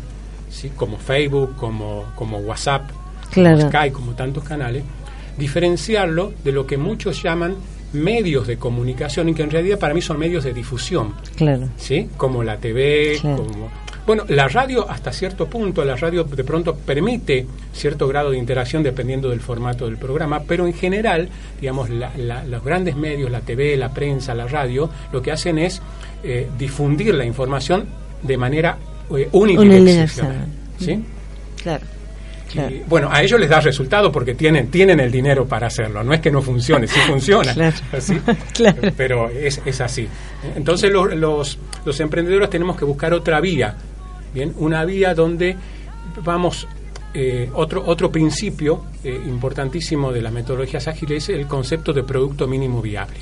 ¿sí? 0.50 0.72
como 0.76 0.98
Facebook, 0.98 1.56
como, 1.56 2.06
como 2.16 2.38
WhatsApp, 2.40 2.90
Claro. 3.32 3.58
como 3.58 3.70
Skype, 3.70 3.94
como 3.94 4.12
tantos 4.14 4.44
canales, 4.44 4.84
diferenciarlo 5.38 6.34
de 6.44 6.52
lo 6.52 6.66
que 6.66 6.78
muchos 6.78 7.22
llaman 7.22 7.56
medios 7.94 8.48
de 8.48 8.58
comunicación 8.58 9.30
y 9.30 9.34
que 9.36 9.44
en 9.44 9.52
realidad 9.52 9.78
para 9.78 9.94
mí 9.94 10.02
son 10.02 10.18
medios 10.18 10.44
de 10.44 10.54
difusión, 10.54 11.14
Claro. 11.36 11.68
¿sí? 11.78 12.10
Como 12.18 12.44
la 12.44 12.58
TV, 12.58 13.18
Claro. 13.22 13.38
como... 13.46 13.70
Bueno, 14.06 14.26
la 14.28 14.48
radio 14.50 14.90
hasta 14.90 15.14
cierto 15.14 15.48
punto, 15.48 15.86
la 15.86 15.96
radio 15.96 16.26
de 16.26 16.44
pronto 16.44 16.76
permite 16.76 17.46
cierto 17.72 18.08
grado 18.08 18.32
de 18.32 18.38
interacción 18.38 18.84
dependiendo 18.84 19.30
del 19.30 19.40
formato 19.40 19.86
del 19.86 19.98
programa, 19.98 20.42
pero 20.46 20.68
en 20.68 20.74
general, 20.74 21.30
digamos, 21.62 21.90
la- 21.90 22.12
la- 22.18 22.44
los 22.44 22.64
grandes 22.64 22.98
medios, 22.98 23.32
la 23.32 23.40
TV, 23.42 23.78
la 23.78 23.94
prensa, 23.94 24.34
la 24.36 24.46
radio, 24.48 24.90
lo 25.14 25.22
que 25.22 25.32
hacen 25.32 25.58
es 25.58 25.82
eh, 26.26 26.48
difundir 26.58 27.14
la 27.16 27.26
información 27.26 27.86
de 28.22 28.38
manera 28.38 28.78
eh, 29.16 29.28
unidireccional. 29.34 30.48
¿sí? 30.80 31.04
Claro. 31.62 31.86
Claro. 32.52 32.76
Y, 32.76 32.84
bueno, 32.88 33.10
a 33.12 33.24
ellos 33.24 33.40
les 33.40 33.50
da 33.50 33.60
resultado 33.62 34.12
porque 34.12 34.36
tienen, 34.36 34.68
tienen 34.70 35.00
el 35.00 35.12
dinero 35.12 35.46
para 35.48 35.68
hacerlo. 35.68 36.04
No 36.04 36.14
es 36.14 36.20
que 36.22 36.30
no 36.32 36.42
funcione, 36.42 36.88
sí 36.88 37.00
funciona. 37.08 37.54
Claro. 37.56 37.76
¿sí? 38.00 38.20
Claro. 38.54 38.82
Pero 38.96 39.30
es, 39.30 39.60
es 39.66 39.82
así. 39.82 40.08
Entonces 40.56 40.92
los, 40.92 41.14
los, 41.16 41.58
los 41.86 42.00
emprendedores 42.00 42.50
tenemos 42.50 42.78
que 42.78 42.86
buscar 42.86 43.14
otra 43.14 43.40
vía. 43.42 43.76
Bien, 44.34 44.54
una 44.58 44.84
vía 44.86 45.14
donde 45.14 45.56
vamos. 46.24 46.68
eh, 47.16 47.48
otro, 47.54 47.84
otro 47.86 48.12
principio 48.12 48.86
eh, 49.04 49.22
importantísimo 49.28 50.12
de 50.12 50.22
las 50.22 50.34
metodologías 50.34 50.88
ágiles 50.88 51.30
es 51.30 51.38
el 51.38 51.46
concepto 51.46 51.94
de 51.94 52.02
producto 52.04 52.48
mínimo 52.48 52.82
viable. 52.82 53.18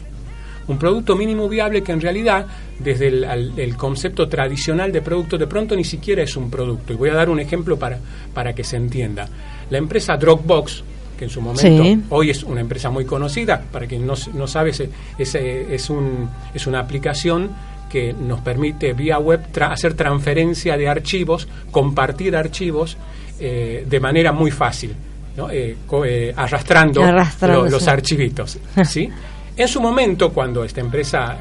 Un 0.67 0.77
producto 0.77 1.15
mínimo 1.17 1.49
viable 1.49 1.83
que 1.83 1.91
en 1.91 1.99
realidad, 1.99 2.45
desde 2.79 3.07
el, 3.09 3.25
al- 3.25 3.59
el 3.59 3.75
concepto 3.75 4.29
tradicional 4.29 4.93
de 4.93 5.01
producto, 5.01 5.37
de 5.37 5.45
pronto 5.47 5.75
ni 5.75 5.83
siquiera 5.83 6.23
es 6.23 6.37
un 6.37 6.49
producto. 6.49 6.93
Y 6.93 6.95
voy 6.95 7.09
a 7.09 7.15
dar 7.15 7.29
un 7.29 7.41
ejemplo 7.41 7.77
para, 7.77 7.99
para 8.33 8.53
que 8.53 8.63
se 8.63 8.77
entienda. 8.77 9.27
La 9.69 9.77
empresa 9.77 10.15
Dropbox, 10.15 10.83
que 11.17 11.25
en 11.25 11.29
su 11.29 11.41
momento 11.41 11.83
Sí. 11.83 12.01
hoy 12.11 12.29
es 12.29 12.43
una 12.43 12.61
empresa 12.61 12.89
muy 12.89 13.03
conocida, 13.03 13.61
para 13.71 13.87
quien 13.87 14.07
no, 14.07 14.13
no 14.33 14.47
sabe, 14.47 14.69
es, 14.69 14.83
es, 15.17 15.35
es 15.35 15.89
un, 15.89 16.29
es 16.53 16.65
una 16.65 16.79
aplicación 16.79 17.49
que 17.91 18.13
nos 18.13 18.39
permite 18.41 18.93
vía 18.93 19.19
web 19.19 19.41
tra- 19.51 19.71
hacer 19.71 19.93
transferencia 19.93 20.77
de 20.77 20.87
archivos, 20.87 21.47
compartir 21.71 22.35
archivos 22.35 22.97
eh, 23.39 23.85
de 23.87 23.99
manera 23.99 24.31
muy 24.31 24.51
fácil, 24.51 24.95
¿no? 25.35 25.49
Eh, 25.49 25.75
eh, 26.05 26.33
arrastrando, 26.35 27.03
Arrastrando, 27.03 27.63
lo- 27.65 27.69
los 27.69 27.87
archivitos. 27.87 28.57
¿sí? 28.85 29.09
En 29.57 29.67
su 29.67 29.81
momento, 29.81 30.31
cuando 30.31 30.63
esta 30.63 30.79
empresa 30.81 31.37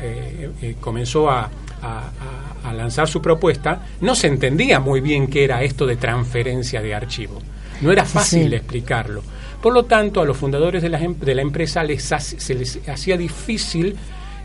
comenzó 0.80 1.30
a, 1.30 1.42
a- 1.42 1.48
a- 1.82 2.68
a 2.68 2.72
lanzar 2.74 3.09
su 3.09 3.22
propuesta, 3.22 3.86
no 4.01 4.14
se 4.14 4.26
entendía 4.26 4.80
muy 4.80 5.01
bien 5.01 5.26
qué 5.28 5.44
era 5.44 5.62
esto 5.62 5.86
de 5.86 5.96
transferencia 5.96 6.82
de 6.82 6.94
archivo. 6.94 7.38
No 7.80 7.90
era 7.92 8.05
fácil 8.05 8.48
sí. 8.51 8.55
explicarlo. 8.55 9.22
Por 9.62 9.72
lo 9.72 9.84
tanto, 9.84 10.20
a 10.20 10.24
los 10.26 10.36
fundadores 10.36 10.82
de 10.82 10.88
la, 10.90 10.98
em- 11.01 11.18
de 11.18 11.34
la 11.34 11.42
empresa 11.42 11.82
les 11.82 12.03
se 12.03 12.55
les 12.55 12.78
hacía 12.88 13.16
difícil 13.16 13.96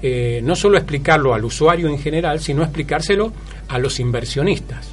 eh, 0.02 0.42
no 0.44 0.56
solo 0.56 0.78
explicarlo 0.78 1.34
al 1.34 1.46
usuario 1.46 1.88
en 1.88 2.00
general, 2.00 2.40
sino 2.40 2.64
explicárselo 2.64 3.32
a 3.68 3.80
los 3.80 4.00
inversionistas. 4.00 4.90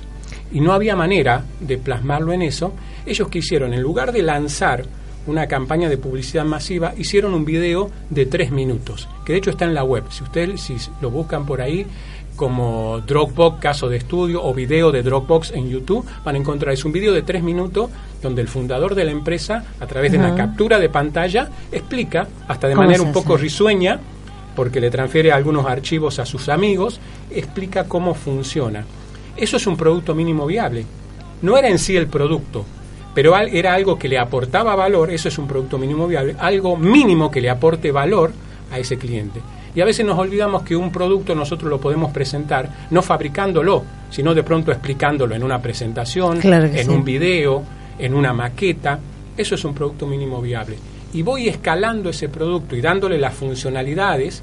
Y 0.53 0.61
no 0.61 0.72
había 0.72 0.96
manera 0.96 1.44
de 1.61 1.78
plasmarlo 1.78 2.32
en 2.32 2.42
eso. 2.42 2.72
Ellos 3.07 3.28
que 3.28 3.38
hicieron, 3.38 3.72
en 3.72 3.80
lugar 3.80 4.12
de 4.12 4.22
lanzar 4.22 4.84
una 5.26 5.46
campaña 5.46 5.88
de 5.88 5.98
publicidad 5.98 6.44
masiva, 6.44 6.94
hicieron 6.96 7.34
un 7.34 7.44
video 7.44 7.90
de 8.11 8.26
tres 8.26 8.50
minutos, 8.50 9.09
que 9.24 9.32
de 9.32 9.38
hecho 9.38 9.50
está 9.50 9.64
en 9.64 9.74
la 9.74 9.84
web. 9.84 10.05
Si 10.11 10.22
ustedes 10.22 10.61
si 10.61 10.76
lo 11.00 11.11
buscan 11.11 11.46
por 11.46 11.61
ahí 11.61 11.86
como 12.36 13.00
Dropbox 13.07 13.61
caso 13.61 13.88
de 13.88 13.98
estudio 13.98 14.42
o 14.42 14.55
video 14.55 14.90
de 14.90 15.03
Dropbox 15.03 15.53
en 15.53 15.68
YouTube, 15.68 16.05
van 16.24 16.34
a 16.34 16.38
encontrar 16.38 16.74
es 16.74 16.84
un 16.84 16.92
video 16.92 17.12
de 17.12 17.22
tres 17.22 17.42
minutos 17.42 17.90
donde 18.22 18.40
el 18.40 18.48
fundador 18.48 18.94
de 18.94 19.05
la 19.05 19.11
empresa, 19.11 19.64
a 19.80 19.86
través 19.86 20.12
de 20.12 20.18
una 20.18 20.34
captura 20.34 20.78
de 20.78 20.88
pantalla, 20.88 21.48
explica, 21.70 22.26
hasta 22.48 22.68
de 22.68 22.74
¿Cómo 22.74 22.86
manera 22.86 23.03
un 23.03 23.12
poco 23.12 23.36
risueña, 23.36 24.00
porque 24.55 24.80
le 24.80 24.90
transfiere 24.90 25.32
algunos 25.32 25.66
archivos 25.66 26.18
a 26.18 26.26
sus 26.26 26.48
amigos, 26.48 27.00
explica 27.30 27.84
cómo 27.84 28.14
funciona. 28.14 28.84
Eso 29.36 29.57
es 29.57 29.66
un 29.66 29.76
producto 29.76 30.14
mínimo 30.14 30.46
viable. 30.46 30.84
No 31.42 31.57
era 31.57 31.68
en 31.68 31.78
sí 31.78 31.96
el 31.96 32.07
producto, 32.07 32.64
pero 33.14 33.36
era 33.36 33.74
algo 33.74 33.98
que 33.98 34.09
le 34.09 34.18
aportaba 34.18 34.74
valor, 34.74 35.11
eso 35.11 35.28
es 35.28 35.38
un 35.38 35.46
producto 35.48 35.78
mínimo 35.78 36.07
viable, 36.07 36.36
algo 36.38 36.76
mínimo 36.76 37.30
que 37.30 37.40
le 37.40 37.50
aporte 37.50 37.90
valor 37.90 38.32
a 38.70 38.78
ese 38.78 38.96
cliente. 38.96 39.40
Y 39.74 39.80
a 39.80 39.84
veces 39.86 40.05
nos 40.05 40.18
olvidamos 40.18 40.62
que 40.62 40.76
un 40.76 40.92
producto 40.92 41.34
nosotros 41.34 41.70
lo 41.70 41.80
podemos 41.80 42.12
presentar 42.12 42.68
no 42.90 43.00
fabricándolo, 43.00 43.82
sino 44.11 44.34
de 44.34 44.42
pronto 44.42 44.70
explicándolo 44.70 45.34
en 45.34 45.42
una 45.42 45.61
presentación, 45.62 46.40
Claro 46.40 46.66
en 46.66 46.84
sí. 46.84 46.90
un 46.90 47.03
video, 47.03 47.62
en 47.98 48.12
una 48.14 48.34
maqueta. 48.34 48.98
Eso 49.34 49.55
es 49.55 49.64
un 49.64 49.72
producto 49.74 50.07
mínimo 50.07 50.42
viable. 50.42 50.76
Y 51.12 51.22
voy 51.22 51.48
escalando 51.48 52.10
ese 52.10 52.28
producto 52.28 52.74
y 52.76 52.80
dándole 52.80 53.18
las 53.18 53.34
funcionalidades 53.34 54.42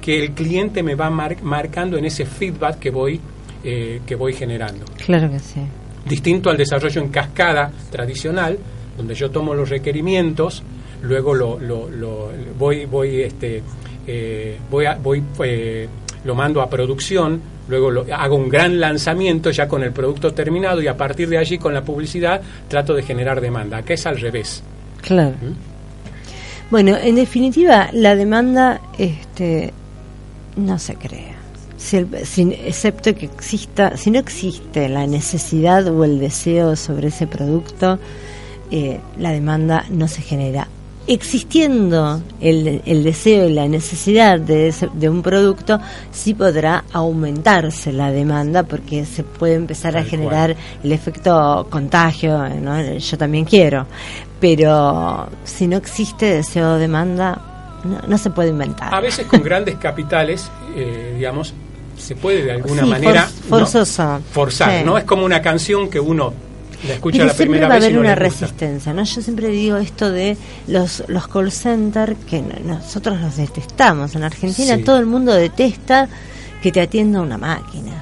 que 0.00 0.22
el 0.22 0.32
cliente 0.32 0.82
me 0.82 0.94
va 0.94 1.10
mar- 1.10 1.42
marcando 1.42 1.96
en 1.96 2.04
ese 2.04 2.24
feedback 2.26 2.78
que 2.78 2.90
voy, 2.90 3.20
eh, 3.64 4.00
que 4.06 4.14
voy 4.14 4.32
generando 4.34 4.84
Claro 5.04 5.30
que 5.30 5.38
sí. 5.38 5.60
distinto 6.06 6.50
al 6.50 6.56
desarrollo 6.56 7.00
en 7.00 7.08
cascada 7.08 7.72
tradicional, 7.90 8.58
donde 8.96 9.14
yo 9.14 9.30
tomo 9.30 9.54
los 9.54 9.70
requerimientos, 9.70 10.62
luego 11.02 11.34
lo, 11.34 11.58
lo- 11.58 11.88
lo- 11.90 12.30
voy, 12.58 12.84
voy, 12.84 13.22
este, 13.22 13.62
eh, 14.06 14.58
voy, 14.70 14.86
a- 14.86 14.96
voy 15.02 15.22
eh, 15.42 15.88
lo 16.24 16.34
mando 16.34 16.60
a 16.60 16.68
producción, 16.70 17.40
luego 17.68 17.90
lo, 17.90 18.06
hago 18.14 18.36
un 18.36 18.48
gran 18.50 18.78
lanzamiento 18.78 19.50
ya 19.50 19.66
con 19.66 19.82
el 19.82 19.92
producto 19.92 20.32
terminado 20.32 20.80
y 20.82 20.86
a 20.86 20.96
partir 20.96 21.28
de 21.28 21.38
allí 21.38 21.58
con 21.58 21.72
la 21.74 21.82
publicidad 21.82 22.40
trato 22.68 22.94
de 22.94 23.02
generar 23.02 23.40
demanda. 23.40 23.78
Acá 23.78 23.94
es 23.94 24.06
al 24.06 24.20
revés. 24.20 24.62
Claro. 25.02 25.30
¿Mm? 25.40 25.73
Bueno, 26.70 26.96
en 26.96 27.14
definitiva, 27.16 27.88
la 27.92 28.16
demanda 28.16 28.80
este, 28.98 29.72
no 30.56 30.78
se 30.78 30.94
crea. 30.96 31.34
Si 31.76 31.98
el- 31.98 32.26
si- 32.26 32.52
excepto 32.64 33.14
que 33.14 33.26
exista, 33.26 33.96
si 33.96 34.10
no 34.10 34.18
existe 34.18 34.88
la 34.88 35.06
necesidad 35.06 35.86
o 35.88 36.04
el 36.04 36.18
deseo 36.18 36.76
sobre 36.76 37.08
ese 37.08 37.26
producto, 37.26 37.98
eh, 38.70 38.98
la 39.18 39.30
demanda 39.30 39.84
no 39.90 40.08
se 40.08 40.22
genera 40.22 40.68
existiendo 41.06 42.20
el, 42.40 42.82
el 42.86 43.04
deseo 43.04 43.48
y 43.48 43.52
la 43.52 43.66
necesidad 43.68 44.38
de, 44.38 44.68
ese- 44.68 44.88
de 44.94 45.08
un 45.08 45.22
producto, 45.22 45.80
sí 46.12 46.34
podrá 46.34 46.84
aumentarse 46.92 47.92
la 47.92 48.10
demanda 48.10 48.62
porque 48.62 49.04
se 49.04 49.22
puede 49.22 49.54
empezar 49.54 49.96
a 49.96 50.04
generar 50.04 50.54
el 50.82 50.92
efecto 50.92 51.66
contagio, 51.70 52.48
¿no? 52.60 52.80
yo 52.98 53.18
también 53.18 53.44
quiero, 53.44 53.86
pero 54.40 55.28
si 55.44 55.66
no 55.66 55.76
existe 55.76 56.26
deseo 56.26 56.74
o 56.74 56.76
demanda, 56.78 57.40
no, 57.84 58.00
no 58.06 58.18
se 58.18 58.30
puede 58.30 58.50
inventar. 58.50 58.94
A 58.94 59.00
veces 59.00 59.26
con 59.26 59.42
grandes 59.42 59.76
capitales, 59.76 60.50
eh, 60.76 61.14
digamos, 61.16 61.52
se 61.98 62.16
puede 62.16 62.42
de 62.44 62.52
alguna 62.52 62.82
Sí, 62.82 62.88
manera 62.90 63.22
for- 63.48 63.66
forzar, 63.66 64.20
Sí. 64.80 64.84
¿no? 64.84 64.98
Es 64.98 65.04
como 65.04 65.24
una 65.24 65.40
canción 65.40 65.88
que 65.88 66.00
uno 66.00 66.32
la 66.88 66.94
escucha 66.94 67.16
Pero 67.18 67.26
la 67.26 67.34
siempre 67.34 67.58
primera 67.58 67.68
va 67.68 67.74
a 67.74 67.76
vez 67.78 67.82
y 67.82 67.86
haber 67.86 67.94
no 67.96 68.00
una 68.00 68.14
resistencia, 68.14 68.92
¿no? 68.92 69.04
Yo 69.04 69.22
siempre 69.22 69.48
digo 69.48 69.76
esto 69.78 70.10
de 70.10 70.36
los, 70.68 71.02
los 71.08 71.28
call 71.28 71.50
centers 71.52 72.16
que 72.28 72.42
no- 72.42 72.74
nosotros 72.76 73.20
los 73.20 73.36
detestamos. 73.36 74.14
En 74.14 74.24
Argentina 74.24 74.76
Sí. 74.76 74.82
todo 74.82 74.98
el 74.98 75.06
mundo 75.06 75.32
detesta 75.34 76.08
que 76.62 76.72
te 76.72 76.80
atienda 76.80 77.20
una 77.20 77.38
máquina. 77.38 77.92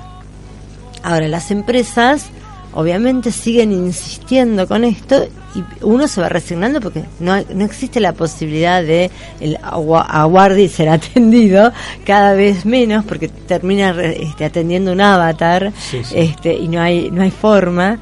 Ahora, 1.02 1.26
las 1.28 1.50
empresas 1.50 2.26
obviamente 2.74 3.32
siguen 3.32 3.70
insistiendo 3.72 4.66
con 4.66 4.84
esto 4.84 5.26
y 5.54 5.62
uno 5.84 6.08
se 6.08 6.22
va 6.22 6.30
resignando 6.30 6.80
porque 6.80 7.04
no, 7.20 7.34
hay- 7.34 7.46
no 7.54 7.66
existe 7.66 8.00
la 8.00 8.14
posibilidad 8.14 8.82
de 8.82 9.10
el 9.40 9.58
agua- 9.62 10.06
aguarde 10.08 10.62
y 10.62 10.68
ser 10.70 10.88
atendido 10.88 11.70
cada 12.06 12.32
vez 12.32 12.64
menos 12.64 13.04
porque 13.04 13.28
termina 13.28 13.90
este, 14.02 14.46
atendiendo 14.46 14.92
un 14.92 15.02
avatar 15.02 15.70
Sí, 15.78 16.02
sí. 16.02 16.14
este 16.16 16.54
y 16.54 16.68
no 16.68 16.80
hay 16.80 17.10
no 17.10 17.20
hay 17.22 17.30
forma 17.30 17.98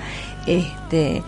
este 0.58 1.22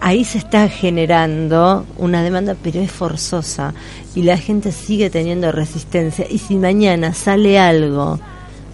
ahí 0.00 0.24
se 0.24 0.38
está 0.38 0.68
generando 0.68 1.86
una 1.96 2.22
demanda 2.22 2.54
pero 2.62 2.80
es 2.80 2.90
forzosa 2.92 3.72
y 4.14 4.22
la 4.22 4.36
gente 4.36 4.70
sigue 4.72 5.08
teniendo 5.10 5.50
resistencia 5.52 6.26
y 6.28 6.38
si 6.38 6.56
mañana 6.56 7.14
sale 7.14 7.58
algo 7.58 8.18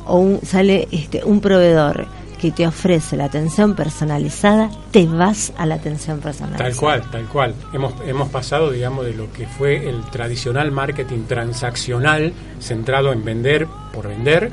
o 0.06 0.18
un- 0.18 0.40
sale 0.44 0.88
este 0.90 1.22
un 1.24 1.40
proveedor 1.40 2.06
que 2.40 2.50
te 2.50 2.66
ofrece 2.66 3.16
la 3.16 3.26
atención 3.26 3.76
personalizada 3.76 4.68
te 4.90 5.06
vas 5.06 5.52
a 5.56 5.64
la 5.64 5.76
atención 5.76 6.18
personalizada 6.18 6.68
Tal 6.70 6.76
cual, 6.76 7.02
tal 7.12 7.24
cual. 7.26 7.54
Hemos, 7.72 7.94
hemos 8.04 8.28
pasado, 8.30 8.72
digamos, 8.72 9.04
de 9.06 9.14
lo 9.14 9.32
que 9.32 9.46
fue 9.46 9.88
el 9.88 10.02
tradicional 10.10 10.72
marketing 10.72 11.20
transaccional 11.28 12.32
centrado 12.60 13.12
en 13.12 13.24
vender 13.24 13.68
por 13.94 14.08
vender, 14.08 14.50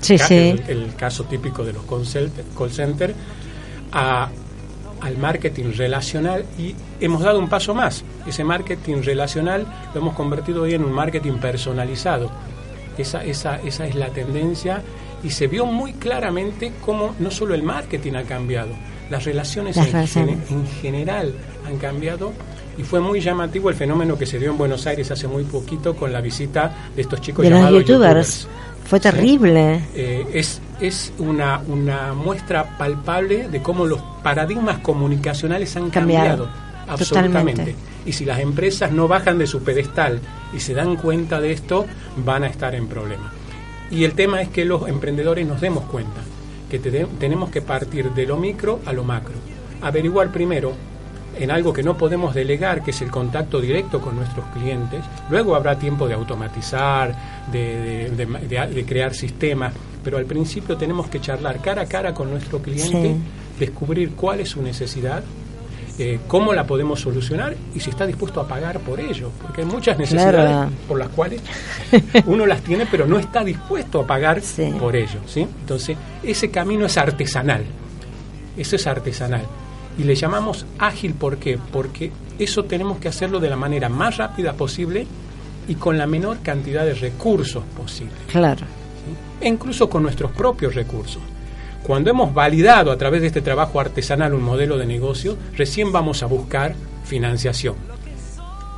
Sí. 0.00 0.14
El, 0.30 0.62
el 0.68 0.94
caso 0.94 1.24
típico 1.24 1.64
de 1.64 1.72
los 1.74 1.82
call 1.84 2.70
center, 2.70 3.12
a, 3.92 4.28
al 5.00 5.16
marketing 5.18 5.72
relacional 5.76 6.44
y 6.58 6.74
hemos 7.00 7.22
dado 7.22 7.38
un 7.38 7.48
paso 7.48 7.74
más. 7.74 8.04
Ese 8.26 8.44
marketing 8.44 9.02
relacional 9.02 9.66
lo 9.94 10.00
hemos 10.00 10.14
convertido 10.14 10.62
hoy 10.62 10.74
en 10.74 10.84
un 10.84 10.92
marketing 10.92 11.34
personalizado. 11.34 12.30
Esa, 12.98 13.22
esa, 13.24 13.56
esa 13.60 13.86
es 13.86 13.94
la 13.94 14.08
tendencia 14.08 14.82
y 15.22 15.30
se 15.30 15.46
vio 15.48 15.66
muy 15.66 15.92
claramente 15.94 16.72
cómo 16.84 17.14
no 17.18 17.30
solo 17.30 17.54
el 17.54 17.62
marketing 17.62 18.14
ha 18.14 18.22
cambiado, 18.22 18.70
las 19.10 19.24
relaciones, 19.24 19.76
Las 19.76 19.86
en, 19.88 19.92
relaciones. 19.92 20.38
gene- 20.48 20.60
en 20.60 20.66
general 20.80 21.32
han 21.66 21.76
cambiado 21.78 22.32
y 22.78 22.82
fue 22.84 23.00
muy 23.00 23.20
llamativo 23.20 23.68
el 23.70 23.74
fenómeno 23.74 24.16
que 24.16 24.24
se 24.26 24.38
dio 24.38 24.50
en 24.50 24.58
Buenos 24.58 24.86
Aires 24.86 25.10
hace 25.10 25.26
muy 25.28 25.44
poquito 25.44 25.94
con 25.94 26.12
la 26.12 26.20
visita 26.22 26.74
de 26.94 27.02
estos 27.02 27.20
chicos 27.20 27.42
de 27.44 27.50
llamados 27.50 27.84
youtubers 27.86 28.48
fue 28.86 29.00
terrible 29.00 29.82
Eh, 29.94 30.26
es 30.34 30.60
es 30.80 31.12
una, 31.18 31.60
una 31.68 32.12
muestra 32.12 32.76
palpable 32.76 33.48
de 33.48 33.62
cómo 33.62 33.86
los 33.86 34.00
paradigmas 34.22 34.78
comunicacionales 34.78 35.74
han 35.76 35.88
Cambiado. 35.90 36.44
cambiado, 36.46 36.48
absolutamente. 36.86 37.52
Totalmente. 37.52 37.76
Y 38.04 38.12
si 38.12 38.24
las 38.26 38.40
empresas 38.40 38.92
no 38.92 39.08
bajan 39.08 39.38
de 39.38 39.46
su 39.46 39.62
pedestal 39.62 40.20
y 40.54 40.60
se 40.60 40.74
dan 40.74 40.96
cuenta 40.96 41.40
de 41.40 41.52
esto, 41.52 41.86
van 42.24 42.44
a 42.44 42.48
estar 42.48 42.74
en 42.74 42.88
problemas. 42.88 43.32
Y 43.90 44.04
el 44.04 44.12
tema 44.12 44.42
es 44.42 44.48
que 44.50 44.64
los 44.66 44.86
emprendedores 44.88 45.46
nos 45.46 45.60
demos 45.62 45.84
cuenta 45.84 46.20
que 46.70 46.78
te- 46.78 47.06
tenemos 47.18 47.48
que 47.50 47.62
partir 47.62 48.10
de 48.12 48.26
lo 48.26 48.36
micro 48.36 48.80
a 48.84 48.92
lo 48.92 49.02
macro. 49.02 49.34
Averiguar 49.80 50.30
primero 50.30 50.72
en 51.38 51.50
algo 51.50 51.72
que 51.72 51.82
no 51.82 51.96
podemos 51.96 52.34
delegar, 52.34 52.82
que 52.82 52.90
es 52.90 53.00
el 53.02 53.10
contacto 53.10 53.60
directo 53.60 54.00
con 54.00 54.16
nuestros 54.16 54.44
clientes. 54.54 55.00
Luego 55.30 55.54
habrá 55.54 55.78
tiempo 55.78 56.06
de 56.08 56.14
automatizar, 56.14 57.14
de, 57.52 58.10
de- 58.10 58.26
de- 58.26 58.66
de- 58.66 58.84
crear 58.86 59.14
sistemas, 59.14 59.72
pero 60.02 60.18
al 60.18 60.24
principio 60.26 60.76
tenemos 60.76 61.08
que 61.08 61.20
charlar 61.20 61.60
cara 61.60 61.82
a 61.82 61.86
cara 61.86 62.14
con 62.14 62.30
nuestro 62.30 62.60
cliente, 62.60 63.14
Sí. 63.14 63.16
descubrir 63.58 64.12
cuál 64.12 64.40
es 64.40 64.48
su 64.50 64.62
necesidad, 64.62 65.22
eh, 65.98 66.18
cómo 66.28 66.52
la 66.52 66.66
podemos 66.66 67.00
solucionar 67.00 67.56
y 67.74 67.80
si 67.80 67.88
está 67.90 68.06
dispuesto 68.06 68.38
a 68.40 68.46
pagar 68.46 68.80
por 68.80 69.00
ello, 69.00 69.30
porque 69.40 69.62
hay 69.62 69.66
muchas 69.66 69.98
necesidades 69.98 70.34
Claro. 70.50 70.70
por 70.86 70.98
las 70.98 71.08
cuales 71.08 71.40
uno 72.26 72.44
las 72.46 72.60
tiene 72.60 72.86
pero 72.90 73.06
no 73.06 73.18
está 73.18 73.42
dispuesto 73.42 74.00
a 74.00 74.06
pagar 74.06 74.42
por 74.78 74.94
ello, 74.94 75.20
¿sí? 75.26 75.40
Entonces, 75.40 75.96
ese 76.22 76.50
camino 76.50 76.84
es 76.86 76.96
artesanal. 76.98 77.64
Eso 78.58 78.76
es 78.76 78.86
artesanal. 78.86 79.42
Y 79.98 80.04
le 80.04 80.14
llamamos 80.14 80.66
ágil, 80.78 81.14
¿por 81.14 81.38
qué? 81.38 81.58
Porque 81.72 82.12
eso 82.38 82.64
tenemos 82.64 82.98
que 82.98 83.08
hacerlo 83.08 83.40
de 83.40 83.48
la 83.48 83.56
manera 83.56 83.88
más 83.88 84.16
rápida 84.18 84.52
posible 84.52 85.06
y 85.68 85.74
con 85.74 85.98
la 85.98 86.06
menor 86.06 86.38
cantidad 86.42 86.84
de 86.84 86.94
recursos 86.94 87.64
posible. 87.76 88.14
claro 88.30 88.66
E 89.40 89.48
incluso 89.48 89.88
con 89.88 90.02
nuestros 90.02 90.32
propios 90.32 90.74
recursos. 90.74 91.22
Cuando 91.82 92.10
hemos 92.10 92.34
validado 92.34 92.90
a 92.90 92.98
través 92.98 93.20
de 93.20 93.28
este 93.28 93.42
trabajo 93.42 93.78
artesanal 93.78 94.34
un 94.34 94.42
modelo 94.42 94.76
de 94.76 94.86
negocio, 94.86 95.36
recién 95.56 95.92
vamos 95.92 96.22
a 96.22 96.26
buscar 96.26 96.74
financiación. 97.04 97.76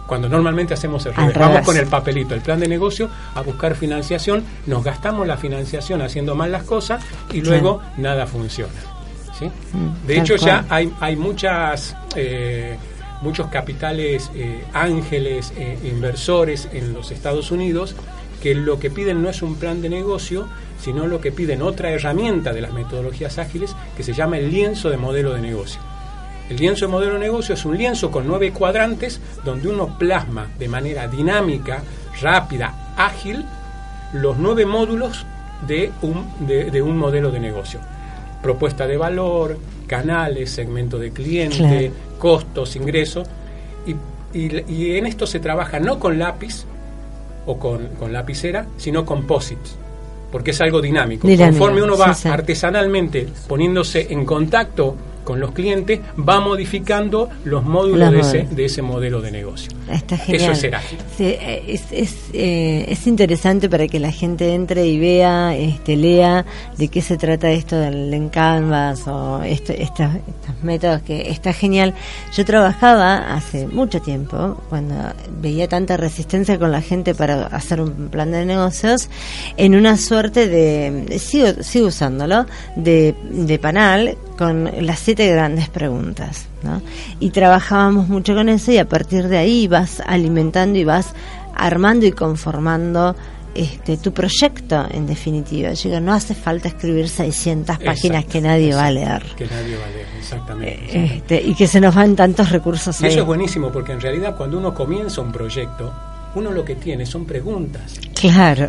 Cuando 0.06 0.28
normalmente 0.28 0.74
hacemos 0.74 1.04
el 1.06 1.14
revés, 1.14 1.36
vamos 1.38 1.60
con 1.62 1.76
el 1.76 1.86
papelito, 1.86 2.34
el 2.34 2.40
plan 2.40 2.60
de 2.60 2.68
negocio, 2.68 3.10
a 3.34 3.42
buscar 3.42 3.74
financiación, 3.74 4.42
nos 4.66 4.82
gastamos 4.82 5.26
la 5.26 5.36
financiación 5.36 6.00
haciendo 6.02 6.34
mal 6.34 6.50
las 6.50 6.64
cosas 6.64 7.04
y 7.32 7.42
luego 7.42 7.82
nada 7.98 8.26
funciona. 8.26 8.97
¿Sí? 9.38 9.46
Mm, 9.46 10.06
De 10.06 10.18
hecho, 10.18 10.36
ya 10.36 10.64
hay, 10.68 10.92
hay 11.00 11.16
muchas, 11.16 11.96
eh, 12.16 12.76
muchos 13.22 13.48
capitales 13.48 14.30
eh, 14.34 14.64
ángeles, 14.72 15.52
eh, 15.56 15.78
inversores 15.84 16.68
en 16.72 16.92
los 16.92 17.10
Estados 17.10 17.50
Unidos 17.50 17.94
que 18.42 18.54
lo 18.54 18.78
que 18.78 18.90
piden 18.90 19.22
no 19.22 19.28
es 19.28 19.42
un 19.42 19.56
plan 19.56 19.82
de 19.82 19.88
negocio, 19.88 20.46
sino 20.80 21.06
lo 21.06 21.20
que 21.20 21.32
piden 21.32 21.60
otra 21.62 21.90
herramienta 21.90 22.52
de 22.52 22.60
las 22.60 22.72
metodologías 22.72 23.38
ágiles 23.38 23.74
que 23.96 24.04
se 24.04 24.12
llama 24.12 24.38
el 24.38 24.50
lienzo 24.50 24.90
de 24.90 24.96
modelo 24.96 25.34
de 25.34 25.40
negocio. 25.40 25.80
El 26.48 26.56
lienzo 26.56 26.86
de 26.86 26.92
modelo 26.92 27.14
de 27.14 27.18
negocio 27.18 27.54
es 27.54 27.64
un 27.64 27.76
lienzo 27.76 28.10
con 28.10 28.26
nueve 28.26 28.52
cuadrantes 28.52 29.20
donde 29.44 29.68
uno 29.68 29.98
plasma 29.98 30.46
de 30.58 30.68
manera 30.68 31.08
dinámica, 31.08 31.82
rápida, 32.22 32.94
ágil, 32.96 33.44
los 34.12 34.38
nueve 34.38 34.64
módulos 34.64 35.26
de 35.66 35.92
un, 36.02 36.46
de, 36.46 36.70
de 36.70 36.80
un 36.80 36.96
modelo 36.96 37.30
de 37.30 37.40
negocio. 37.40 37.80
Propuesta 38.42 38.86
de 38.86 38.96
valor, 38.96 39.58
canales, 39.86 40.50
segmento 40.50 40.98
de 40.98 41.10
cliente, 41.10 41.56
Claro. 41.56 41.92
costos, 42.18 42.76
ingresos. 42.76 43.26
Y, 43.86 44.38
y- 44.38 44.64
y 44.68 44.96
en 44.96 45.06
esto 45.06 45.26
se 45.26 45.40
trabaja 45.40 45.80
no 45.80 45.98
con 45.98 46.18
lápiz 46.18 46.64
o 47.46 47.58
con, 47.58 47.88
con 47.98 48.12
lapicera, 48.12 48.66
sino 48.76 49.04
con 49.04 49.24
posits. 49.26 49.76
Porque 50.30 50.50
es 50.50 50.60
algo 50.60 50.80
dinámico. 50.82 51.26
Dinámico, 51.26 51.58
Conforme 51.58 51.82
uno 51.82 51.96
va 51.96 52.12
sí, 52.14 52.22
sí. 52.24 52.28
artesanalmente 52.28 53.26
poniéndose 53.48 54.06
en 54.12 54.24
contacto 54.26 54.94
con 55.24 55.40
los 55.40 55.52
clientes, 55.52 56.00
va 56.16 56.40
modificando 56.40 57.28
los 57.44 57.64
módulos 57.64 58.12
Los 58.12 58.32
de 58.32 58.40
ese, 58.40 58.54
de 58.54 58.64
ese 58.64 58.82
modelo 58.82 59.20
de 59.20 59.30
negocio. 59.30 59.70
Está 59.90 60.16
genial. 60.16 60.42
Eso 60.42 60.52
es 60.52 60.58
ser 60.58 60.74
ágil. 60.74 60.98
Sí, 61.16 61.24
eh, 61.24 61.64
es, 61.68 61.84
es, 61.90 62.16
eh, 62.32 62.86
es 62.88 63.06
interesante 63.06 63.68
para 63.68 63.86
que 63.88 63.98
la 63.98 64.12
gente 64.12 64.54
entre 64.54 64.86
y 64.86 64.98
vea, 64.98 65.56
este, 65.56 65.96
lea 65.96 66.44
de 66.76 66.88
qué 66.88 67.02
se 67.02 67.16
trata 67.16 67.50
esto 67.50 67.76
del 67.76 68.12
en 68.12 68.28
Canvas 68.28 69.06
o 69.06 69.42
esto, 69.42 69.72
estos, 69.72 70.06
estos 70.14 70.62
métodos 70.62 71.02
que 71.02 71.30
está 71.30 71.52
genial. 71.52 71.94
Yo 72.34 72.44
trabajaba 72.44 73.34
hace 73.34 73.66
mucho 73.66 74.00
tiempo, 74.00 74.60
cuando 74.68 74.94
veía 75.40 75.68
tanta 75.68 75.96
resistencia 75.96 76.58
con 76.58 76.72
la 76.72 76.82
gente 76.82 77.14
para 77.14 77.46
hacer 77.46 77.80
un 77.80 78.08
plan 78.08 78.30
de 78.30 78.44
negocios, 78.44 79.08
en 79.56 79.74
una 79.74 79.96
suerte 79.96 80.48
de, 80.48 81.18
sigo, 81.18 81.62
sigo 81.62 81.88
usándolo, 81.88 82.46
de, 82.76 83.14
de 83.30 83.58
panel 83.58 84.16
con 84.38 84.70
las 84.86 85.00
siete 85.00 85.30
grandes 85.30 85.68
preguntas. 85.68 86.46
¿no? 86.62 86.80
Y 87.20 87.30
trabajábamos 87.30 88.08
mucho 88.08 88.34
con 88.34 88.48
eso 88.48 88.72
y 88.72 88.78
a 88.78 88.88
partir 88.88 89.28
de 89.28 89.36
ahí 89.36 89.66
vas 89.68 90.00
alimentando 90.06 90.78
y 90.78 90.84
vas 90.84 91.12
armando 91.54 92.06
y 92.06 92.12
conformando 92.12 93.16
este 93.54 93.96
tu 93.96 94.12
proyecto 94.12 94.86
en 94.90 95.06
definitiva. 95.06 95.70
Digo, 95.70 96.00
no 96.00 96.12
hace 96.12 96.34
falta 96.34 96.68
escribir 96.68 97.08
600 97.08 97.78
páginas 97.78 98.22
Exacto, 98.24 98.32
que 98.32 98.40
nadie 98.40 98.74
va 98.74 98.86
a 98.86 98.90
leer. 98.92 99.22
Que 99.36 99.46
nadie 99.46 99.76
va 99.76 99.84
a 99.84 99.90
leer, 99.90 100.06
exactamente. 100.16 100.74
exactamente. 100.84 101.16
Este, 101.16 101.42
y 101.42 101.54
que 101.54 101.66
se 101.66 101.80
nos 101.80 101.94
van 101.94 102.14
tantos 102.14 102.50
recursos 102.50 103.00
Y 103.00 103.06
ahí. 103.06 103.10
eso 103.10 103.20
es 103.20 103.26
buenísimo 103.26 103.70
porque 103.72 103.92
en 103.92 104.00
realidad 104.00 104.36
cuando 104.36 104.58
uno 104.58 104.72
comienza 104.72 105.20
un 105.20 105.32
proyecto, 105.32 105.92
uno 106.36 106.52
lo 106.52 106.64
que 106.64 106.76
tiene 106.76 107.04
son 107.06 107.24
preguntas. 107.24 107.98
Claro. 108.14 108.68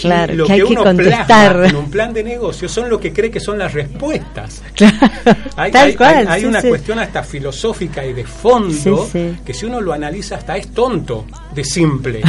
Claro, 0.00 0.34
lo 0.34 0.46
que 0.46 0.52
hay 0.52 0.58
que 0.60 0.64
uno 0.64 0.82
contestar. 0.84 1.26
plasma 1.26 1.66
en 1.68 1.76
un 1.76 1.90
plan 1.90 2.12
de 2.12 2.22
negocio 2.24 2.68
son 2.68 2.88
lo 2.88 2.98
que 3.00 3.12
cree 3.12 3.30
que 3.30 3.40
son 3.40 3.58
las 3.58 3.72
respuestas. 3.72 4.62
Claro, 4.74 4.96
Hay, 5.56 5.72
tal 5.72 5.86
hay- 5.88 5.94
cual, 5.96 6.14
hay- 6.16 6.26
hay 6.28 6.40
sí, 6.42 6.46
una 6.46 6.60
sí. 6.62 6.68
cuestión 6.68 6.98
hasta 6.98 7.22
filosófica 7.22 8.04
y 8.06 8.12
de 8.12 8.24
fondo 8.24 9.06
Sí, 9.10 9.36
que 9.44 9.52
si 9.54 9.66
uno 9.66 9.80
lo 9.80 9.92
analiza 9.92 10.36
hasta 10.36 10.56
es 10.56 10.68
tonto 10.68 11.24
de 11.54 11.64
simple. 11.64 12.20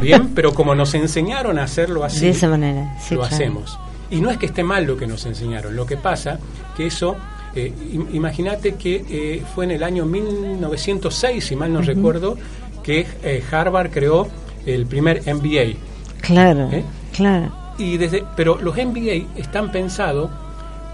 Bien, 0.00 0.28
pero 0.34 0.52
como 0.52 0.74
nos 0.74 0.94
enseñaron 0.94 1.58
a 1.58 1.64
hacerlo 1.64 2.04
así, 2.04 2.20
De 2.26 2.30
esa 2.30 2.48
manera, 2.48 2.96
sí, 3.00 3.14
lo 3.14 3.20
claro. 3.20 3.34
hacemos. 3.34 3.78
Y 4.10 4.20
no 4.20 4.30
es 4.30 4.36
que 4.38 4.46
esté 4.46 4.62
mal 4.62 4.84
lo 4.84 4.96
que 4.96 5.06
nos 5.06 5.24
enseñaron, 5.26 5.74
lo 5.74 5.86
que 5.86 5.96
pasa 5.96 6.38
que 6.76 6.86
eso, 6.86 7.16
eh, 7.54 7.72
im- 7.92 8.08
imagínate 8.12 8.74
que 8.74 9.04
eh, 9.08 9.42
fue 9.54 9.64
en 9.64 9.70
el 9.72 9.82
año 9.82 10.04
1906, 10.04 11.44
si 11.44 11.56
mal 11.56 11.72
no 11.72 11.80
recuerdo, 11.82 12.36
que 12.82 13.06
eh, 13.22 13.42
Harvard 13.50 13.90
creó 13.90 14.28
el 14.66 14.86
primer 14.86 15.22
MBA. 15.26 15.76
Claro, 16.20 16.68
¿Eh? 16.72 16.84
Claro. 17.14 17.52
Y 17.78 17.96
desde, 17.96 18.24
pero 18.36 18.58
los 18.60 18.76
MBA 18.76 19.26
están 19.36 19.72
pensados 19.72 20.30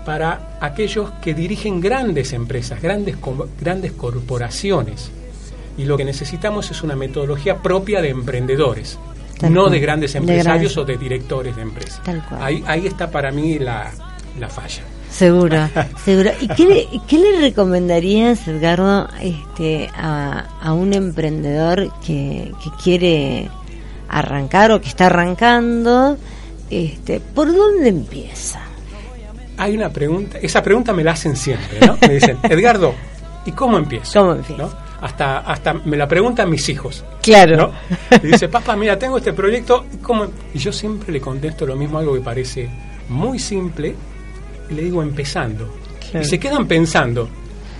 para 0.04 0.56
aquellos 0.60 1.10
que 1.22 1.34
dirigen 1.34 1.80
grandes 1.80 2.32
empresas, 2.32 2.80
grandes, 2.80 3.16
grandes 3.60 3.92
corporaciones. 3.92 5.10
Y 5.76 5.84
lo 5.84 5.96
que 5.96 6.04
necesitamos 6.04 6.70
es 6.70 6.82
una 6.82 6.96
metodología 6.96 7.58
propia 7.58 8.00
de 8.00 8.08
emprendedores, 8.10 8.98
Tal 9.38 9.52
no 9.52 9.62
cual. 9.62 9.72
de 9.72 9.80
grandes 9.80 10.12
De 10.14 10.18
empresarios 10.20 10.76
o 10.76 10.84
de 10.84 10.96
directores 10.96 11.56
de 11.56 11.62
empresas. 11.62 12.02
Tal 12.04 12.24
cual. 12.26 12.42
Ahí, 12.42 12.64
ahí 12.66 12.86
está 12.86 13.10
para 13.10 13.30
mí 13.30 13.58
la, 13.58 13.90
la 14.38 14.48
falla. 14.48 14.82
Seguro, 15.10 15.68
seguro. 16.04 16.30
¿Y 16.40 16.48
qué 16.48 16.66
le, 16.66 16.88
qué 17.06 17.18
le 17.18 17.40
recomendarías, 17.40 18.46
Edgardo, 18.48 19.08
este, 19.20 19.88
a, 19.94 20.46
a 20.60 20.72
un 20.72 20.94
emprendedor 20.94 21.90
que, 22.04 22.52
que 22.62 22.70
quiere 22.82 23.50
arrancar 24.08 24.72
o 24.72 24.80
que 24.80 24.88
está 24.88 25.06
arrancando? 25.06 26.16
Este, 26.70 27.20
¿Por 27.20 27.54
dónde 27.54 27.88
empieza? 27.88 28.60
Hay 29.56 29.74
una 29.76 29.90
pregunta, 29.90 30.38
esa 30.40 30.62
pregunta 30.62 30.92
me 30.92 31.02
la 31.02 31.12
hacen 31.12 31.36
siempre, 31.36 31.80
¿no? 31.84 31.96
Me 32.00 32.14
dicen, 32.14 32.38
Edgardo, 32.42 32.94
¿y 33.44 33.52
cómo 33.52 33.78
empiezo? 33.78 34.20
¿Cómo 34.20 34.32
empiezo? 34.32 34.62
¿No? 34.62 34.88
Hasta, 35.00 35.38
hasta 35.38 35.74
me 35.74 35.96
la 35.96 36.08
preguntan 36.08 36.50
mis 36.50 36.68
hijos. 36.68 37.04
Claro. 37.22 37.56
¿no? 37.56 37.72
Y 38.22 38.28
dice, 38.28 38.48
papá, 38.48 38.76
mira, 38.76 38.98
tengo 38.98 39.18
este 39.18 39.32
proyecto, 39.32 39.86
¿y 39.92 39.96
¿cómo? 39.98 40.26
Y 40.54 40.58
yo 40.58 40.72
siempre 40.72 41.12
le 41.12 41.20
contesto 41.20 41.66
lo 41.66 41.76
mismo, 41.76 41.98
algo 41.98 42.14
que 42.14 42.20
parece 42.20 42.68
muy 43.08 43.38
simple, 43.38 43.94
y 44.70 44.74
le 44.74 44.82
digo 44.82 45.02
empezando. 45.02 45.72
Claro. 46.10 46.24
Y 46.24 46.28
se 46.28 46.38
quedan 46.38 46.66
pensando, 46.66 47.28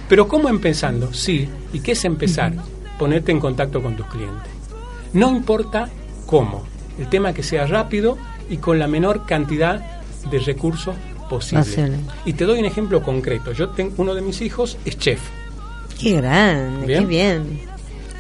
¿pero 0.09 0.27
cómo 0.27 0.49
empezando? 0.49 1.13
Sí, 1.13 1.49
¿y 1.73 1.81
qué 1.81 1.93
es 1.93 2.05
empezar? 2.05 2.53
Ponerte 2.99 3.33
en 3.33 3.41
contacto 3.41 3.81
con 3.81 3.97
tus 3.97 4.07
clientes. 4.07 4.51
No 5.13 5.31
importa 5.31 5.89
cómo, 6.29 6.63
el 6.99 7.09
tema 7.09 7.33
que 7.33 7.43
sea 7.43 7.67
rápido 7.67 8.19
y 8.51 8.59
con 8.59 8.79
la 8.79 8.87
menor 8.87 9.25
cantidad 9.25 9.81
de 10.31 10.39
recursos 10.41 10.95
posible. 11.31 11.65
Posible. 11.65 11.97
Y 12.27 12.35
te 12.35 12.45
doy 12.45 12.59
un 12.59 12.67
ejemplo 12.67 13.03
concreto. 13.03 13.53
Yo 13.53 13.71
tengo 13.71 13.95
uno 13.97 14.15
de 14.15 14.21
mis 14.21 14.41
hijos 14.43 14.77
es 14.85 14.99
chef. 14.99 15.21
Qué 15.99 16.13
grande, 16.13 16.87
Bien. 16.87 17.01
qué 17.01 17.07
bien. 17.07 17.61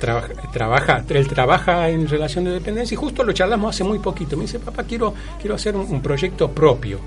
Trabaja, 0.00 0.28
trabaja, 0.52 1.04
él 1.08 1.28
trabaja 1.28 1.88
en 1.90 2.08
relación 2.08 2.44
de 2.44 2.52
dependencia 2.52 2.94
y 2.94 2.96
justo 2.96 3.24
lo 3.24 3.32
charlamos 3.32 3.74
hace 3.74 3.84
muy 3.84 3.98
poquito. 3.98 4.36
Me 4.36 4.42
dice, 4.42 4.58
papá, 4.58 4.84
quiero, 4.84 5.12
quiero 5.40 5.54
hacer 5.54 5.76
un, 5.76 5.82
un 5.90 6.00
proyecto 6.00 6.50
propio. 6.50 7.00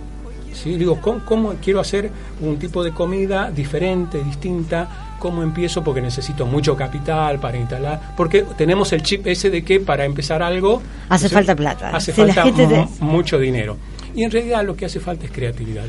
¿Sí? 0.54 0.78
Digo, 0.78 1.00
¿cómo, 1.02 1.24
cómo 1.26 1.54
quiero 1.62 1.80
hacer 1.80 2.10
un 2.42 2.58
tipo 2.58 2.84
de 2.84 2.92
comida 2.92 3.50
diferente, 3.52 4.24
distinta? 4.24 5.16
¿Cómo 5.20 5.44
empiezo? 5.44 5.84
Porque 5.84 6.02
necesito 6.02 6.46
mucho 6.46 6.76
capital 6.76 7.40
para 7.40 7.58
instalar. 7.58 8.14
Porque 8.18 8.42
tenemos 8.58 8.92
el 8.94 9.02
chip 9.04 9.28
ese 9.28 9.50
de 9.50 9.64
que 9.64 9.80
para 9.80 10.04
empezar 10.06 10.42
algo... 10.42 10.82
Hace 11.10 11.30
¿sí? 11.30 11.34
falta 11.36 11.56
plata. 11.56 11.90
Hace 11.96 12.12
Si 12.12 12.22
la 12.26 12.34
falta 12.34 12.52
te- 12.68 12.88
mucho 13.00 13.38
dinero. 13.38 13.78
Y 14.16 14.24
en 14.24 14.32
realidad 14.32 14.66
lo 14.66 14.76
que 14.76 14.86
hace 14.86 15.00
falta 15.00 15.26
es 15.26 15.32
creatividad. 15.32 15.86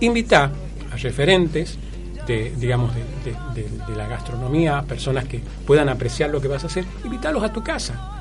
Invita 0.00 0.50
a 0.92 0.96
referentes 0.96 1.78
de, 2.26 2.52
digamos, 2.58 2.92
de, 2.94 3.02
de- 3.24 3.62
de- 3.68 3.86
de 3.86 3.96
la 3.96 4.06
gastronomía, 4.06 4.82
personas 4.86 5.24
que 5.24 5.40
puedan 5.66 5.88
apreciar 5.88 6.28
lo 6.30 6.40
que 6.40 6.48
vas 6.48 6.64
a 6.64 6.66
hacer, 6.66 6.84
invítalos 7.04 7.42
a 7.42 7.52
tu 7.52 7.62
casa 7.62 8.14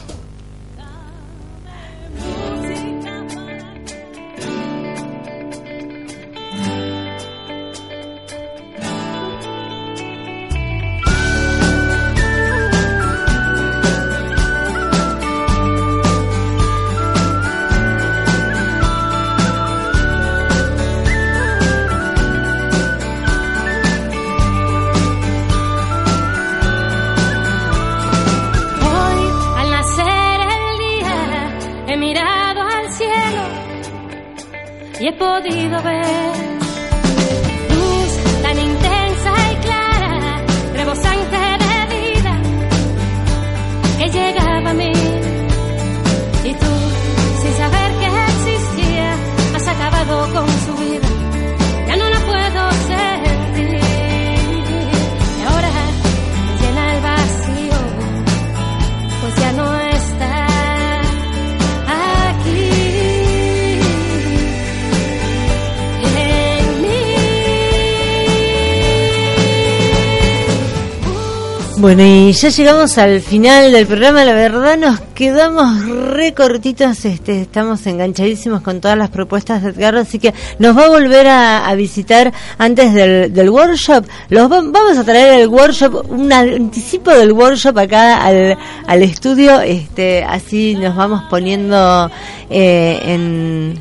Bueno, 71.85 72.01
y 72.03 72.31
ya 72.31 72.49
llegamos 72.49 72.97
al 72.97 73.21
final 73.21 73.71
del 73.71 73.85
programa. 73.85 74.25
La 74.25 74.33
verdad, 74.33 74.75
nos 74.75 74.99
quedamos 75.13 75.85
re 75.85 76.33
cortitos. 76.33 77.05
Este, 77.05 77.41
estamos 77.41 77.85
enganchadísimos 77.85 78.61
con 78.61 78.81
todas 78.81 78.97
las 78.97 79.11
propuestas 79.11 79.61
de 79.61 79.69
Edgardo, 79.69 79.99
así 79.99 80.17
que 80.17 80.33
nos 80.57 80.75
va 80.75 80.85
a 80.85 80.89
volver 80.89 81.27
a, 81.27 81.67
a 81.69 81.75
visitar 81.75 82.33
antes 82.57 82.91
del, 82.91 83.31
del 83.31 83.51
workshop. 83.51 84.03
Los 84.29 84.51
va- 84.51 84.61
vamos 84.63 84.97
a 84.97 85.03
traer 85.03 85.41
el 85.41 85.47
workshop, 85.47 86.09
un 86.09 86.33
anticipo 86.33 87.11
del 87.11 87.33
workshop 87.33 87.77
acá 87.77 88.17
al, 88.25 88.57
al 88.87 89.03
estudio. 89.03 89.61
Este, 89.61 90.23
así 90.23 90.73
nos 90.73 90.95
vamos 90.95 91.21
poniendo 91.29 92.09
eh, 92.49 92.99
en 93.03 93.79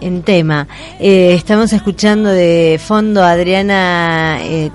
en 0.00 0.22
tema. 0.22 0.68
Eh, 1.00 1.34
estamos 1.34 1.72
escuchando 1.72 2.30
de 2.30 2.80
fondo 2.82 3.22
a 3.22 3.30
Adriana 3.30 4.38
eh, 4.42 4.70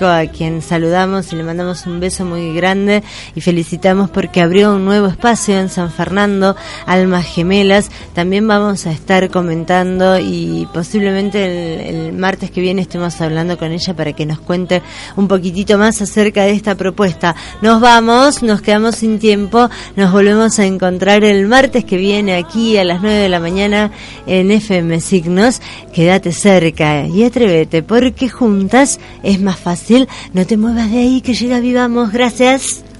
a 0.00 0.26
quien 0.26 0.62
saludamos 0.62 1.32
y 1.32 1.36
le 1.36 1.42
mandamos 1.42 1.86
un 1.86 2.00
beso 2.00 2.24
muy 2.24 2.54
grande 2.54 3.02
y 3.34 3.40
felicitamos 3.40 4.10
porque 4.10 4.40
abrió 4.40 4.74
un 4.74 4.84
nuevo 4.84 5.06
espacio 5.06 5.58
en 5.58 5.68
San 5.68 5.90
Fernando, 5.90 6.56
Almas 6.86 7.26
Gemelas. 7.26 7.90
También 8.14 8.46
vamos 8.48 8.86
a 8.86 8.92
estar 8.92 9.30
comentando 9.30 10.18
y 10.18 10.68
posiblemente 10.72 11.44
el, 11.44 11.94
el 11.94 12.12
martes 12.12 12.50
que 12.50 12.60
viene 12.60 12.82
estemos 12.82 13.20
hablando 13.20 13.58
con 13.58 13.72
ella 13.72 13.94
para 13.94 14.12
que 14.12 14.26
nos 14.26 14.40
cuente 14.40 14.82
un 15.16 15.28
poquitito 15.28 15.78
más 15.78 16.00
acerca 16.02 16.44
de 16.44 16.52
esta 16.52 16.74
propuesta. 16.74 17.34
Nos 17.60 17.80
vamos, 17.80 18.42
nos 18.42 18.62
quedamos 18.62 18.96
sin 18.96 19.18
tiempo, 19.18 19.68
nos 19.96 20.12
volvemos 20.12 20.58
a 20.58 20.66
encontrar 20.66 21.24
el 21.24 21.46
martes 21.46 21.84
que 21.84 21.96
viene 21.96 22.34
aquí 22.34 22.76
a 22.76 22.84
las 22.84 23.02
9 23.02 23.16
de 23.16 23.28
la 23.28 23.40
mañana 23.40 23.90
en 24.26 24.50
FM 24.62 25.00
Signos. 25.00 25.60
Quédate 25.92 26.32
cerca 26.32 27.06
y 27.06 27.24
atrévete 27.24 27.82
porque 27.82 28.28
juntas 28.28 29.00
es 29.22 29.40
más 29.40 29.58
fácil. 29.58 30.08
No 30.32 30.46
te 30.46 30.56
muevas 30.56 30.90
de 30.90 30.98
ahí 30.98 31.20
que 31.20 31.34
llega 31.34 31.60
Vivamos. 31.60 32.12
Gracias. 32.12 32.91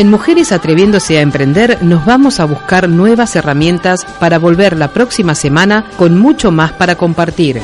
En 0.00 0.08
Mujeres 0.08 0.50
Atreviéndose 0.50 1.18
a 1.18 1.20
Emprender 1.20 1.76
nos 1.82 2.06
vamos 2.06 2.40
a 2.40 2.46
buscar 2.46 2.88
nuevas 2.88 3.36
herramientas 3.36 4.06
para 4.18 4.38
volver 4.38 4.74
la 4.74 4.94
próxima 4.94 5.34
semana 5.34 5.90
con 5.98 6.18
mucho 6.18 6.50
más 6.50 6.72
para 6.72 6.94
compartir. 6.94 7.60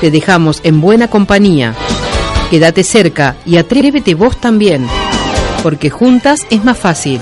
Te 0.00 0.10
dejamos 0.10 0.62
en 0.64 0.80
buena 0.80 1.08
compañía. 1.08 1.74
Quédate 2.48 2.82
cerca 2.82 3.36
y 3.44 3.58
atrévete 3.58 4.14
vos 4.14 4.40
también, 4.40 4.86
porque 5.62 5.90
juntas 5.90 6.46
es 6.48 6.64
más 6.64 6.78
fácil. 6.78 7.20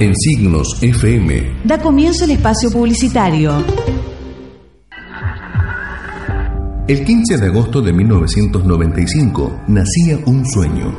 En 0.00 0.16
Signos 0.16 0.82
FM, 0.82 1.56
Da 1.64 1.76
comienzo 1.76 2.24
el 2.24 2.30
espacio 2.30 2.70
publicitario. 2.70 3.62
El 6.90 7.04
15 7.04 7.38
de 7.38 7.46
agosto 7.46 7.80
de 7.80 7.92
1995 7.92 9.60
nacía 9.68 10.18
un 10.26 10.44
sueño. 10.44 10.92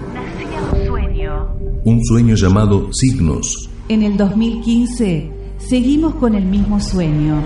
Un 1.83 2.01
sueño 2.05 2.33
llamado 2.35 2.87
Signos. 2.93 3.69
En 3.89 4.01
el 4.01 4.15
2015 4.15 5.29
seguimos 5.57 6.15
con 6.15 6.35
el 6.35 6.45
mismo 6.45 6.79
sueño. 6.79 7.43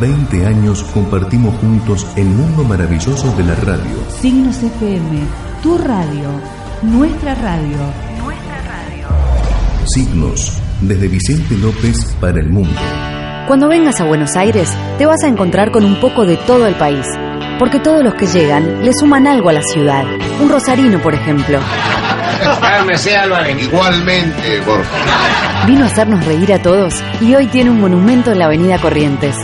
20 0.00 0.46
años 0.46 0.84
compartimos 0.94 1.56
juntos 1.56 2.06
el 2.14 2.28
mundo 2.28 2.62
maravilloso 2.62 3.36
de 3.36 3.42
la 3.42 3.56
radio. 3.56 3.96
Signos 4.20 4.62
FM, 4.62 5.22
tu 5.60 5.76
radio, 5.76 6.28
nuestra 6.84 7.34
radio. 7.34 7.78
Signos, 9.86 10.62
desde 10.82 11.08
Vicente 11.08 11.56
López 11.56 12.14
para 12.20 12.38
el 12.38 12.48
mundo. 12.48 12.80
Cuando 13.48 13.66
vengas 13.66 13.98
a 13.98 14.04
Buenos 14.04 14.36
Aires, 14.36 14.68
te 14.98 15.06
vas 15.06 15.24
a 15.24 15.26
encontrar 15.26 15.70
con 15.70 15.82
un 15.82 15.98
poco 16.00 16.26
de 16.26 16.36
todo 16.36 16.66
el 16.66 16.74
país. 16.74 17.06
Porque 17.58 17.80
todos 17.80 18.04
los 18.04 18.12
que 18.12 18.26
llegan 18.26 18.84
le 18.84 18.92
suman 18.92 19.26
algo 19.26 19.48
a 19.48 19.54
la 19.54 19.62
ciudad. 19.62 20.04
Un 20.38 20.50
rosarino, 20.50 21.00
por 21.00 21.14
ejemplo. 21.14 21.58
Igualmente, 23.58 24.60
por 24.66 24.84
favor. 24.84 25.66
Vino 25.66 25.84
a 25.84 25.86
hacernos 25.86 26.26
reír 26.26 26.52
a 26.52 26.60
todos 26.60 26.92
y 27.22 27.34
hoy 27.34 27.46
tiene 27.46 27.70
un 27.70 27.80
monumento 27.80 28.32
en 28.32 28.38
la 28.40 28.44
Avenida 28.44 28.78
Corrientes. 28.78 29.34